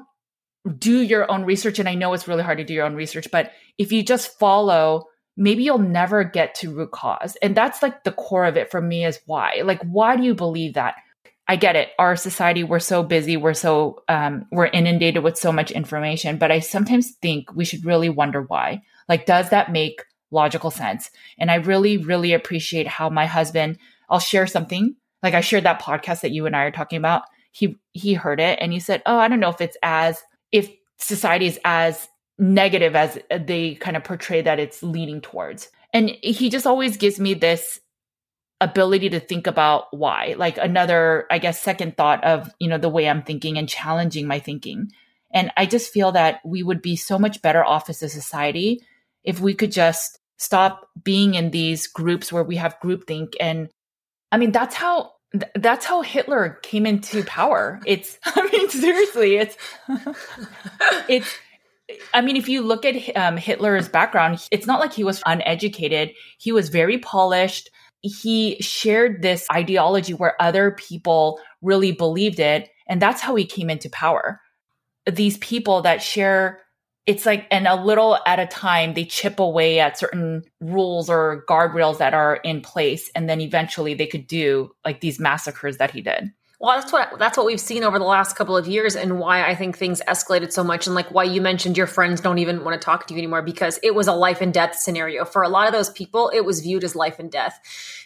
do 0.77 1.01
your 1.01 1.29
own 1.31 1.45
research 1.45 1.79
and 1.79 1.87
i 1.87 1.95
know 1.95 2.13
it's 2.13 2.27
really 2.27 2.43
hard 2.43 2.57
to 2.57 2.63
do 2.63 2.73
your 2.73 2.85
own 2.85 2.95
research 2.95 3.29
but 3.31 3.51
if 3.77 3.91
you 3.91 4.03
just 4.03 4.37
follow 4.39 5.07
maybe 5.37 5.63
you'll 5.63 5.77
never 5.77 6.23
get 6.23 6.55
to 6.55 6.73
root 6.73 6.91
cause. 6.91 7.37
And 7.41 7.55
that's 7.55 7.83
like 7.83 8.03
the 8.03 8.11
core 8.11 8.45
of 8.45 8.57
it 8.57 8.71
for 8.71 8.81
me 8.81 9.05
is 9.05 9.19
why. 9.27 9.61
Like 9.63 9.81
why 9.83 10.17
do 10.17 10.23
you 10.23 10.33
believe 10.33 10.73
that? 10.73 10.95
I 11.47 11.55
get 11.55 11.77
it. 11.77 11.89
Our 11.97 12.17
society 12.17 12.63
we're 12.63 12.79
so 12.79 13.03
busy 13.03 13.37
we're 13.37 13.53
so 13.53 14.03
um, 14.09 14.47
we're 14.51 14.65
inundated 14.65 15.23
with 15.23 15.37
so 15.37 15.51
much 15.51 15.71
information 15.71 16.37
but 16.37 16.51
i 16.51 16.59
sometimes 16.59 17.11
think 17.21 17.55
we 17.55 17.63
should 17.63 17.85
really 17.85 18.09
wonder 18.09 18.41
why. 18.41 18.81
Like 19.07 19.25
does 19.25 19.51
that 19.51 19.71
make 19.71 20.03
logical 20.31 20.71
sense? 20.71 21.09
And 21.37 21.51
i 21.51 21.55
really 21.55 21.97
really 21.97 22.33
appreciate 22.33 22.87
how 22.87 23.09
my 23.09 23.27
husband 23.27 23.77
i'll 24.09 24.19
share 24.19 24.47
something. 24.47 24.95
Like 25.21 25.35
i 25.35 25.41
shared 25.41 25.63
that 25.63 25.81
podcast 25.81 26.21
that 26.21 26.31
you 26.31 26.47
and 26.47 26.55
i 26.55 26.63
are 26.63 26.71
talking 26.71 26.97
about. 26.97 27.23
He 27.51 27.77
he 27.93 28.15
heard 28.15 28.39
it 28.39 28.57
and 28.59 28.73
he 28.73 28.79
said 28.79 29.03
oh 29.05 29.17
i 29.17 29.27
don't 29.27 29.39
know 29.39 29.49
if 29.49 29.61
it's 29.61 29.77
as 29.83 30.21
if 30.51 30.71
society 30.97 31.45
is 31.45 31.59
as 31.63 32.07
negative 32.39 32.95
as 32.95 33.17
they 33.31 33.75
kind 33.75 33.97
of 33.97 34.03
portray 34.03 34.41
that 34.41 34.59
it's 34.59 34.83
leaning 34.83 35.21
towards. 35.21 35.69
And 35.93 36.09
he 36.21 36.49
just 36.49 36.67
always 36.67 36.97
gives 36.97 37.19
me 37.19 37.33
this 37.33 37.79
ability 38.59 39.09
to 39.09 39.19
think 39.19 39.47
about 39.47 39.85
why, 39.91 40.35
like 40.37 40.57
another, 40.57 41.25
I 41.31 41.39
guess, 41.39 41.61
second 41.61 41.97
thought 41.97 42.23
of, 42.23 42.49
you 42.59 42.67
know, 42.67 42.77
the 42.77 42.89
way 42.89 43.07
I'm 43.07 43.23
thinking 43.23 43.57
and 43.57 43.69
challenging 43.69 44.27
my 44.27 44.39
thinking. 44.39 44.91
And 45.31 45.51
I 45.57 45.65
just 45.65 45.91
feel 45.91 46.11
that 46.13 46.39
we 46.45 46.63
would 46.63 46.81
be 46.81 46.95
so 46.95 47.19
much 47.19 47.41
better 47.41 47.63
off 47.63 47.89
as 47.89 48.01
a 48.01 48.09
society 48.09 48.81
if 49.23 49.39
we 49.39 49.53
could 49.53 49.71
just 49.71 50.19
stop 50.37 50.89
being 51.03 51.35
in 51.35 51.51
these 51.51 51.87
groups 51.87 52.31
where 52.31 52.43
we 52.43 52.55
have 52.55 52.79
groupthink. 52.81 53.33
And 53.39 53.69
I 54.31 54.37
mean, 54.37 54.51
that's 54.51 54.75
how 54.75 55.13
that's 55.55 55.85
how 55.85 56.01
Hitler 56.01 56.57
came 56.63 56.85
into 56.85 57.23
power. 57.23 57.79
It's, 57.85 58.17
I 58.25 58.49
mean, 58.49 58.69
seriously, 58.69 59.37
it's, 59.37 59.57
it's, 61.09 61.37
I 62.13 62.21
mean, 62.21 62.35
if 62.35 62.49
you 62.49 62.61
look 62.61 62.85
at 62.85 63.15
um, 63.15 63.37
Hitler's 63.37 63.87
background, 63.87 64.45
it's 64.51 64.67
not 64.67 64.79
like 64.79 64.93
he 64.93 65.03
was 65.03 65.23
uneducated. 65.25 66.11
He 66.37 66.51
was 66.51 66.69
very 66.69 66.97
polished. 66.97 67.69
He 68.01 68.57
shared 68.61 69.21
this 69.21 69.47
ideology 69.51 70.13
where 70.13 70.41
other 70.41 70.71
people 70.71 71.39
really 71.61 71.91
believed 71.91 72.39
it. 72.39 72.69
And 72.87 73.01
that's 73.01 73.21
how 73.21 73.35
he 73.35 73.45
came 73.45 73.69
into 73.69 73.89
power. 73.89 74.41
These 75.09 75.37
people 75.37 75.81
that 75.83 76.01
share 76.01 76.61
it's 77.05 77.25
like 77.25 77.47
and 77.49 77.67
a 77.67 77.81
little 77.81 78.19
at 78.27 78.37
a 78.37 78.45
time 78.45 78.93
they 78.93 79.05
chip 79.05 79.39
away 79.39 79.79
at 79.79 79.97
certain 79.97 80.43
rules 80.59 81.09
or 81.09 81.45
guardrails 81.49 81.97
that 81.99 82.13
are 82.13 82.35
in 82.43 82.59
place 82.59 83.09
and 83.15 83.29
then 83.29 83.39
eventually 83.39 83.93
they 83.93 84.05
could 84.05 84.27
do 84.27 84.69
like 84.83 84.99
these 84.99 85.17
massacres 85.17 85.77
that 85.77 85.89
he 85.89 86.01
did 86.01 86.33
well 86.59 86.77
that's 86.77 86.91
what 86.91 87.19
that's 87.19 87.37
what 87.37 87.45
we've 87.45 87.59
seen 87.59 87.83
over 87.83 87.99
the 87.99 88.05
last 88.05 88.35
couple 88.35 88.57
of 88.57 88.67
years 88.67 88.95
and 88.95 89.19
why 89.19 89.43
i 89.43 89.53
think 89.53 89.77
things 89.77 90.01
escalated 90.07 90.51
so 90.51 90.63
much 90.63 90.87
and 90.87 90.95
like 90.95 91.09
why 91.11 91.23
you 91.23 91.41
mentioned 91.41 91.77
your 91.77 91.87
friends 91.87 92.21
don't 92.21 92.39
even 92.39 92.63
want 92.63 92.79
to 92.79 92.83
talk 92.83 93.07
to 93.07 93.13
you 93.13 93.19
anymore 93.19 93.41
because 93.41 93.79
it 93.83 93.93
was 93.93 94.07
a 94.07 94.13
life 94.13 94.41
and 94.41 94.53
death 94.53 94.75
scenario. 94.75 95.25
For 95.25 95.43
a 95.43 95.49
lot 95.49 95.67
of 95.67 95.73
those 95.73 95.89
people 95.89 96.29
it 96.33 96.45
was 96.45 96.61
viewed 96.61 96.83
as 96.83 96.95
life 96.95 97.19
and 97.19 97.31
death. 97.31 97.59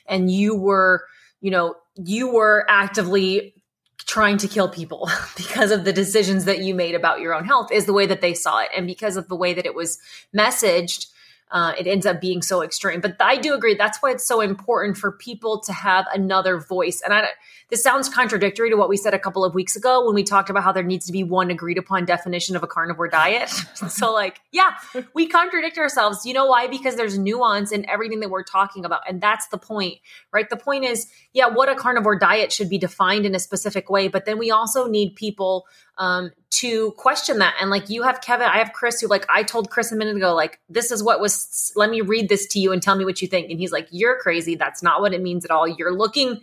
And 0.07 0.31
you 0.31 0.55
were 0.55 1.05
you 1.39 1.51
know 1.51 1.75
you 1.95 2.31
were 2.31 2.65
actively 2.69 3.53
trying 3.97 4.37
to 4.37 4.47
kill 4.47 4.67
people 4.67 5.09
because 5.37 5.71
of 5.71 5.85
the 5.85 5.93
decisions 5.93 6.45
that 6.45 6.59
you 6.59 6.73
made 6.73 6.95
about 6.95 7.21
your 7.21 7.33
own 7.33 7.45
health 7.45 7.71
is 7.71 7.85
the 7.85 7.93
way 7.93 8.05
that 8.05 8.21
they 8.21 8.33
saw 8.33 8.59
it. 8.59 8.69
And 8.75 8.87
because 8.87 9.15
of 9.15 9.27
the 9.27 9.35
way 9.35 9.53
that 9.53 9.65
it 9.65 9.75
was 9.75 9.99
messaged 10.35 11.07
uh, 11.51 11.73
it 11.77 11.85
ends 11.85 12.05
up 12.05 12.21
being 12.21 12.41
so 12.41 12.63
extreme. 12.63 13.01
But 13.01 13.17
i 13.19 13.35
do 13.37 13.53
agree 13.53 13.75
that's 13.75 13.99
why 14.01 14.11
it's 14.11 14.25
so 14.25 14.41
important 14.41 14.97
for 14.97 15.11
people 15.11 15.59
to 15.61 15.73
have 15.73 16.05
another 16.13 16.57
voice. 16.57 17.01
And 17.01 17.13
i 17.13 17.27
this 17.71 17.81
sounds 17.81 18.09
contradictory 18.09 18.69
to 18.69 18.75
what 18.75 18.89
we 18.89 18.97
said 18.97 19.13
a 19.13 19.19
couple 19.19 19.45
of 19.45 19.55
weeks 19.55 19.77
ago 19.77 20.05
when 20.05 20.13
we 20.13 20.23
talked 20.23 20.49
about 20.49 20.61
how 20.61 20.73
there 20.73 20.83
needs 20.83 21.05
to 21.05 21.13
be 21.13 21.23
one 21.23 21.49
agreed 21.49 21.77
upon 21.77 22.03
definition 22.03 22.57
of 22.57 22.63
a 22.63 22.67
carnivore 22.67 23.07
diet. 23.07 23.49
so, 23.87 24.13
like, 24.13 24.41
yeah, 24.51 24.71
we 25.13 25.25
contradict 25.25 25.77
ourselves. 25.77 26.25
You 26.25 26.33
know 26.33 26.45
why? 26.45 26.67
Because 26.67 26.97
there's 26.97 27.17
nuance 27.17 27.71
in 27.71 27.89
everything 27.89 28.19
that 28.19 28.29
we're 28.29 28.43
talking 28.43 28.83
about. 28.83 29.01
And 29.07 29.21
that's 29.21 29.47
the 29.47 29.57
point, 29.57 29.99
right? 30.33 30.49
The 30.49 30.57
point 30.57 30.83
is, 30.83 31.07
yeah, 31.31 31.47
what 31.47 31.69
a 31.69 31.75
carnivore 31.75 32.19
diet 32.19 32.51
should 32.51 32.69
be 32.69 32.77
defined 32.77 33.25
in 33.25 33.33
a 33.35 33.39
specific 33.39 33.89
way. 33.89 34.09
But 34.09 34.25
then 34.25 34.37
we 34.37 34.51
also 34.51 34.87
need 34.87 35.15
people 35.15 35.65
um, 35.97 36.31
to 36.49 36.91
question 36.97 37.39
that. 37.39 37.55
And 37.61 37.69
like 37.69 37.89
you 37.89 38.03
have 38.03 38.19
Kevin, 38.19 38.47
I 38.47 38.57
have 38.57 38.73
Chris 38.73 38.99
who 38.99 39.07
like 39.07 39.25
I 39.33 39.43
told 39.43 39.69
Chris 39.69 39.93
a 39.93 39.95
minute 39.95 40.17
ago, 40.17 40.35
like, 40.35 40.59
this 40.67 40.91
is 40.91 41.01
what 41.01 41.21
was 41.21 41.71
let 41.77 41.89
me 41.89 42.01
read 42.01 42.27
this 42.27 42.47
to 42.47 42.59
you 42.59 42.73
and 42.73 42.83
tell 42.83 42.97
me 42.97 43.05
what 43.05 43.21
you 43.21 43.29
think. 43.29 43.49
And 43.49 43.57
he's 43.57 43.71
like, 43.71 43.87
You're 43.91 44.19
crazy. 44.19 44.55
That's 44.55 44.83
not 44.83 44.99
what 44.99 45.13
it 45.13 45.21
means 45.21 45.45
at 45.45 45.51
all. 45.51 45.65
You're 45.65 45.95
looking 45.95 46.41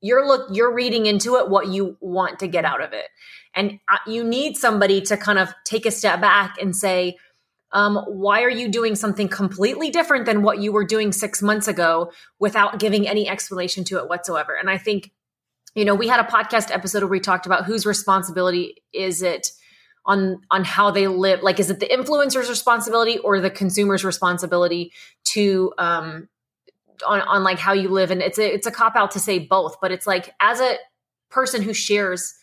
you're 0.00 0.26
look 0.26 0.48
you're 0.52 0.72
reading 0.72 1.06
into 1.06 1.36
it 1.36 1.48
what 1.48 1.68
you 1.68 1.96
want 2.00 2.38
to 2.40 2.48
get 2.48 2.64
out 2.64 2.82
of 2.82 2.92
it. 2.92 3.06
And 3.54 3.80
you 4.06 4.22
need 4.22 4.56
somebody 4.56 5.00
to 5.02 5.16
kind 5.16 5.38
of 5.38 5.52
take 5.64 5.86
a 5.86 5.90
step 5.90 6.20
back 6.20 6.56
and 6.60 6.74
say 6.76 7.16
um, 7.72 7.96
why 8.06 8.42
are 8.42 8.50
you 8.50 8.68
doing 8.68 8.94
something 8.94 9.28
completely 9.28 9.90
different 9.90 10.24
than 10.24 10.42
what 10.42 10.58
you 10.58 10.72
were 10.72 10.84
doing 10.84 11.12
six 11.12 11.42
months 11.42 11.68
ago 11.68 12.12
without 12.38 12.78
giving 12.78 13.06
any 13.06 13.28
explanation 13.28 13.84
to 13.84 13.98
it 13.98 14.08
whatsoever? 14.08 14.54
And 14.54 14.70
i 14.70 14.78
think 14.78 15.10
you 15.74 15.84
know 15.84 15.94
we 15.94 16.08
had 16.08 16.20
a 16.20 16.24
podcast 16.24 16.70
episode 16.70 17.02
where 17.02 17.10
we 17.10 17.20
talked 17.20 17.46
about 17.46 17.64
whose 17.64 17.84
responsibility 17.84 18.82
is 18.92 19.22
it 19.22 19.50
on 20.08 20.40
on 20.50 20.64
how 20.64 20.90
they 20.90 21.06
live. 21.06 21.42
Like 21.42 21.60
is 21.60 21.70
it 21.70 21.78
the 21.78 21.86
influencer's 21.86 22.48
responsibility 22.48 23.18
or 23.18 23.40
the 23.40 23.50
consumer's 23.50 24.04
responsibility 24.04 24.92
to 25.24 25.72
um 25.78 26.28
on, 27.06 27.20
on 27.22 27.42
like 27.42 27.58
how 27.58 27.72
you 27.72 27.88
live 27.88 28.10
and 28.10 28.22
it's 28.22 28.38
a 28.38 28.54
it's 28.54 28.66
a 28.66 28.70
cop 28.70 28.96
out 28.96 29.10
to 29.12 29.20
say 29.20 29.38
both 29.38 29.76
but 29.80 29.92
it's 29.92 30.06
like 30.06 30.34
as 30.40 30.60
a 30.60 30.76
person 31.30 31.62
who 31.62 31.72
shares 31.72 32.34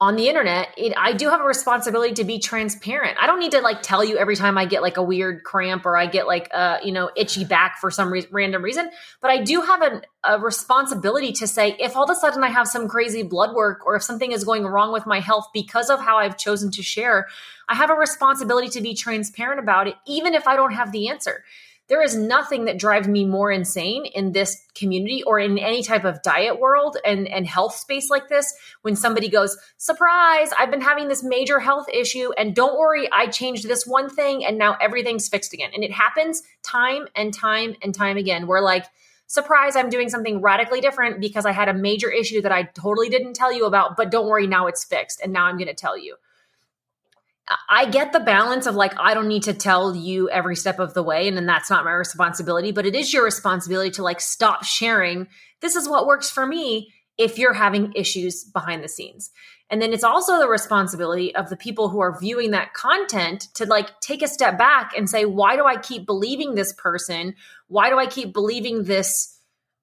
on 0.00 0.16
the 0.16 0.28
internet 0.28 0.68
it, 0.78 0.94
i 0.96 1.12
do 1.12 1.28
have 1.28 1.40
a 1.40 1.44
responsibility 1.44 2.14
to 2.14 2.24
be 2.24 2.38
transparent. 2.38 3.18
I 3.20 3.26
don't 3.26 3.38
need 3.38 3.52
to 3.52 3.60
like 3.60 3.82
tell 3.82 4.02
you 4.02 4.16
every 4.16 4.34
time 4.34 4.56
i 4.56 4.64
get 4.64 4.82
like 4.82 4.96
a 4.96 5.02
weird 5.02 5.44
cramp 5.44 5.84
or 5.84 5.96
i 5.96 6.06
get 6.06 6.26
like 6.26 6.48
a 6.52 6.78
you 6.82 6.92
know 6.92 7.10
itchy 7.16 7.44
back 7.44 7.78
for 7.78 7.90
some 7.90 8.10
re- 8.12 8.26
random 8.30 8.62
reason 8.62 8.90
but 9.20 9.30
i 9.30 9.42
do 9.42 9.60
have 9.60 9.82
an, 9.82 10.02
a 10.24 10.38
responsibility 10.38 11.32
to 11.32 11.46
say 11.46 11.76
if 11.78 11.96
all 11.96 12.04
of 12.04 12.10
a 12.10 12.14
sudden 12.14 12.42
i 12.42 12.48
have 12.48 12.66
some 12.66 12.88
crazy 12.88 13.22
blood 13.22 13.54
work 13.54 13.84
or 13.86 13.94
if 13.94 14.02
something 14.02 14.32
is 14.32 14.42
going 14.42 14.64
wrong 14.64 14.92
with 14.92 15.06
my 15.06 15.20
health 15.20 15.48
because 15.52 15.90
of 15.90 16.00
how 16.00 16.16
i've 16.16 16.38
chosen 16.38 16.70
to 16.70 16.82
share 16.82 17.28
i 17.68 17.74
have 17.74 17.90
a 17.90 17.94
responsibility 17.94 18.68
to 18.68 18.80
be 18.80 18.94
transparent 18.94 19.60
about 19.60 19.86
it 19.86 19.94
even 20.06 20.34
if 20.34 20.46
i 20.46 20.56
don't 20.56 20.72
have 20.72 20.92
the 20.92 21.08
answer 21.08 21.44
there 21.90 22.00
is 22.00 22.16
nothing 22.16 22.66
that 22.66 22.78
drives 22.78 23.08
me 23.08 23.26
more 23.26 23.50
insane 23.50 24.06
in 24.06 24.30
this 24.30 24.64
community 24.76 25.24
or 25.24 25.40
in 25.40 25.58
any 25.58 25.82
type 25.82 26.04
of 26.04 26.22
diet 26.22 26.60
world 26.60 26.96
and, 27.04 27.26
and 27.26 27.46
health 27.48 27.74
space 27.74 28.08
like 28.08 28.28
this 28.28 28.54
when 28.82 28.94
somebody 28.94 29.28
goes, 29.28 29.58
surprise, 29.76 30.50
I've 30.56 30.70
been 30.70 30.80
having 30.80 31.08
this 31.08 31.24
major 31.24 31.58
health 31.58 31.86
issue. 31.92 32.30
And 32.38 32.54
don't 32.54 32.78
worry, 32.78 33.10
I 33.12 33.26
changed 33.26 33.66
this 33.66 33.88
one 33.88 34.08
thing 34.08 34.46
and 34.46 34.56
now 34.56 34.76
everything's 34.80 35.28
fixed 35.28 35.52
again. 35.52 35.72
And 35.74 35.82
it 35.82 35.90
happens 35.90 36.44
time 36.62 37.08
and 37.16 37.34
time 37.34 37.74
and 37.82 37.92
time 37.92 38.16
again. 38.16 38.46
We're 38.46 38.62
like, 38.62 38.86
surprise, 39.26 39.74
I'm 39.74 39.90
doing 39.90 40.08
something 40.08 40.40
radically 40.40 40.80
different 40.80 41.20
because 41.20 41.44
I 41.44 41.50
had 41.50 41.68
a 41.68 41.74
major 41.74 42.10
issue 42.10 42.40
that 42.42 42.52
I 42.52 42.62
totally 42.62 43.08
didn't 43.08 43.34
tell 43.34 43.52
you 43.52 43.66
about, 43.66 43.96
but 43.96 44.12
don't 44.12 44.28
worry, 44.28 44.46
now 44.46 44.68
it's 44.68 44.84
fixed. 44.84 45.20
And 45.24 45.32
now 45.32 45.46
I'm 45.46 45.56
going 45.56 45.66
to 45.66 45.74
tell 45.74 45.98
you. 45.98 46.14
I 47.68 47.86
get 47.86 48.12
the 48.12 48.20
balance 48.20 48.66
of 48.66 48.76
like, 48.76 48.94
I 48.98 49.14
don't 49.14 49.28
need 49.28 49.42
to 49.44 49.52
tell 49.52 49.94
you 49.96 50.30
every 50.30 50.54
step 50.54 50.78
of 50.78 50.94
the 50.94 51.02
way, 51.02 51.26
and 51.26 51.36
then 51.36 51.46
that's 51.46 51.70
not 51.70 51.84
my 51.84 51.92
responsibility, 51.92 52.70
but 52.70 52.86
it 52.86 52.94
is 52.94 53.12
your 53.12 53.24
responsibility 53.24 53.90
to 53.92 54.02
like 54.02 54.20
stop 54.20 54.64
sharing. 54.64 55.26
This 55.60 55.74
is 55.74 55.88
what 55.88 56.06
works 56.06 56.30
for 56.30 56.46
me 56.46 56.92
if 57.18 57.38
you're 57.38 57.52
having 57.52 57.92
issues 57.94 58.44
behind 58.44 58.84
the 58.84 58.88
scenes. 58.88 59.30
And 59.68 59.82
then 59.82 59.92
it's 59.92 60.04
also 60.04 60.38
the 60.38 60.48
responsibility 60.48 61.34
of 61.34 61.48
the 61.48 61.56
people 61.56 61.88
who 61.88 62.00
are 62.00 62.18
viewing 62.18 62.52
that 62.52 62.72
content 62.72 63.48
to 63.54 63.66
like 63.66 64.00
take 64.00 64.22
a 64.22 64.28
step 64.28 64.56
back 64.56 64.92
and 64.96 65.08
say, 65.08 65.24
why 65.24 65.56
do 65.56 65.64
I 65.64 65.76
keep 65.76 66.06
believing 66.06 66.54
this 66.54 66.72
person? 66.72 67.34
Why 67.68 67.90
do 67.90 67.98
I 67.98 68.06
keep 68.06 68.32
believing 68.32 68.84
this 68.84 69.38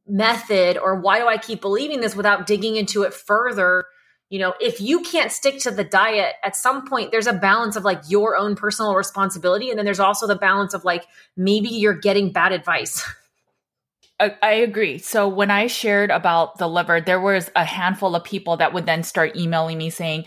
method? 0.07 0.77
Or 0.77 0.99
why 0.99 1.19
do 1.19 1.27
I 1.27 1.37
keep 1.37 1.61
believing 1.61 2.01
this 2.01 2.15
without 2.15 2.47
digging 2.47 2.75
into 2.75 3.03
it 3.03 3.13
further? 3.13 3.85
You 4.29 4.39
know, 4.39 4.53
if 4.59 4.81
you 4.81 5.01
can't 5.01 5.31
stick 5.31 5.59
to 5.59 5.71
the 5.71 5.85
diet, 5.85 6.35
at 6.43 6.55
some 6.55 6.85
point 6.85 7.11
there's 7.11 7.27
a 7.27 7.33
balance 7.33 7.75
of 7.75 7.83
like 7.85 8.01
your 8.09 8.35
own 8.35 8.55
personal 8.55 8.93
responsibility. 8.93 9.69
And 9.69 9.77
then 9.77 9.85
there's 9.85 10.01
also 10.01 10.27
the 10.27 10.35
balance 10.35 10.73
of 10.73 10.83
like 10.83 11.05
maybe 11.37 11.69
you're 11.69 11.93
getting 11.93 12.31
bad 12.31 12.51
advice. 12.51 13.07
I, 14.19 14.53
agree. 14.53 14.97
So 14.97 15.27
when 15.27 15.51
I 15.51 15.67
shared 15.67 16.09
about 16.09 16.57
the 16.57 16.67
liver, 16.67 16.99
there 16.99 17.21
was 17.21 17.51
a 17.55 17.63
handful 17.63 18.15
of 18.15 18.23
people 18.23 18.57
that 18.57 18.73
would 18.73 18.87
then 18.87 19.03
start 19.03 19.37
emailing 19.37 19.77
me 19.77 19.91
saying, 19.91 20.25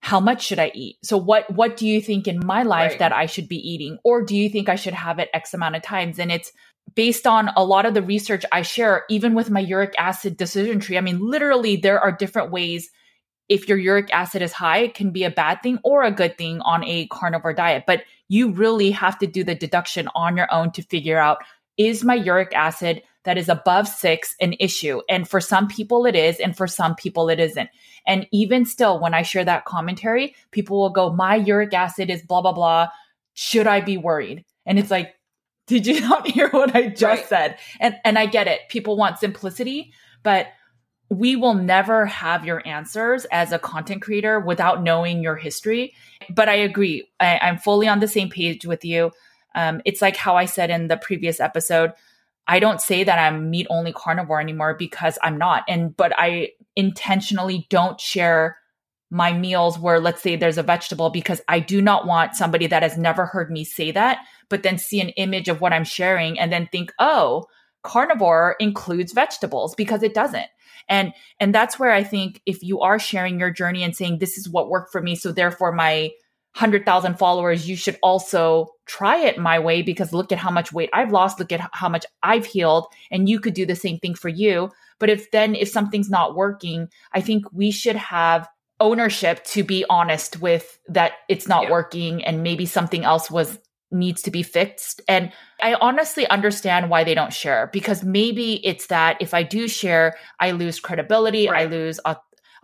how 0.00 0.18
much 0.18 0.44
should 0.44 0.58
I 0.58 0.72
eat? 0.74 0.96
So 1.04 1.16
what 1.16 1.48
what 1.54 1.76
do 1.76 1.86
you 1.86 2.00
think 2.00 2.26
in 2.26 2.44
my 2.44 2.62
life 2.62 2.92
right. 2.92 2.98
that 2.98 3.12
I 3.12 3.26
should 3.26 3.48
be 3.48 3.56
eating? 3.56 3.98
Or 4.02 4.24
do 4.24 4.36
you 4.36 4.48
think 4.48 4.68
I 4.68 4.74
should 4.74 4.94
have 4.94 5.18
it 5.18 5.28
X 5.32 5.54
amount 5.54 5.76
of 5.76 5.82
times? 5.82 6.18
And 6.18 6.32
it's 6.32 6.52
based 6.94 7.26
on 7.26 7.50
a 7.54 7.64
lot 7.64 7.86
of 7.86 7.94
the 7.94 8.02
research 8.02 8.44
I 8.50 8.62
share, 8.62 9.04
even 9.10 9.34
with 9.34 9.50
my 9.50 9.60
uric 9.60 9.94
acid 9.98 10.36
decision 10.36 10.80
tree. 10.80 10.98
I 10.98 11.02
mean, 11.02 11.20
literally 11.20 11.76
there 11.76 12.00
are 12.00 12.10
different 12.10 12.50
ways 12.50 12.90
if 13.50 13.68
your 13.68 13.76
uric 13.76 14.08
acid 14.14 14.42
is 14.42 14.52
high, 14.52 14.78
it 14.78 14.94
can 14.94 15.10
be 15.10 15.24
a 15.24 15.30
bad 15.30 15.60
thing 15.60 15.80
or 15.82 16.04
a 16.04 16.12
good 16.12 16.38
thing 16.38 16.60
on 16.60 16.84
a 16.84 17.08
carnivore 17.08 17.52
diet. 17.52 17.82
But 17.84 18.04
you 18.28 18.52
really 18.52 18.92
have 18.92 19.18
to 19.18 19.26
do 19.26 19.42
the 19.42 19.56
deduction 19.56 20.08
on 20.14 20.36
your 20.36 20.50
own 20.52 20.70
to 20.72 20.82
figure 20.82 21.18
out 21.18 21.38
is 21.76 22.04
my 22.04 22.14
uric 22.14 22.54
acid 22.54 23.02
that 23.24 23.36
is 23.36 23.48
above 23.48 23.88
six 23.88 24.36
an 24.40 24.54
issue. 24.60 25.00
And 25.08 25.28
for 25.28 25.40
some 25.40 25.66
people 25.66 26.06
it 26.06 26.14
is, 26.14 26.38
and 26.38 26.56
for 26.56 26.68
some 26.68 26.94
people 26.94 27.28
it 27.28 27.40
isn't. 27.40 27.68
And 28.06 28.26
even 28.30 28.64
still, 28.64 29.00
when 29.00 29.14
I 29.14 29.22
share 29.22 29.44
that 29.44 29.64
commentary, 29.64 30.36
people 30.52 30.78
will 30.78 30.90
go, 30.90 31.12
My 31.12 31.34
uric 31.34 31.74
acid 31.74 32.08
is 32.08 32.22
blah, 32.22 32.40
blah, 32.40 32.52
blah. 32.52 32.88
Should 33.34 33.66
I 33.66 33.80
be 33.80 33.96
worried? 33.96 34.44
And 34.64 34.78
it's 34.78 34.90
like, 34.92 35.16
did 35.66 35.86
you 35.86 36.00
not 36.00 36.26
hear 36.34 36.50
what 36.50 36.74
I 36.74 36.88
just 36.88 37.02
right. 37.02 37.26
said? 37.26 37.58
And 37.80 37.96
and 38.04 38.16
I 38.16 38.26
get 38.26 38.46
it. 38.46 38.60
People 38.68 38.96
want 38.96 39.18
simplicity, 39.18 39.92
but 40.22 40.46
we 41.10 41.36
will 41.36 41.54
never 41.54 42.06
have 42.06 42.44
your 42.44 42.66
answers 42.66 43.26
as 43.26 43.52
a 43.52 43.58
content 43.58 44.00
creator 44.00 44.38
without 44.40 44.82
knowing 44.82 45.22
your 45.22 45.36
history. 45.36 45.92
But 46.30 46.48
I 46.48 46.54
agree. 46.54 47.08
I, 47.18 47.48
am 47.48 47.58
fully 47.58 47.88
on 47.88 48.00
the 48.00 48.08
same 48.08 48.30
page 48.30 48.64
with 48.64 48.84
you. 48.84 49.10
Um, 49.54 49.82
it's 49.84 50.00
like 50.00 50.16
how 50.16 50.36
I 50.36 50.44
said 50.44 50.70
in 50.70 50.86
the 50.86 50.96
previous 50.96 51.40
episode 51.40 51.92
I 52.50 52.58
don't 52.58 52.80
say 52.80 53.04
that 53.04 53.16
I'm 53.16 53.48
meat 53.48 53.68
only 53.70 53.92
carnivore 53.92 54.40
anymore 54.40 54.74
because 54.74 55.18
I'm 55.22 55.38
not. 55.38 55.62
And, 55.68 55.96
but 55.96 56.12
I 56.18 56.48
intentionally 56.74 57.68
don't 57.70 58.00
share 58.00 58.58
my 59.08 59.32
meals 59.32 59.78
where 59.78 60.00
let's 60.00 60.20
say 60.20 60.34
there's 60.34 60.58
a 60.58 60.64
vegetable 60.64 61.10
because 61.10 61.40
I 61.46 61.60
do 61.60 61.80
not 61.80 62.08
want 62.08 62.34
somebody 62.34 62.66
that 62.66 62.82
has 62.82 62.98
never 62.98 63.24
heard 63.24 63.52
me 63.52 63.62
say 63.62 63.92
that, 63.92 64.18
but 64.48 64.64
then 64.64 64.78
see 64.78 65.00
an 65.00 65.10
image 65.10 65.48
of 65.48 65.60
what 65.60 65.72
I'm 65.72 65.84
sharing 65.84 66.40
and 66.40 66.52
then 66.52 66.68
think, 66.72 66.92
oh, 66.98 67.44
carnivore 67.84 68.56
includes 68.58 69.12
vegetables 69.12 69.76
because 69.76 70.02
it 70.02 70.12
doesn't. 70.12 70.46
And 70.88 71.12
and 71.38 71.54
that's 71.54 71.78
where 71.78 71.92
I 71.92 72.02
think 72.02 72.40
if 72.46 72.62
you 72.62 72.80
are 72.80 72.98
sharing 72.98 73.38
your 73.38 73.50
journey 73.50 73.82
and 73.82 73.94
saying 73.94 74.18
this 74.18 74.38
is 74.38 74.48
what 74.48 74.70
worked 74.70 74.92
for 74.92 75.00
me, 75.00 75.14
so 75.14 75.32
therefore 75.32 75.72
my 75.72 76.10
100,000 76.54 77.16
followers, 77.16 77.68
you 77.68 77.76
should 77.76 77.96
also 78.02 78.74
try 78.86 79.18
it 79.18 79.38
my 79.38 79.58
way 79.58 79.82
because 79.82 80.12
look 80.12 80.32
at 80.32 80.38
how 80.38 80.50
much 80.50 80.72
weight 80.72 80.90
I've 80.92 81.12
lost, 81.12 81.38
look 81.38 81.52
at 81.52 81.70
how 81.72 81.88
much 81.88 82.04
I've 82.24 82.44
healed, 82.44 82.86
and 83.10 83.28
you 83.28 83.38
could 83.38 83.54
do 83.54 83.64
the 83.64 83.76
same 83.76 83.98
thing 83.98 84.16
for 84.16 84.28
you. 84.28 84.70
But 84.98 85.10
if 85.10 85.30
then, 85.30 85.54
if 85.54 85.68
something's 85.68 86.10
not 86.10 86.34
working, 86.34 86.88
I 87.12 87.20
think 87.20 87.44
we 87.52 87.70
should 87.70 87.96
have 87.96 88.48
ownership 88.80 89.44
to 89.44 89.62
be 89.62 89.84
honest 89.90 90.40
with 90.40 90.78
that 90.88 91.12
it's 91.28 91.46
not 91.46 91.64
yeah. 91.64 91.70
working 91.70 92.24
and 92.24 92.42
maybe 92.42 92.64
something 92.64 93.04
else 93.04 93.30
was 93.30 93.58
needs 93.90 94.22
to 94.22 94.30
be 94.30 94.42
fixed. 94.42 95.00
And 95.08 95.32
I 95.60 95.74
honestly 95.74 96.26
understand 96.28 96.90
why 96.90 97.04
they 97.04 97.14
don't 97.14 97.32
share 97.32 97.68
because 97.72 98.04
maybe 98.04 98.64
it's 98.66 98.86
that 98.86 99.16
if 99.20 99.34
I 99.34 99.42
do 99.42 99.68
share, 99.68 100.16
I 100.38 100.52
lose 100.52 100.80
credibility, 100.80 101.48
right. 101.48 101.62
I 101.62 101.70
lose 101.70 101.98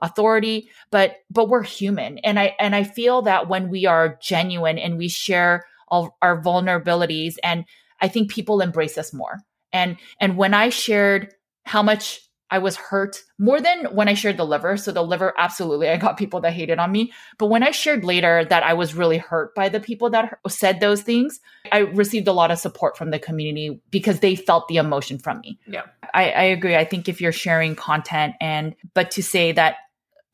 authority 0.01 0.69
but 0.91 1.17
but 1.31 1.49
we're 1.49 1.63
human 1.63 2.19
and 2.19 2.39
i 2.39 2.55
and 2.61 2.75
i 2.77 2.85
feel 2.85 3.23
that 3.23 3.49
when 3.49 3.71
we 3.71 3.87
are 3.87 4.19
genuine 4.21 4.79
and 4.79 4.99
we 4.99 5.09
share 5.09 5.65
all 5.89 6.17
our 6.21 6.41
vulnerabilities 6.43 7.37
and 7.43 7.65
i 8.01 8.09
think 8.09 8.31
people 8.31 8.61
embrace 8.61 8.99
us 8.99 9.15
more 9.15 9.41
and 9.73 9.97
and 10.21 10.37
when 10.37 10.53
i 10.53 10.69
shared 10.69 11.33
how 11.65 11.83
much 11.83 12.21
I 12.51 12.59
was 12.59 12.77
hurt 12.77 13.23
more 13.39 13.61
than 13.61 13.87
when 13.87 14.09
I 14.09 14.15
shared 14.15 14.37
the 14.37 14.47
liver. 14.47 14.77
So 14.77 14.93
the 14.93 15.03
liver, 15.03 15.35
absolutely, 15.37 15.89
I 15.89 15.97
got 15.97 16.17
people 16.17 16.41
that 16.43 16.53
hated 16.53 16.79
on 16.79 16.93
me. 16.93 17.13
But 17.39 17.47
when 17.47 17.63
I 17.63 17.73
shared 17.73 18.05
later 18.05 18.45
that 18.45 18.63
I 18.63 18.75
was 18.75 18.95
really 18.95 19.19
hurt 19.19 19.55
by 19.55 19.69
the 19.69 19.81
people 19.81 20.11
that 20.11 20.39
said 20.49 20.79
those 20.79 21.03
things, 21.03 21.41
I 21.73 21.79
received 21.79 22.29
a 22.29 22.33
lot 22.33 22.51
of 22.51 22.59
support 22.59 22.97
from 22.97 23.11
the 23.11 23.19
community 23.19 23.81
because 23.91 24.21
they 24.21 24.37
felt 24.37 24.69
the 24.69 24.77
emotion 24.77 25.19
from 25.19 25.41
me. 25.41 25.59
Yeah, 25.67 25.83
I, 26.15 26.31
I 26.31 26.43
agree. 26.43 26.77
I 26.77 26.85
think 26.85 27.09
if 27.09 27.21
you're 27.21 27.33
sharing 27.33 27.75
content 27.75 28.35
and, 28.41 28.77
but 28.95 29.11
to 29.13 29.23
say 29.23 29.53
that 29.53 29.77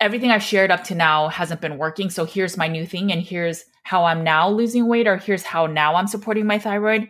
everything 0.02 0.30
I've 0.30 0.42
shared 0.42 0.70
up 0.70 0.84
to 0.84 0.94
now 0.94 1.28
hasn't 1.28 1.60
been 1.60 1.78
working. 1.78 2.10
So 2.10 2.24
here's 2.24 2.56
my 2.56 2.66
new 2.66 2.84
thing, 2.84 3.12
and 3.12 3.22
here's 3.22 3.64
how 3.84 4.04
I'm 4.04 4.22
now 4.22 4.50
losing 4.50 4.86
weight, 4.86 5.06
or 5.06 5.16
here's 5.16 5.44
how 5.44 5.66
now 5.66 5.94
I'm 5.94 6.08
supporting 6.08 6.44
my 6.44 6.58
thyroid. 6.58 7.08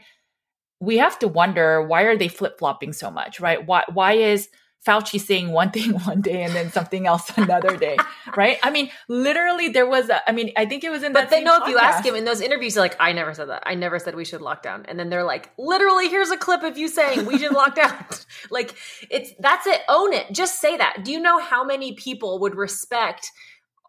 We 0.78 0.98
have 0.98 1.18
to 1.20 1.28
wonder 1.28 1.82
why 1.82 2.02
are 2.02 2.16
they 2.16 2.28
flip 2.28 2.58
flopping 2.58 2.92
so 2.92 3.10
much, 3.10 3.40
right? 3.40 3.66
Why 3.66 3.84
why 3.92 4.12
is 4.12 4.48
Fauci 4.86 5.20
saying 5.20 5.50
one 5.50 5.70
thing 5.70 5.92
one 6.04 6.20
day 6.20 6.42
and 6.42 6.54
then 6.54 6.70
something 6.70 7.06
else 7.06 7.30
another 7.36 7.76
day, 7.76 7.96
right? 8.36 8.58
I 8.62 8.70
mean, 8.70 8.90
literally, 9.08 9.68
there 9.68 9.86
was. 9.86 10.08
A, 10.10 10.28
I 10.28 10.32
mean, 10.32 10.52
I 10.56 10.66
think 10.66 10.84
it 10.84 10.90
was 10.90 11.02
in. 11.02 11.12
The 11.12 11.20
But 11.20 11.30
they 11.30 11.42
know 11.42 11.62
if 11.62 11.68
you 11.68 11.78
ask 11.78 12.04
him 12.04 12.14
in 12.14 12.24
those 12.24 12.40
interviews, 12.40 12.76
like, 12.76 12.96
I 12.98 13.12
never 13.12 13.34
said 13.34 13.48
that. 13.48 13.62
I 13.64 13.74
never 13.74 13.98
said 13.98 14.14
we 14.14 14.24
should 14.24 14.40
lock 14.40 14.62
down. 14.62 14.84
And 14.86 14.98
then 14.98 15.08
they're 15.08 15.24
like, 15.24 15.50
literally, 15.56 16.08
here's 16.08 16.30
a 16.30 16.36
clip 16.36 16.62
of 16.62 16.76
you 16.76 16.88
saying 16.88 17.26
we 17.26 17.38
should 17.38 17.52
lock 17.52 17.74
down. 17.74 18.04
like, 18.50 18.74
it's 19.10 19.32
that's 19.38 19.66
it. 19.66 19.82
Own 19.88 20.12
it. 20.12 20.32
Just 20.32 20.60
say 20.60 20.76
that. 20.76 21.04
Do 21.04 21.12
you 21.12 21.20
know 21.20 21.38
how 21.38 21.64
many 21.64 21.92
people 21.92 22.40
would 22.40 22.56
respect? 22.56 23.30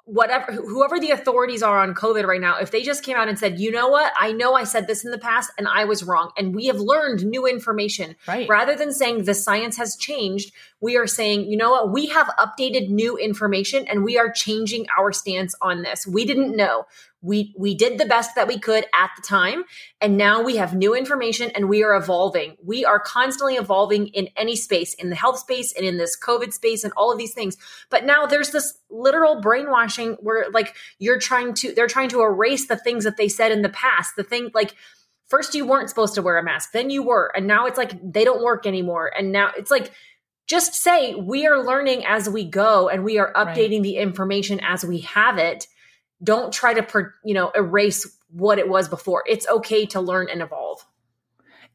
Whatever 0.06 0.52
whoever 0.52 1.00
the 1.00 1.12
authorities 1.12 1.64
are 1.64 1.80
on 1.80 1.94
covid 1.94 2.26
right 2.26 2.42
now 2.42 2.58
if 2.58 2.72
they 2.72 2.84
just 2.84 3.04
came 3.04 3.16
out 3.16 3.30
and 3.30 3.40
said 3.40 3.58
you 3.58 3.72
know 3.72 3.88
what? 3.88 4.12
I 4.20 4.34
know 4.34 4.54
i 4.54 4.66
said 4.66 4.86
this 4.86 5.06
in 5.06 5.12
the 5.12 5.18
past 5.18 5.50
and 5.58 5.66
i 5.68 5.86
was 5.86 6.04
wrong 6.04 6.32
and 6.38 6.54
we 6.54 6.66
have 6.66 6.80
learned 6.80 7.26
new 7.26 7.48
information. 7.48 8.16
Right. 8.28 8.48
Rather 8.50 8.76
than 8.76 8.92
saying 8.92 9.24
the 9.24 9.34
science 9.34 9.78
has 9.78 9.96
changed 9.96 10.54
we 10.82 10.98
are 10.98 11.08
saying 11.08 11.46
you 11.46 11.56
know 11.56 11.72
what? 11.72 11.92
We 11.92 12.08
have 12.08 12.28
updated 12.38 12.90
new 12.90 13.18
information 13.18 13.88
and 13.88 14.04
we 14.04 14.18
are 14.18 14.30
changing 14.30 14.88
our 14.98 15.14
stance 15.14 15.56
on 15.62 15.84
this. 15.84 16.06
We 16.06 16.26
didn't 16.26 16.56
know 16.56 16.86
we 17.24 17.56
we 17.58 17.74
did 17.74 17.98
the 17.98 18.06
best 18.06 18.36
that 18.36 18.48
we 18.48 18.60
could 18.60 18.86
at 18.94 19.10
the 19.16 19.22
time 19.22 19.64
and 20.02 20.18
now 20.18 20.44
we 20.44 20.58
have 20.58 20.76
new 20.76 20.94
information 20.94 21.50
and 21.52 21.70
we 21.70 21.82
are 21.82 21.96
evolving. 21.96 22.58
We 22.64 22.86
are 22.86 23.00
constantly 23.00 23.56
evolving 23.56 24.08
in 24.08 24.28
any 24.36 24.56
space 24.56 24.94
in 24.94 25.10
the 25.10 25.16
health 25.16 25.40
space 25.40 25.74
and 25.76 25.86
in 25.86 25.98
this 25.98 26.20
covid 26.20 26.54
space 26.54 26.84
and 26.84 26.94
all 26.96 27.12
of 27.12 27.18
these 27.18 27.34
things. 27.34 27.58
But 27.90 28.06
now 28.06 28.26
there's 28.26 28.52
this 28.52 28.78
literal 28.92 29.40
brainwashing 29.40 30.18
where 30.20 30.46
like 30.52 30.76
you're 31.00 31.20
trying 31.20 31.54
to 31.56 31.74
they're 31.74 31.88
trying 31.88 32.10
to 32.10 32.22
erase 32.22 32.68
the 32.68 32.78
things 32.78 33.06
that 33.06 33.18
they 33.18 33.30
said 33.30 33.52
in 33.52 33.62
the 33.62 33.70
past 33.70 34.16
the 34.16 34.24
thing 34.24 34.52
like 34.54 34.76
first 35.28 35.56
you 35.56 35.66
weren't 35.66 35.90
supposed 35.90 36.14
to 36.16 36.22
wear 36.22 36.38
a 36.38 36.44
mask 36.44 36.74
then 36.74 36.90
you 36.90 37.02
were 37.02 37.32
and 37.36 37.48
now 37.48 37.66
it's 37.66 37.78
like 37.78 37.94
they 38.04 38.26
don't 38.26 38.44
work 38.44 38.68
anymore. 38.68 39.12
And 39.18 39.32
now 39.32 39.52
it's 39.58 39.72
like 39.72 39.92
just 40.46 40.74
say 40.74 41.16
we 41.16 41.48
are 41.48 41.64
learning 41.64 42.06
as 42.06 42.30
we 42.30 42.44
go 42.44 42.90
and 42.90 43.06
we 43.06 43.18
are 43.18 43.32
updating 43.34 43.78
right. 43.78 43.84
the 43.84 43.98
information 43.98 44.60
as 44.60 44.84
we 44.84 45.00
have 45.00 45.38
it 45.38 45.68
don't 46.24 46.54
try 46.54 46.74
to 46.74 47.10
you 47.24 47.34
know 47.34 47.52
erase 47.56 48.18
what 48.32 48.58
it 48.58 48.68
was 48.68 48.88
before 48.88 49.24
it's 49.28 49.48
okay 49.48 49.86
to 49.86 50.02
learn 50.02 50.28
and 50.30 50.42
evolve 50.42 50.86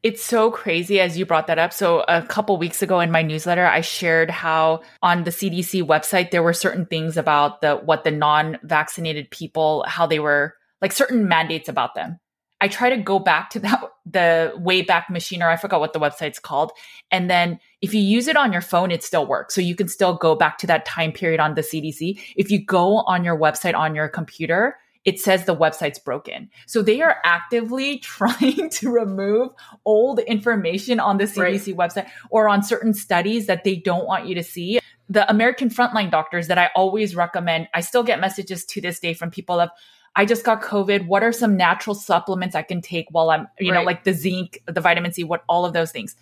it's 0.01 0.23
so 0.23 0.49
crazy 0.49 1.01
as 1.01 1.17
you 1.17 1.25
brought 1.25 1.47
that 1.47 1.59
up. 1.59 1.73
So 1.73 2.05
a 2.07 2.21
couple 2.21 2.57
weeks 2.57 2.81
ago 2.81 3.01
in 3.01 3.11
my 3.11 3.21
newsletter, 3.21 3.65
I 3.65 3.81
shared 3.81 4.29
how 4.29 4.81
on 5.01 5.25
the 5.25 5.31
CDC 5.31 5.83
website 5.83 6.31
there 6.31 6.41
were 6.41 6.53
certain 6.53 6.85
things 6.85 7.17
about 7.17 7.59
the 7.59 7.75
what 7.75 8.05
the 8.05 8.11
non-vaccinated 8.11 9.29
people, 9.29 9.83
how 9.87 10.07
they 10.07 10.19
were 10.19 10.55
like 10.81 10.93
certain 10.93 11.27
mandates 11.27 11.67
about 11.67 11.95
them. 11.95 12.19
I 12.61 12.67
try 12.67 12.89
to 12.89 12.97
go 12.97 13.19
back 13.19 13.49
to 13.51 13.59
that 13.59 13.81
the 14.11 14.53
Wayback 14.57 15.09
Machine, 15.09 15.41
or 15.41 15.49
I 15.49 15.55
forgot 15.55 15.79
what 15.79 15.93
the 15.93 15.99
website's 15.99 16.39
called. 16.39 16.71
And 17.11 17.29
then 17.29 17.59
if 17.81 17.93
you 17.93 18.01
use 18.01 18.27
it 18.27 18.35
on 18.35 18.51
your 18.51 18.61
phone, 18.61 18.91
it 18.91 19.03
still 19.03 19.25
works. 19.25 19.53
So 19.55 19.61
you 19.61 19.75
can 19.75 19.87
still 19.87 20.15
go 20.15 20.35
back 20.35 20.57
to 20.59 20.67
that 20.67 20.85
time 20.85 21.11
period 21.11 21.39
on 21.39 21.55
the 21.55 21.61
CDC. 21.61 22.19
If 22.35 22.49
you 22.51 22.63
go 22.63 22.97
on 22.99 23.23
your 23.23 23.37
website 23.37 23.75
on 23.75 23.95
your 23.95 24.07
computer, 24.07 24.77
it 25.05 25.19
says 25.19 25.45
the 25.45 25.55
website's 25.55 25.99
broken. 25.99 26.49
So 26.65 26.81
they 26.81 27.01
are 27.01 27.17
actively 27.23 27.99
trying 28.15 28.69
to 28.69 28.89
remove 28.89 29.49
old 29.85 30.19
information 30.19 30.99
on 30.99 31.17
the 31.17 31.25
CDC 31.25 31.77
right. 31.77 31.89
website 31.89 32.09
or 32.29 32.49
on 32.49 32.63
certain 32.63 32.93
studies 32.93 33.47
that 33.47 33.63
they 33.63 33.75
don't 33.75 34.05
want 34.05 34.27
you 34.27 34.35
to 34.35 34.43
see. 34.43 34.79
The 35.11 35.29
American 35.29 35.69
frontline 35.69 36.11
doctors 36.11 36.47
that 36.47 36.59
I 36.59 36.69
always 36.75 37.15
recommend, 37.15 37.67
I 37.73 37.81
still 37.81 38.03
get 38.03 38.19
messages 38.19 38.65
to 38.65 38.81
this 38.81 38.99
day 38.99 39.13
from 39.13 39.31
people 39.31 39.59
of, 39.59 39.69
I 40.15 40.25
just 40.25 40.43
got 40.43 40.61
COVID. 40.61 41.07
What 41.07 41.23
are 41.23 41.31
some 41.31 41.55
natural 41.55 41.95
supplements 41.95 42.55
I 42.55 42.61
can 42.61 42.81
take 42.81 43.07
while 43.11 43.29
I'm, 43.29 43.47
you 43.59 43.71
right. 43.71 43.79
know, 43.79 43.83
like 43.83 44.03
the 44.03 44.13
zinc, 44.13 44.61
the 44.65 44.81
vitamin 44.81 45.13
C, 45.13 45.23
what 45.23 45.43
all 45.47 45.65
of 45.65 45.73
those 45.73 45.91
things 45.91 46.15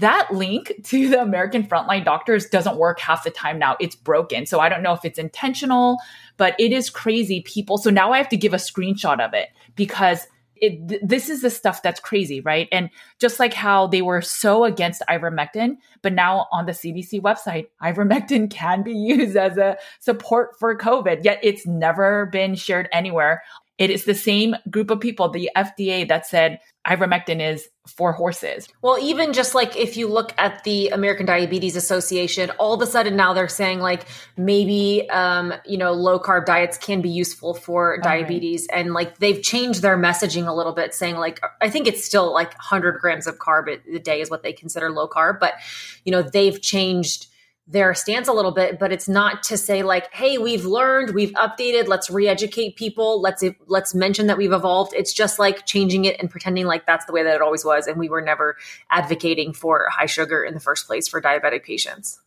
that 0.00 0.32
link 0.32 0.72
to 0.84 1.08
the 1.08 1.22
American 1.22 1.62
frontline 1.62 2.04
doctors 2.04 2.46
doesn't 2.46 2.76
work 2.76 2.98
half 2.98 3.22
the 3.22 3.30
time 3.30 3.58
now. 3.58 3.76
It's 3.78 3.94
broken. 3.94 4.46
So 4.46 4.58
I 4.58 4.68
don't 4.68 4.82
know 4.82 4.92
if 4.92 5.04
it's 5.04 5.18
intentional, 5.18 5.98
but 6.36 6.56
it 6.58 6.72
is 6.72 6.90
crazy 6.90 7.42
people. 7.42 7.78
So 7.78 7.90
now 7.90 8.12
I 8.12 8.18
have 8.18 8.28
to 8.30 8.36
give 8.36 8.52
a 8.52 8.56
screenshot 8.56 9.24
of 9.24 9.32
it 9.34 9.50
because 9.76 10.26
it, 10.60 11.06
this 11.06 11.28
is 11.28 11.42
the 11.42 11.50
stuff 11.50 11.82
that's 11.82 12.00
crazy, 12.00 12.40
right? 12.40 12.68
And 12.70 12.90
just 13.18 13.40
like 13.40 13.54
how 13.54 13.86
they 13.86 14.02
were 14.02 14.22
so 14.22 14.64
against 14.64 15.02
ivermectin, 15.08 15.76
but 16.02 16.12
now 16.12 16.46
on 16.52 16.66
the 16.66 16.72
CDC 16.72 17.20
website, 17.20 17.68
ivermectin 17.82 18.50
can 18.50 18.82
be 18.82 18.92
used 18.94 19.36
as 19.36 19.56
a 19.56 19.76
support 20.00 20.58
for 20.58 20.76
COVID, 20.76 21.24
yet 21.24 21.40
it's 21.42 21.66
never 21.66 22.26
been 22.26 22.54
shared 22.54 22.88
anywhere. 22.92 23.42
It 23.78 23.90
is 23.90 24.04
the 24.04 24.14
same 24.14 24.54
group 24.70 24.90
of 24.90 25.00
people, 25.00 25.30
the 25.30 25.50
FDA, 25.56 26.06
that 26.08 26.26
said 26.26 26.60
ivermectin 26.86 27.40
is 27.40 27.68
for 27.86 28.12
horses. 28.12 28.68
Well, 28.82 28.98
even 28.98 29.32
just 29.32 29.54
like 29.54 29.76
if 29.76 29.96
you 29.96 30.08
look 30.08 30.32
at 30.38 30.64
the 30.64 30.88
American 30.88 31.26
Diabetes 31.26 31.76
Association, 31.76 32.50
all 32.58 32.72
of 32.72 32.80
a 32.80 32.86
sudden 32.86 33.16
now 33.16 33.34
they're 33.34 33.48
saying 33.48 33.80
like 33.80 34.06
maybe 34.36 35.08
um, 35.10 35.52
you 35.66 35.76
know 35.76 35.92
low 35.92 36.18
carb 36.18 36.46
diets 36.46 36.78
can 36.78 37.02
be 37.02 37.10
useful 37.10 37.54
for 37.54 37.98
diabetes, 37.98 38.66
right. 38.70 38.80
and 38.80 38.94
like 38.94 39.18
they've 39.18 39.42
changed 39.42 39.82
their 39.82 39.98
messaging 39.98 40.46
a 40.46 40.54
little 40.54 40.72
bit, 40.72 40.94
saying 40.94 41.16
like 41.16 41.40
I 41.60 41.68
think 41.68 41.86
it's 41.86 42.04
still 42.04 42.32
like 42.32 42.52
100 42.54 42.98
grams 43.00 43.26
of 43.26 43.38
carb 43.38 43.68
a 43.68 43.98
day 43.98 44.20
is 44.20 44.30
what 44.30 44.42
they 44.42 44.52
consider 44.52 44.90
low 44.90 45.08
carb, 45.08 45.38
but 45.38 45.54
you 46.04 46.12
know 46.12 46.22
they've 46.22 46.60
changed 46.60 47.26
their 47.70 47.94
stance 47.94 48.26
a 48.26 48.32
little 48.32 48.50
bit 48.50 48.78
but 48.78 48.92
it's 48.92 49.08
not 49.08 49.42
to 49.42 49.56
say 49.56 49.82
like 49.82 50.12
hey 50.12 50.38
we've 50.38 50.64
learned 50.64 51.14
we've 51.14 51.32
updated 51.32 51.86
let's 51.86 52.10
re-educate 52.10 52.76
people 52.76 53.20
let's 53.20 53.44
let's 53.66 53.94
mention 53.94 54.26
that 54.26 54.36
we've 54.36 54.52
evolved 54.52 54.92
it's 54.94 55.12
just 55.12 55.38
like 55.38 55.64
changing 55.66 56.04
it 56.04 56.16
and 56.20 56.30
pretending 56.30 56.66
like 56.66 56.84
that's 56.84 57.04
the 57.06 57.12
way 57.12 57.22
that 57.22 57.34
it 57.34 57.40
always 57.40 57.64
was 57.64 57.86
and 57.86 57.96
we 57.96 58.08
were 58.08 58.20
never 58.20 58.56
advocating 58.90 59.52
for 59.52 59.86
high 59.90 60.06
sugar 60.06 60.42
in 60.42 60.54
the 60.54 60.60
first 60.60 60.86
place 60.86 61.06
for 61.06 61.20
diabetic 61.20 61.64
patients 61.64 62.20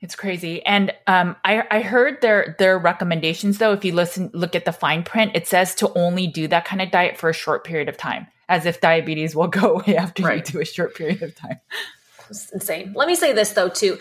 it's 0.00 0.14
crazy. 0.14 0.64
And 0.64 0.92
um, 1.08 1.34
I, 1.44 1.64
I 1.70 1.80
heard 1.80 2.20
their 2.20 2.54
their 2.58 2.78
recommendations 2.78 3.58
though. 3.58 3.72
If 3.72 3.84
you 3.84 3.92
listen, 3.92 4.30
look 4.32 4.54
at 4.54 4.64
the 4.64 4.72
fine 4.72 5.02
print, 5.02 5.32
it 5.34 5.48
says 5.48 5.74
to 5.76 5.92
only 5.98 6.28
do 6.28 6.46
that 6.48 6.64
kind 6.64 6.80
of 6.80 6.92
diet 6.92 7.18
for 7.18 7.28
a 7.28 7.34
short 7.34 7.64
period 7.64 7.88
of 7.88 7.96
time, 7.96 8.28
as 8.48 8.64
if 8.64 8.80
diabetes 8.80 9.34
will 9.34 9.48
go 9.48 9.80
away 9.80 9.96
after 9.96 10.22
right. 10.22 10.46
you 10.46 10.52
do 10.52 10.60
a 10.60 10.64
short 10.64 10.94
period 10.94 11.22
of 11.22 11.34
time. 11.34 11.58
It's 12.30 12.50
insane. 12.52 12.92
Let 12.94 13.08
me 13.08 13.14
say 13.14 13.32
this 13.32 13.52
though 13.52 13.68
too 13.68 13.98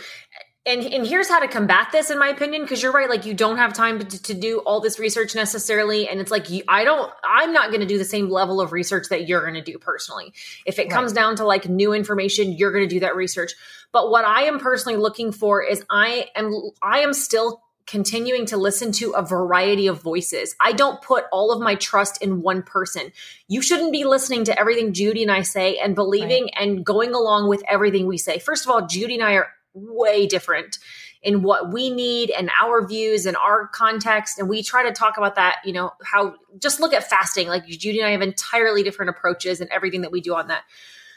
and 0.68 0.84
and 0.84 1.08
here's 1.08 1.30
how 1.30 1.40
to 1.40 1.48
combat 1.48 1.88
this 1.92 2.12
in 2.12 2.20
my 2.20 2.28
opinion 2.28 2.62
because 2.62 2.84
you're 2.84 2.92
right 2.92 3.10
like 3.10 3.26
you 3.26 3.34
don't 3.34 3.58
have 3.58 3.74
time 3.74 4.00
to, 4.00 4.22
to 4.24 4.34
do 4.34 4.60
all 4.60 4.82
this 4.82 5.00
research 5.00 5.34
necessarily 5.34 6.08
and 6.08 6.20
it's 6.20 6.30
like 6.30 6.50
you, 6.50 6.62
i 6.68 6.84
don't 6.84 7.12
i'm 7.24 7.54
not 7.54 7.70
going 7.70 7.80
to 7.80 7.88
do 7.88 7.98
the 7.98 8.06
same 8.06 8.30
level 8.30 8.62
of 8.62 8.72
research 8.72 9.08
that 9.10 9.28
you're 9.28 9.42
going 9.42 9.54
to 9.54 9.62
do 9.62 9.80
personally 9.80 10.34
if 10.66 10.78
it 10.78 10.84
right. 10.84 10.92
comes 10.92 11.14
down 11.14 11.36
to 11.36 11.46
like 11.46 11.68
new 11.68 11.94
information 11.94 12.52
you're 12.52 12.72
going 12.72 12.88
to 12.88 12.94
do 12.94 13.00
that 13.00 13.16
research 13.16 13.54
but 13.92 14.12
what 14.12 14.26
i 14.26 14.44
am 14.44 14.60
personally 14.60 14.98
looking 14.98 15.32
for 15.32 15.64
is 15.64 15.84
i 15.90 16.28
am 16.36 16.54
i 16.84 17.00
am 17.00 17.14
still 17.14 17.64
continuing 17.88 18.46
to 18.46 18.58
listen 18.58 18.92
to 18.92 19.12
a 19.12 19.26
variety 19.26 19.88
of 19.88 20.02
voices. 20.02 20.56
I 20.60 20.74
don't 20.74 21.02
put 21.02 21.24
all 21.32 21.54
of 21.54 21.62
my 21.62 21.76
trust 21.76 22.22
in 22.22 22.42
one 22.42 22.62
person. 22.62 23.14
You 23.48 23.62
shouldn't 23.62 23.94
be 23.94 24.04
listening 24.04 24.44
to 24.44 24.60
everything 24.60 24.92
Judy 24.92 25.24
and 25.24 25.32
I 25.32 25.42
say 25.42 25.78
and 25.78 25.96
believing 25.96 26.44
right. 26.44 26.54
and 26.60 26.86
going 26.86 27.14
along 27.14 27.48
with 27.48 27.64
everything 27.66 28.06
we 28.06 28.18
say. 28.18 28.40
First 28.40 28.66
of 28.66 28.72
all, 28.72 28.86
Judy 28.86 29.14
and 29.14 29.24
I 29.24 29.36
are 29.36 29.48
way 29.78 30.28
different 30.28 30.78
in 31.22 31.42
what 31.42 31.72
we 31.74 31.90
need 31.90 32.30
and 32.30 32.50
our 32.62 32.88
views 32.88 33.26
and 33.26 33.36
our 33.38 33.68
context. 33.68 34.40
And 34.40 34.48
we 34.48 34.64
try 34.64 34.84
to 34.84 34.92
talk 34.92 35.18
about 35.18 35.36
that, 35.36 35.58
you 35.66 35.74
know, 35.74 35.92
how 36.04 36.36
just 36.60 36.80
look 36.80 36.94
at 36.94 37.10
fasting. 37.10 37.48
Like 37.48 37.66
Judy 37.66 38.00
and 38.00 38.08
I 38.08 38.12
have 38.12 38.22
entirely 38.22 38.84
different 38.84 39.10
approaches 39.10 39.60
and 39.60 39.70
everything 39.70 40.02
that 40.02 40.12
we 40.12 40.22
do 40.22 40.36
on 40.36 40.48
that. 40.48 40.64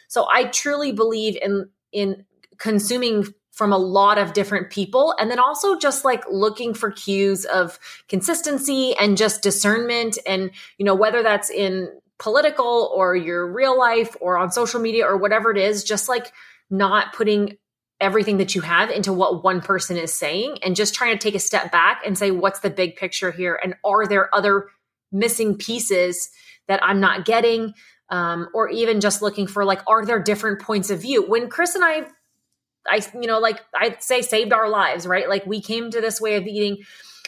So 0.08 0.26
I 0.30 0.44
truly 0.44 0.92
believe 0.92 1.36
in 1.40 1.68
in 1.92 2.24
consuming 2.58 3.26
from 3.52 3.72
a 3.72 3.78
lot 3.78 4.16
of 4.16 4.32
different 4.32 4.70
people 4.70 5.14
and 5.18 5.30
then 5.30 5.38
also 5.38 5.76
just 5.76 6.04
like 6.04 6.24
looking 6.30 6.72
for 6.72 6.90
cues 6.90 7.44
of 7.44 7.78
consistency 8.08 8.94
and 8.98 9.16
just 9.16 9.42
discernment 9.42 10.18
and 10.26 10.50
you 10.78 10.84
know 10.84 10.94
whether 10.94 11.22
that's 11.22 11.50
in 11.50 11.88
political 12.18 12.90
or 12.94 13.16
your 13.16 13.50
real 13.52 13.76
life 13.76 14.16
or 14.20 14.38
on 14.38 14.50
social 14.50 14.80
media 14.80 15.04
or 15.04 15.16
whatever 15.16 15.50
it 15.50 15.58
is 15.58 15.84
just 15.84 16.08
like 16.08 16.32
not 16.70 17.12
putting 17.12 17.56
everything 18.00 18.38
that 18.38 18.54
you 18.54 18.62
have 18.62 18.90
into 18.90 19.12
what 19.12 19.44
one 19.44 19.60
person 19.60 19.96
is 19.96 20.12
saying 20.12 20.58
and 20.62 20.74
just 20.74 20.94
trying 20.94 21.16
to 21.16 21.22
take 21.22 21.34
a 21.34 21.40
step 21.40 21.70
back 21.70 22.02
and 22.04 22.16
say, 22.16 22.30
what's 22.30 22.60
the 22.60 22.70
big 22.70 22.96
picture 22.96 23.30
here? 23.30 23.58
And 23.62 23.74
are 23.84 24.06
there 24.06 24.34
other 24.34 24.68
missing 25.12 25.56
pieces 25.56 26.30
that 26.66 26.82
I'm 26.82 27.00
not 27.00 27.24
getting? 27.24 27.74
Um, 28.08 28.48
or 28.54 28.68
even 28.70 29.00
just 29.00 29.22
looking 29.22 29.46
for 29.46 29.64
like, 29.64 29.82
are 29.86 30.04
there 30.04 30.20
different 30.20 30.60
points 30.60 30.90
of 30.90 31.02
view? 31.02 31.22
When 31.22 31.48
Chris 31.48 31.74
and 31.74 31.84
I, 31.84 32.06
I, 32.88 33.02
you 33.14 33.28
know, 33.28 33.38
like 33.38 33.60
I'd 33.74 34.02
say 34.02 34.22
saved 34.22 34.52
our 34.52 34.68
lives, 34.68 35.06
right? 35.06 35.28
Like 35.28 35.46
we 35.46 35.60
came 35.60 35.90
to 35.90 36.00
this 36.00 36.20
way 36.20 36.36
of 36.36 36.46
eating. 36.46 36.82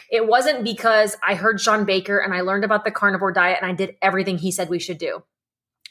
It 0.09 0.27
wasn't 0.27 0.63
because 0.63 1.15
I 1.25 1.35
heard 1.35 1.61
Sean 1.61 1.85
Baker 1.85 2.17
and 2.17 2.33
I 2.33 2.41
learned 2.41 2.65
about 2.65 2.83
the 2.83 2.91
carnivore 2.91 3.31
diet 3.31 3.59
and 3.61 3.71
I 3.71 3.75
did 3.75 3.95
everything 4.01 4.37
he 4.37 4.51
said 4.51 4.69
we 4.69 4.79
should 4.79 4.97
do. 4.97 5.23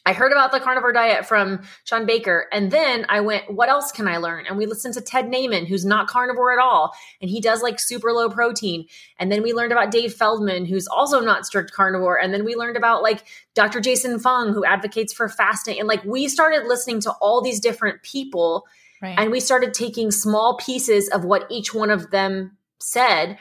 I 0.04 0.12
heard 0.12 0.32
about 0.32 0.50
the 0.50 0.58
carnivore 0.58 0.92
diet 0.92 1.26
from 1.26 1.62
Sean 1.84 2.06
Baker. 2.06 2.46
And 2.50 2.70
then 2.72 3.06
I 3.08 3.20
went, 3.20 3.52
what 3.52 3.68
else 3.68 3.92
can 3.92 4.08
I 4.08 4.16
learn? 4.16 4.46
And 4.48 4.58
we 4.58 4.66
listened 4.66 4.94
to 4.94 5.00
Ted 5.00 5.26
Naiman, 5.26 5.66
who's 5.66 5.84
not 5.84 6.08
carnivore 6.08 6.52
at 6.52 6.58
all. 6.58 6.92
And 7.20 7.30
he 7.30 7.40
does 7.40 7.62
like 7.62 7.78
super 7.78 8.12
low 8.12 8.28
protein. 8.28 8.86
And 9.18 9.30
then 9.30 9.42
we 9.42 9.52
learned 9.52 9.70
about 9.70 9.92
Dave 9.92 10.12
Feldman, 10.12 10.64
who's 10.64 10.88
also 10.88 11.20
not 11.20 11.46
strict 11.46 11.72
carnivore. 11.72 12.20
And 12.20 12.34
then 12.34 12.44
we 12.44 12.56
learned 12.56 12.76
about 12.76 13.02
like 13.02 13.24
Dr. 13.54 13.80
Jason 13.80 14.18
Fung, 14.18 14.52
who 14.52 14.64
advocates 14.64 15.12
for 15.12 15.28
fasting. 15.28 15.78
And 15.78 15.86
like 15.86 16.04
we 16.04 16.26
started 16.26 16.66
listening 16.66 17.00
to 17.02 17.12
all 17.20 17.40
these 17.40 17.60
different 17.60 18.02
people. 18.02 18.66
Right. 19.00 19.18
And 19.18 19.30
we 19.30 19.40
started 19.40 19.72
taking 19.72 20.10
small 20.10 20.56
pieces 20.56 21.08
of 21.10 21.24
what 21.24 21.46
each 21.48 21.74
one 21.74 21.90
of 21.90 22.10
them 22.10 22.56
said 22.80 23.38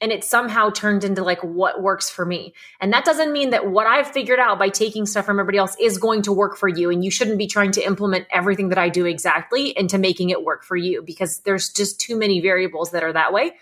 and 0.00 0.12
it 0.12 0.22
somehow 0.22 0.70
turned 0.70 1.04
into 1.04 1.22
like 1.22 1.42
what 1.42 1.82
works 1.82 2.08
for 2.08 2.24
me. 2.24 2.54
And 2.80 2.92
that 2.92 3.04
doesn't 3.04 3.32
mean 3.32 3.50
that 3.50 3.70
what 3.70 3.86
I've 3.86 4.10
figured 4.10 4.38
out 4.38 4.58
by 4.58 4.68
taking 4.68 5.06
stuff 5.06 5.26
from 5.26 5.40
everybody 5.40 5.58
else 5.58 5.76
is 5.80 5.98
going 5.98 6.22
to 6.22 6.32
work 6.32 6.56
for 6.56 6.68
you. 6.68 6.90
And 6.90 7.04
you 7.04 7.10
shouldn't 7.10 7.38
be 7.38 7.46
trying 7.46 7.72
to 7.72 7.84
implement 7.84 8.26
everything 8.30 8.68
that 8.68 8.78
I 8.78 8.88
do 8.88 9.06
exactly 9.06 9.76
into 9.76 9.98
making 9.98 10.30
it 10.30 10.44
work 10.44 10.64
for 10.64 10.76
you 10.76 11.02
because 11.02 11.40
there's 11.40 11.70
just 11.70 12.00
too 12.00 12.16
many 12.16 12.40
variables 12.40 12.92
that 12.92 13.02
are 13.02 13.12
that 13.12 13.32
way. 13.32 13.52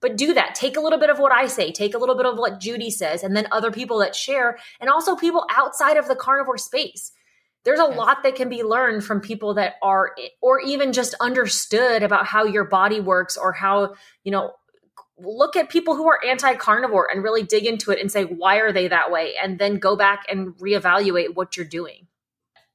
But 0.00 0.16
do 0.16 0.32
that. 0.32 0.54
Take 0.54 0.76
a 0.76 0.80
little 0.80 0.98
bit 0.98 1.10
of 1.10 1.18
what 1.18 1.32
I 1.32 1.46
say, 1.46 1.72
take 1.72 1.94
a 1.94 1.98
little 1.98 2.16
bit 2.16 2.24
of 2.24 2.38
what 2.38 2.58
Judy 2.58 2.90
says, 2.90 3.22
and 3.22 3.36
then 3.36 3.46
other 3.52 3.70
people 3.70 3.98
that 3.98 4.16
share, 4.16 4.58
and 4.80 4.88
also 4.88 5.14
people 5.14 5.44
outside 5.50 5.98
of 5.98 6.08
the 6.08 6.16
carnivore 6.16 6.56
space. 6.56 7.12
There's 7.64 7.80
a 7.80 7.84
lot 7.84 8.22
that 8.22 8.34
can 8.34 8.48
be 8.48 8.62
learned 8.62 9.04
from 9.04 9.20
people 9.20 9.52
that 9.54 9.74
are, 9.82 10.16
or 10.40 10.60
even 10.60 10.94
just 10.94 11.14
understood 11.20 12.02
about 12.02 12.24
how 12.24 12.44
your 12.44 12.64
body 12.64 13.00
works 13.00 13.36
or 13.36 13.52
how, 13.52 13.94
you 14.24 14.32
know, 14.32 14.54
look 15.22 15.56
at 15.56 15.68
people 15.68 15.96
who 15.96 16.08
are 16.08 16.18
anti-carnivore 16.26 17.08
and 17.10 17.22
really 17.22 17.42
dig 17.42 17.66
into 17.66 17.90
it 17.90 18.00
and 18.00 18.10
say 18.10 18.24
why 18.24 18.56
are 18.56 18.72
they 18.72 18.88
that 18.88 19.10
way? 19.10 19.34
And 19.42 19.58
then 19.58 19.78
go 19.78 19.96
back 19.96 20.24
and 20.28 20.54
reevaluate 20.56 21.34
what 21.34 21.56
you're 21.56 21.66
doing. 21.66 22.06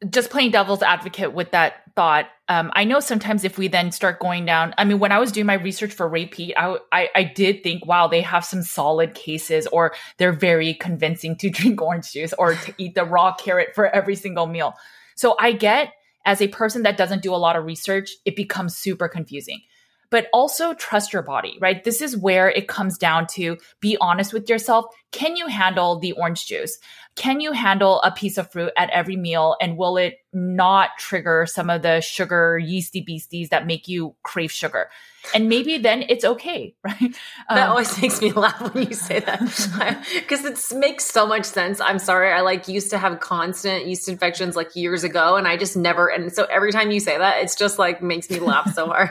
Just 0.09 0.29
playing 0.29 0.51
devil's 0.51 0.83
advocate 0.83 1.33
with 1.33 1.51
that 1.51 1.85
thought 1.95 2.27
um, 2.49 2.71
i 2.75 2.83
know 2.83 2.99
sometimes 2.99 3.43
if 3.43 3.57
we 3.57 3.67
then 3.67 3.91
start 3.91 4.19
going 4.19 4.45
down 4.45 4.73
i 4.77 4.83
mean 4.83 4.99
when 4.99 5.11
i 5.11 5.19
was 5.19 5.31
doing 5.31 5.45
my 5.45 5.53
research 5.53 5.93
for 5.93 6.07
Ray 6.07 6.25
Peat 6.25 6.53
I, 6.57 6.77
I, 6.91 7.09
I 7.15 7.23
did 7.23 7.63
think 7.63 7.85
wow 7.85 8.07
they 8.07 8.21
have 8.21 8.43
some 8.43 8.61
solid 8.61 9.13
cases 9.13 9.65
or 9.67 9.93
they're 10.17 10.33
very 10.33 10.73
convincing 10.73 11.37
to 11.37 11.49
drink 11.51 11.81
orange 11.81 12.11
juice 12.11 12.33
or 12.37 12.55
to 12.55 12.73
eat 12.77 12.95
the 12.95 13.05
raw 13.05 13.33
carrot 13.33 13.69
for 13.73 13.87
every 13.87 14.15
single 14.15 14.45
meal. 14.45 14.73
So 15.15 15.35
i 15.39 15.53
get 15.53 15.93
as 16.25 16.41
a 16.41 16.47
person 16.49 16.83
that 16.83 16.97
doesn't 16.97 17.23
do 17.23 17.33
a 17.33 17.37
lot 17.37 17.55
of 17.55 17.65
research 17.65 18.11
it 18.25 18.35
becomes 18.35 18.75
super 18.75 19.07
confusing 19.07 19.61
but 20.09 20.27
also 20.33 20.73
trust 20.73 21.13
your 21.13 21.21
body, 21.21 21.57
right? 21.59 21.83
This 21.83 22.01
is 22.01 22.17
where 22.17 22.49
it 22.49 22.67
comes 22.67 22.97
down 22.97 23.27
to 23.27 23.57
be 23.79 23.97
honest 23.99 24.33
with 24.33 24.49
yourself. 24.49 24.85
Can 25.11 25.35
you 25.35 25.47
handle 25.47 25.99
the 25.99 26.11
orange 26.13 26.45
juice? 26.45 26.77
Can 27.15 27.39
you 27.39 27.53
handle 27.53 28.01
a 28.01 28.11
piece 28.11 28.37
of 28.37 28.51
fruit 28.51 28.71
at 28.77 28.89
every 28.89 29.15
meal? 29.15 29.55
And 29.61 29.77
will 29.77 29.95
it 29.95 30.17
not 30.33 30.89
trigger 30.97 31.45
some 31.47 31.69
of 31.69 31.81
the 31.81 32.01
sugar 32.01 32.57
yeasty 32.57 33.01
beasties 33.01 33.49
that 33.49 33.65
make 33.65 33.87
you 33.87 34.15
crave 34.23 34.51
sugar? 34.51 34.89
And 35.33 35.47
maybe 35.47 35.77
then 35.77 36.03
it's 36.09 36.25
okay, 36.25 36.75
right? 36.83 37.01
Um, 37.01 37.11
that 37.49 37.69
always 37.69 37.99
makes 38.01 38.21
me 38.21 38.31
laugh 38.33 38.73
when 38.73 38.87
you 38.87 38.93
say 38.93 39.21
that 39.21 39.39
because 40.13 40.43
it 40.43 40.77
makes 40.77 41.05
so 41.05 41.25
much 41.25 41.45
sense. 41.45 41.79
I'm 41.79 41.99
sorry. 41.99 42.31
I 42.31 42.41
like 42.41 42.67
used 42.67 42.89
to 42.89 42.97
have 42.97 43.21
constant 43.21 43.87
yeast 43.87 44.09
infections 44.09 44.55
like 44.55 44.75
years 44.75 45.03
ago 45.03 45.37
and 45.37 45.47
I 45.47 45.55
just 45.57 45.77
never, 45.77 46.07
and 46.07 46.33
so 46.33 46.43
every 46.45 46.71
time 46.71 46.91
you 46.91 46.99
say 46.99 47.17
that, 47.17 47.41
it's 47.41 47.55
just 47.55 47.79
like 47.79 48.01
makes 48.01 48.29
me 48.29 48.39
laugh 48.39 48.73
so 48.73 48.87
hard. 48.87 49.09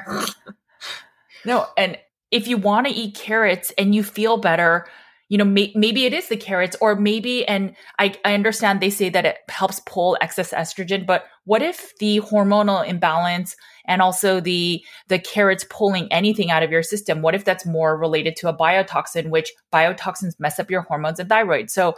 No, 1.44 1.66
and 1.76 1.98
if 2.30 2.48
you 2.48 2.56
want 2.56 2.86
to 2.86 2.92
eat 2.92 3.14
carrots 3.14 3.72
and 3.78 3.94
you 3.94 4.02
feel 4.02 4.38
better, 4.38 4.86
you 5.28 5.38
know, 5.38 5.44
may- 5.44 5.72
maybe 5.74 6.04
it 6.04 6.12
is 6.12 6.28
the 6.28 6.36
carrots 6.36 6.76
or 6.80 6.96
maybe, 6.96 7.46
and 7.46 7.74
I, 7.98 8.14
I 8.24 8.34
understand 8.34 8.80
they 8.80 8.90
say 8.90 9.08
that 9.08 9.24
it 9.24 9.38
helps 9.48 9.80
pull 9.80 10.18
excess 10.20 10.52
estrogen, 10.52 11.06
but 11.06 11.24
what 11.44 11.62
if 11.62 11.96
the 11.98 12.20
hormonal 12.20 12.86
imbalance 12.86 13.56
and 13.86 14.02
also 14.02 14.40
the, 14.40 14.84
the 15.08 15.18
carrots 15.18 15.64
pulling 15.70 16.12
anything 16.12 16.50
out 16.50 16.62
of 16.62 16.70
your 16.70 16.82
system? 16.82 17.22
What 17.22 17.34
if 17.34 17.44
that's 17.44 17.66
more 17.66 17.96
related 17.96 18.36
to 18.36 18.48
a 18.48 18.56
biotoxin, 18.56 19.30
which 19.30 19.52
biotoxins 19.72 20.38
mess 20.38 20.58
up 20.58 20.70
your 20.70 20.82
hormones 20.82 21.18
and 21.18 21.28
thyroid? 21.28 21.70
So 21.70 21.94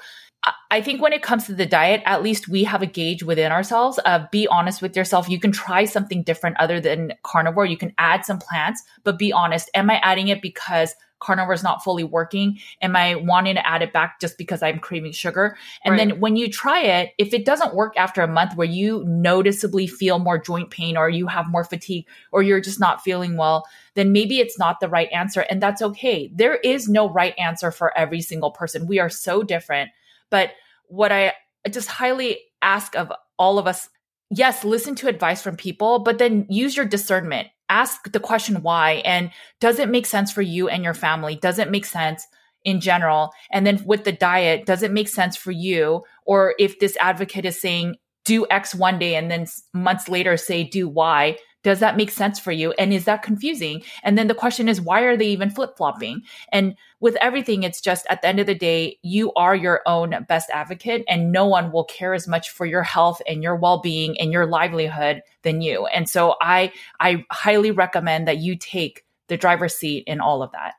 I 0.71 0.81
think 0.81 1.01
when 1.01 1.13
it 1.13 1.23
comes 1.23 1.47
to 1.47 1.55
the 1.55 1.67
diet, 1.67 2.03
at 2.07 2.23
least 2.23 2.49
we 2.49 2.65
have 2.65 2.83
a 2.83 2.87
gauge 2.87 3.23
within 3.23 3.53
ourselves. 3.53 3.99
Uh, 4.05 4.27
be 4.31 4.47
honest 4.49 4.83
with 4.83 4.97
yourself. 4.97 5.29
You 5.29 5.41
can 5.41 5.53
try 5.53 5.85
something 5.85 6.23
different 6.23 6.57
other 6.59 6.81
than 6.81 7.15
carnivore. 7.23 7.67
You 7.67 7.77
can 7.77 7.93
add 7.99 8.25
some 8.25 8.39
plants, 8.39 8.83
but 9.03 9.19
be 9.19 9.33
honest. 9.33 9.71
Am 9.75 9.91
I 9.91 9.97
adding 10.03 10.29
it 10.29 10.43
because 10.43 10.95
carnivore 11.19 11.55
is 11.55 11.63
not 11.63 11.83
fully 11.83 12.05
working? 12.05 12.59
Am 12.83 12.95
I 12.95 13.15
wanting 13.15 13.55
to 13.55 13.67
add 13.67 13.83
it 13.83 13.93
back 13.93 14.21
just 14.21 14.39
because 14.39 14.63
I'm 14.63 14.79
craving 14.79 15.13
sugar? 15.13 15.57
And 15.85 15.93
right. 15.93 16.09
then 16.09 16.21
when 16.21 16.37
you 16.37 16.51
try 16.51 16.81
it, 16.81 17.13
if 17.19 17.33
it 17.33 17.45
doesn't 17.45 17.75
work 17.75 17.95
after 17.97 18.23
a 18.23 18.29
month 18.29 18.55
where 18.57 18.67
you 18.67 19.03
noticeably 19.07 19.87
feel 19.87 20.19
more 20.19 20.39
joint 20.39 20.71
pain 20.71 20.97
or 20.97 21.09
you 21.09 21.27
have 21.27 21.49
more 21.49 21.65
fatigue 21.65 22.07
or 22.33 22.43
you're 22.43 22.61
just 22.61 22.81
not 22.81 23.03
feeling 23.03 23.37
well, 23.37 23.67
then 23.95 24.13
maybe 24.13 24.41
it's 24.41 24.59
not 24.59 24.81
the 24.81 24.89
right 24.89 25.09
answer. 25.13 25.41
And 25.41 25.63
that's 25.63 25.83
okay. 25.83 26.31
There 26.35 26.57
is 26.57 26.89
no 26.89 27.09
right 27.09 27.35
answer 27.39 27.71
for 27.71 27.97
every 27.97 28.21
single 28.21 28.51
person. 28.51 28.87
We 28.87 28.99
are 28.99 29.11
so 29.11 29.43
different. 29.43 29.91
But 30.31 30.51
what 30.89 31.13
I 31.13 31.33
just 31.71 31.89
highly 31.89 32.39
ask 32.63 32.97
of 32.97 33.13
all 33.39 33.59
of 33.59 33.67
us 33.67 33.89
yes, 34.31 34.65
listen 34.65 34.95
to 34.97 35.09
advice 35.09 35.43
from 35.43 35.57
people, 35.57 36.01
but 36.01 36.19
then 36.19 36.47
use 36.49 36.77
your 36.77 36.87
discernment. 36.87 37.49
Ask 37.69 38.11
the 38.13 38.21
question 38.21 38.63
why 38.63 39.03
and 39.05 39.31
does 39.61 39.79
it 39.79 39.89
make 39.89 40.07
sense 40.07 40.31
for 40.33 40.43
you 40.43 40.69
and 40.69 40.85
your 40.85 40.95
family? 40.95 41.37
Does 41.37 41.59
it 41.59 41.71
make 41.71 41.85
sense 41.85 42.27
in 42.65 42.81
general? 42.81 43.33
And 43.51 43.67
then 43.67 43.83
with 43.85 44.05
the 44.05 44.13
diet, 44.13 44.67
does 44.67 44.83
it 44.83 44.93
make 44.93 45.09
sense 45.09 45.37
for 45.37 45.51
you? 45.51 46.05
Or 46.25 46.55
if 46.59 46.79
this 46.79 46.97
advocate 47.01 47.45
is 47.45 47.61
saying 47.61 47.97
do 48.25 48.47
X 48.51 48.75
one 48.75 48.99
day 48.99 49.15
and 49.15 49.31
then 49.31 49.47
months 49.73 50.09
later 50.09 50.37
say 50.37 50.65
do 50.65 50.89
Y, 50.89 51.37
does 51.67 51.81
that 51.81 51.97
make 51.97 52.13
sense 52.13 52.39
for 52.39 52.53
you? 52.53 52.73
And 52.79 52.93
is 52.93 53.07
that 53.07 53.25
confusing? 53.25 53.83
And 54.05 54.17
then 54.17 54.29
the 54.29 54.35
question 54.35 54.69
is, 54.69 54.81
why 54.81 55.01
are 55.01 55.17
they 55.17 55.27
even 55.27 55.51
flip 55.51 55.77
flopping? 55.77 56.23
And 56.53 56.77
with 57.01 57.17
everything, 57.17 57.65
it's 57.65 57.81
just 57.81 58.07
at 58.09 58.23
the 58.23 58.29
end 58.29 58.39
of 58.39 58.47
the 58.47 58.55
day, 58.55 59.01
you 59.03 59.33
are 59.33 59.57
your 59.57 59.83
own 59.85 60.15
best 60.29 60.49
advocate, 60.51 61.03
and 61.09 61.33
no 61.33 61.45
one 61.45 61.73
will 61.73 61.83
care 61.83 62.15
as 62.15 62.29
much 62.29 62.51
for 62.51 62.67
your 62.67 62.85
health 62.85 63.21
and 63.27 63.43
your 63.43 63.57
well 63.57 63.81
being 63.81 64.17
and 64.21 64.31
your 64.31 64.47
livelihood 64.47 65.23
than 65.43 65.61
you. 65.61 65.87
And 65.87 66.09
so 66.09 66.37
I, 66.41 66.73
I 67.01 67.25
highly 67.33 67.73
recommend 67.73 68.29
that 68.29 68.39
you 68.39 68.57
take 68.57 69.05
the 69.27 69.37
driver's 69.37 69.75
seat 69.75 70.05
in 70.07 70.21
all 70.21 70.45
of 70.45 70.53
that. 70.53 70.75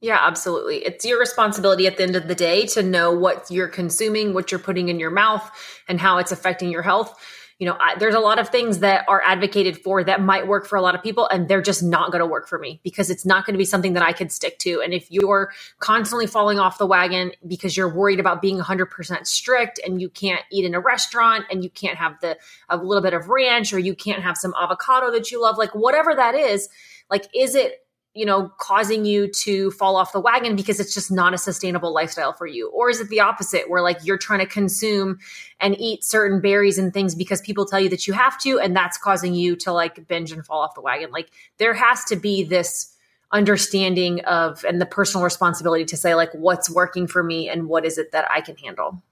Yeah, 0.00 0.18
absolutely. 0.18 0.78
It's 0.78 1.04
your 1.04 1.20
responsibility 1.20 1.86
at 1.86 1.98
the 1.98 2.04
end 2.04 2.16
of 2.16 2.26
the 2.26 2.34
day 2.34 2.64
to 2.68 2.82
know 2.82 3.12
what 3.12 3.50
you're 3.50 3.68
consuming, 3.68 4.32
what 4.32 4.50
you're 4.50 4.58
putting 4.58 4.88
in 4.88 4.98
your 4.98 5.10
mouth, 5.10 5.48
and 5.88 6.00
how 6.00 6.16
it's 6.16 6.32
affecting 6.32 6.70
your 6.70 6.80
health 6.80 7.14
you 7.62 7.68
know, 7.68 7.76
I, 7.78 7.94
there's 7.96 8.16
a 8.16 8.18
lot 8.18 8.40
of 8.40 8.48
things 8.48 8.80
that 8.80 9.04
are 9.06 9.22
advocated 9.24 9.78
for 9.78 10.02
that 10.02 10.20
might 10.20 10.48
work 10.48 10.66
for 10.66 10.74
a 10.74 10.82
lot 10.82 10.96
of 10.96 11.02
people, 11.04 11.28
and 11.28 11.46
they're 11.46 11.62
just 11.62 11.80
not 11.80 12.10
going 12.10 12.18
to 12.18 12.26
work 12.26 12.48
for 12.48 12.58
me 12.58 12.80
because 12.82 13.08
it's 13.08 13.24
not 13.24 13.46
going 13.46 13.54
to 13.54 13.58
be 13.58 13.64
something 13.64 13.92
that 13.92 14.02
I 14.02 14.12
could 14.12 14.32
stick 14.32 14.58
to. 14.58 14.80
And 14.82 14.92
if 14.92 15.08
you're 15.12 15.52
constantly 15.78 16.26
falling 16.26 16.58
off 16.58 16.78
the 16.78 16.88
wagon 16.88 17.30
because 17.46 17.76
you're 17.76 17.94
worried 17.94 18.18
about 18.18 18.42
being 18.42 18.58
100% 18.58 19.26
strict 19.28 19.78
and 19.86 20.00
you 20.00 20.08
can't 20.08 20.42
eat 20.50 20.64
in 20.64 20.74
a 20.74 20.80
restaurant 20.80 21.44
and 21.52 21.62
you 21.62 21.70
can't 21.70 21.96
have 21.96 22.20
the 22.20 22.36
a 22.68 22.76
little 22.76 23.00
bit 23.00 23.14
of 23.14 23.28
ranch 23.28 23.72
or 23.72 23.78
you 23.78 23.94
can't 23.94 24.24
have 24.24 24.36
some 24.36 24.52
avocado 24.60 25.12
that 25.12 25.30
you 25.30 25.40
love, 25.40 25.56
like 25.56 25.72
whatever 25.72 26.16
that 26.16 26.34
is, 26.34 26.68
like 27.08 27.28
is 27.32 27.54
it 27.54 27.81
you 28.14 28.26
know, 28.26 28.52
causing 28.58 29.04
you 29.04 29.26
to 29.28 29.70
fall 29.72 29.96
off 29.96 30.12
the 30.12 30.20
wagon 30.20 30.54
because 30.54 30.78
it's 30.78 30.92
just 30.92 31.10
not 31.10 31.32
a 31.32 31.38
sustainable 31.38 31.94
lifestyle 31.94 32.32
for 32.32 32.46
you? 32.46 32.68
Or 32.70 32.90
is 32.90 33.00
it 33.00 33.08
the 33.08 33.20
opposite 33.20 33.70
where 33.70 33.80
like 33.80 33.98
you're 34.04 34.18
trying 34.18 34.40
to 34.40 34.46
consume 34.46 35.18
and 35.60 35.78
eat 35.80 36.04
certain 36.04 36.40
berries 36.40 36.76
and 36.76 36.92
things 36.92 37.14
because 37.14 37.40
people 37.40 37.64
tell 37.64 37.80
you 37.80 37.88
that 37.88 38.06
you 38.06 38.12
have 38.12 38.38
to 38.40 38.58
and 38.58 38.76
that's 38.76 38.98
causing 38.98 39.34
you 39.34 39.56
to 39.56 39.72
like 39.72 40.06
binge 40.08 40.30
and 40.30 40.44
fall 40.44 40.60
off 40.60 40.74
the 40.74 40.82
wagon? 40.82 41.10
Like 41.10 41.30
there 41.56 41.72
has 41.72 42.04
to 42.04 42.16
be 42.16 42.44
this 42.44 42.94
understanding 43.32 44.22
of 44.26 44.62
and 44.64 44.78
the 44.78 44.86
personal 44.86 45.24
responsibility 45.24 45.86
to 45.86 45.96
say 45.96 46.14
like 46.14 46.30
what's 46.34 46.68
working 46.68 47.06
for 47.06 47.22
me 47.22 47.48
and 47.48 47.66
what 47.66 47.86
is 47.86 47.96
it 47.96 48.12
that 48.12 48.30
I 48.30 48.42
can 48.42 48.56
handle. 48.56 49.02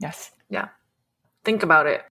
Yes. 0.00 0.32
Yeah. 0.50 0.68
Think 1.44 1.62
about 1.62 1.86
it. 1.86 2.02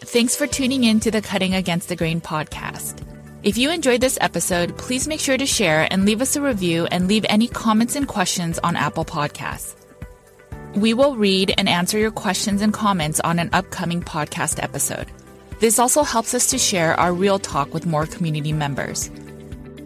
Thanks 0.00 0.34
for 0.34 0.48
tuning 0.48 0.82
in 0.82 0.98
to 1.00 1.12
the 1.12 1.22
Cutting 1.22 1.54
Against 1.54 1.88
the 1.88 1.94
Grain 1.94 2.20
podcast. 2.20 3.11
If 3.42 3.58
you 3.58 3.72
enjoyed 3.72 4.00
this 4.00 4.18
episode, 4.20 4.78
please 4.78 5.08
make 5.08 5.18
sure 5.18 5.36
to 5.36 5.46
share 5.46 5.88
and 5.90 6.04
leave 6.04 6.22
us 6.22 6.36
a 6.36 6.40
review 6.40 6.86
and 6.92 7.08
leave 7.08 7.26
any 7.28 7.48
comments 7.48 7.96
and 7.96 8.06
questions 8.06 8.60
on 8.60 8.76
Apple 8.76 9.04
Podcasts. 9.04 9.74
We 10.76 10.94
will 10.94 11.16
read 11.16 11.52
and 11.58 11.68
answer 11.68 11.98
your 11.98 12.12
questions 12.12 12.62
and 12.62 12.72
comments 12.72 13.18
on 13.18 13.40
an 13.40 13.50
upcoming 13.52 14.00
podcast 14.00 14.62
episode. 14.62 15.08
This 15.58 15.80
also 15.80 16.04
helps 16.04 16.34
us 16.34 16.50
to 16.50 16.58
share 16.58 16.94
our 17.00 17.12
real 17.12 17.40
talk 17.40 17.74
with 17.74 17.84
more 17.84 18.06
community 18.06 18.52
members. 18.52 19.10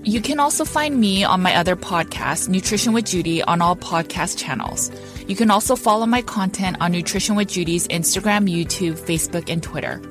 You 0.05 0.21
can 0.21 0.39
also 0.39 0.67
find 0.67 1.01
me 1.01 1.25
on 1.25 1.41
my 1.41 1.57
other 1.57 1.77
podcast, 1.77 2.51
Nutrition 2.51 2.93
with 2.93 3.07
Judy, 3.07 3.43
on 3.43 3.63
all 3.63 3.75
podcast 3.75 4.37
channels. 4.37 4.91
You 5.27 5.35
can 5.35 5.51
also 5.51 5.77
follow 5.77 6.05
my 6.05 6.21
content 6.21 6.77
on 6.81 6.93
Nutrition 6.93 7.37
with 7.37 7.49
Judy's 7.49 7.89
Instagram, 7.89 8.53
YouTube, 8.53 8.99
Facebook, 8.99 9.51
and 9.51 9.63
Twitter. 9.63 10.03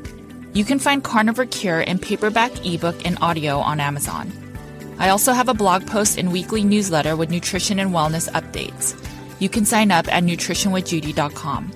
You 0.56 0.64
can 0.64 0.80
find 0.80 1.04
Carnivore 1.04 1.48
Cure 1.48 1.82
in 1.82 2.00
paperback, 2.00 2.66
ebook, 2.66 3.06
and 3.06 3.18
audio 3.22 3.60
on 3.60 3.82
Amazon. 3.82 4.32
I 4.98 5.10
also 5.10 5.34
have 5.34 5.50
a 5.50 5.54
blog 5.54 5.86
post 5.86 6.18
and 6.18 6.32
weekly 6.32 6.64
newsletter 6.64 7.18
with 7.18 7.30
nutrition 7.30 7.78
and 7.78 7.92
wellness 7.92 8.32
updates. 8.32 8.96
You 9.40 9.50
can 9.50 9.66
sign 9.66 9.92
up 9.92 10.08
at 10.08 10.24
nutritionwithjudy.com. 10.24 11.74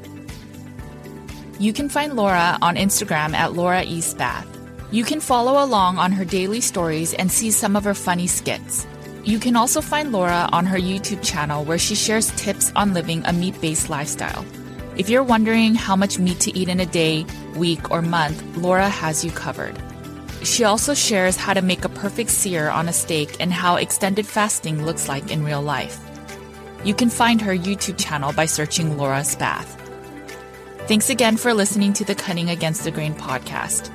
You 1.59 1.73
can 1.73 1.89
find 1.89 2.15
Laura 2.15 2.57
on 2.61 2.77
Instagram 2.77 3.33
at 3.33 3.51
Laura 3.51 3.83
Spath. 4.01 4.47
You 4.91 5.03
can 5.03 5.19
follow 5.19 5.61
along 5.61 5.97
on 5.97 6.13
her 6.13 6.23
daily 6.23 6.61
stories 6.61 7.13
and 7.13 7.29
see 7.29 7.51
some 7.51 7.75
of 7.75 7.83
her 7.83 7.93
funny 7.93 8.27
skits. 8.27 8.87
You 9.25 9.39
can 9.39 9.57
also 9.57 9.81
find 9.81 10.13
Laura 10.13 10.47
on 10.53 10.65
her 10.65 10.77
YouTube 10.77 11.21
channel 11.21 11.65
where 11.65 11.77
she 11.77 11.95
shares 11.95 12.31
tips 12.37 12.71
on 12.77 12.93
living 12.93 13.25
a 13.25 13.33
meat 13.33 13.59
based 13.59 13.89
lifestyle. 13.89 14.45
If 14.95 15.09
you're 15.09 15.23
wondering 15.23 15.75
how 15.75 15.95
much 15.95 16.19
meat 16.19 16.39
to 16.41 16.57
eat 16.57 16.67
in 16.67 16.79
a 16.79 16.85
day, 16.85 17.25
week, 17.59 17.91
or 17.91 18.01
month, 18.01 18.41
Laura 18.57 18.89
has 18.89 19.23
you 19.23 19.31
covered. 19.31 19.77
She 20.43 20.63
also 20.63 20.93
shares 20.93 21.35
how 21.35 21.53
to 21.53 21.61
make 21.61 21.85
a 21.85 21.89
perfect 21.89 22.29
sear 22.29 22.69
on 22.69 22.87
a 22.87 22.93
steak 22.93 23.35
and 23.39 23.51
how 23.51 23.75
extended 23.75 24.25
fasting 24.25 24.85
looks 24.85 25.09
like 25.09 25.29
in 25.29 25.43
real 25.43 25.61
life. 25.61 25.99
You 26.85 26.93
can 26.93 27.09
find 27.09 27.41
her 27.41 27.55
YouTube 27.55 27.99
channel 27.99 28.31
by 28.31 28.45
searching 28.45 28.97
Laura 28.97 29.23
Spath. 29.23 29.75
Thanks 30.87 31.09
again 31.09 31.37
for 31.37 31.53
listening 31.53 31.93
to 31.93 32.05
the 32.05 32.15
Cutting 32.15 32.49
Against 32.49 32.83
the 32.85 32.91
Grain 32.91 33.13
podcast. 33.13 33.91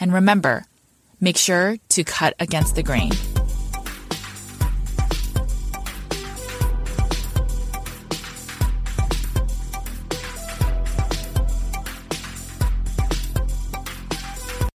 And 0.00 0.12
remember, 0.12 0.66
make 1.20 1.36
sure 1.36 1.76
to 1.90 2.04
cut 2.04 2.34
against 2.40 2.74
the 2.74 2.82
grain. 2.82 3.12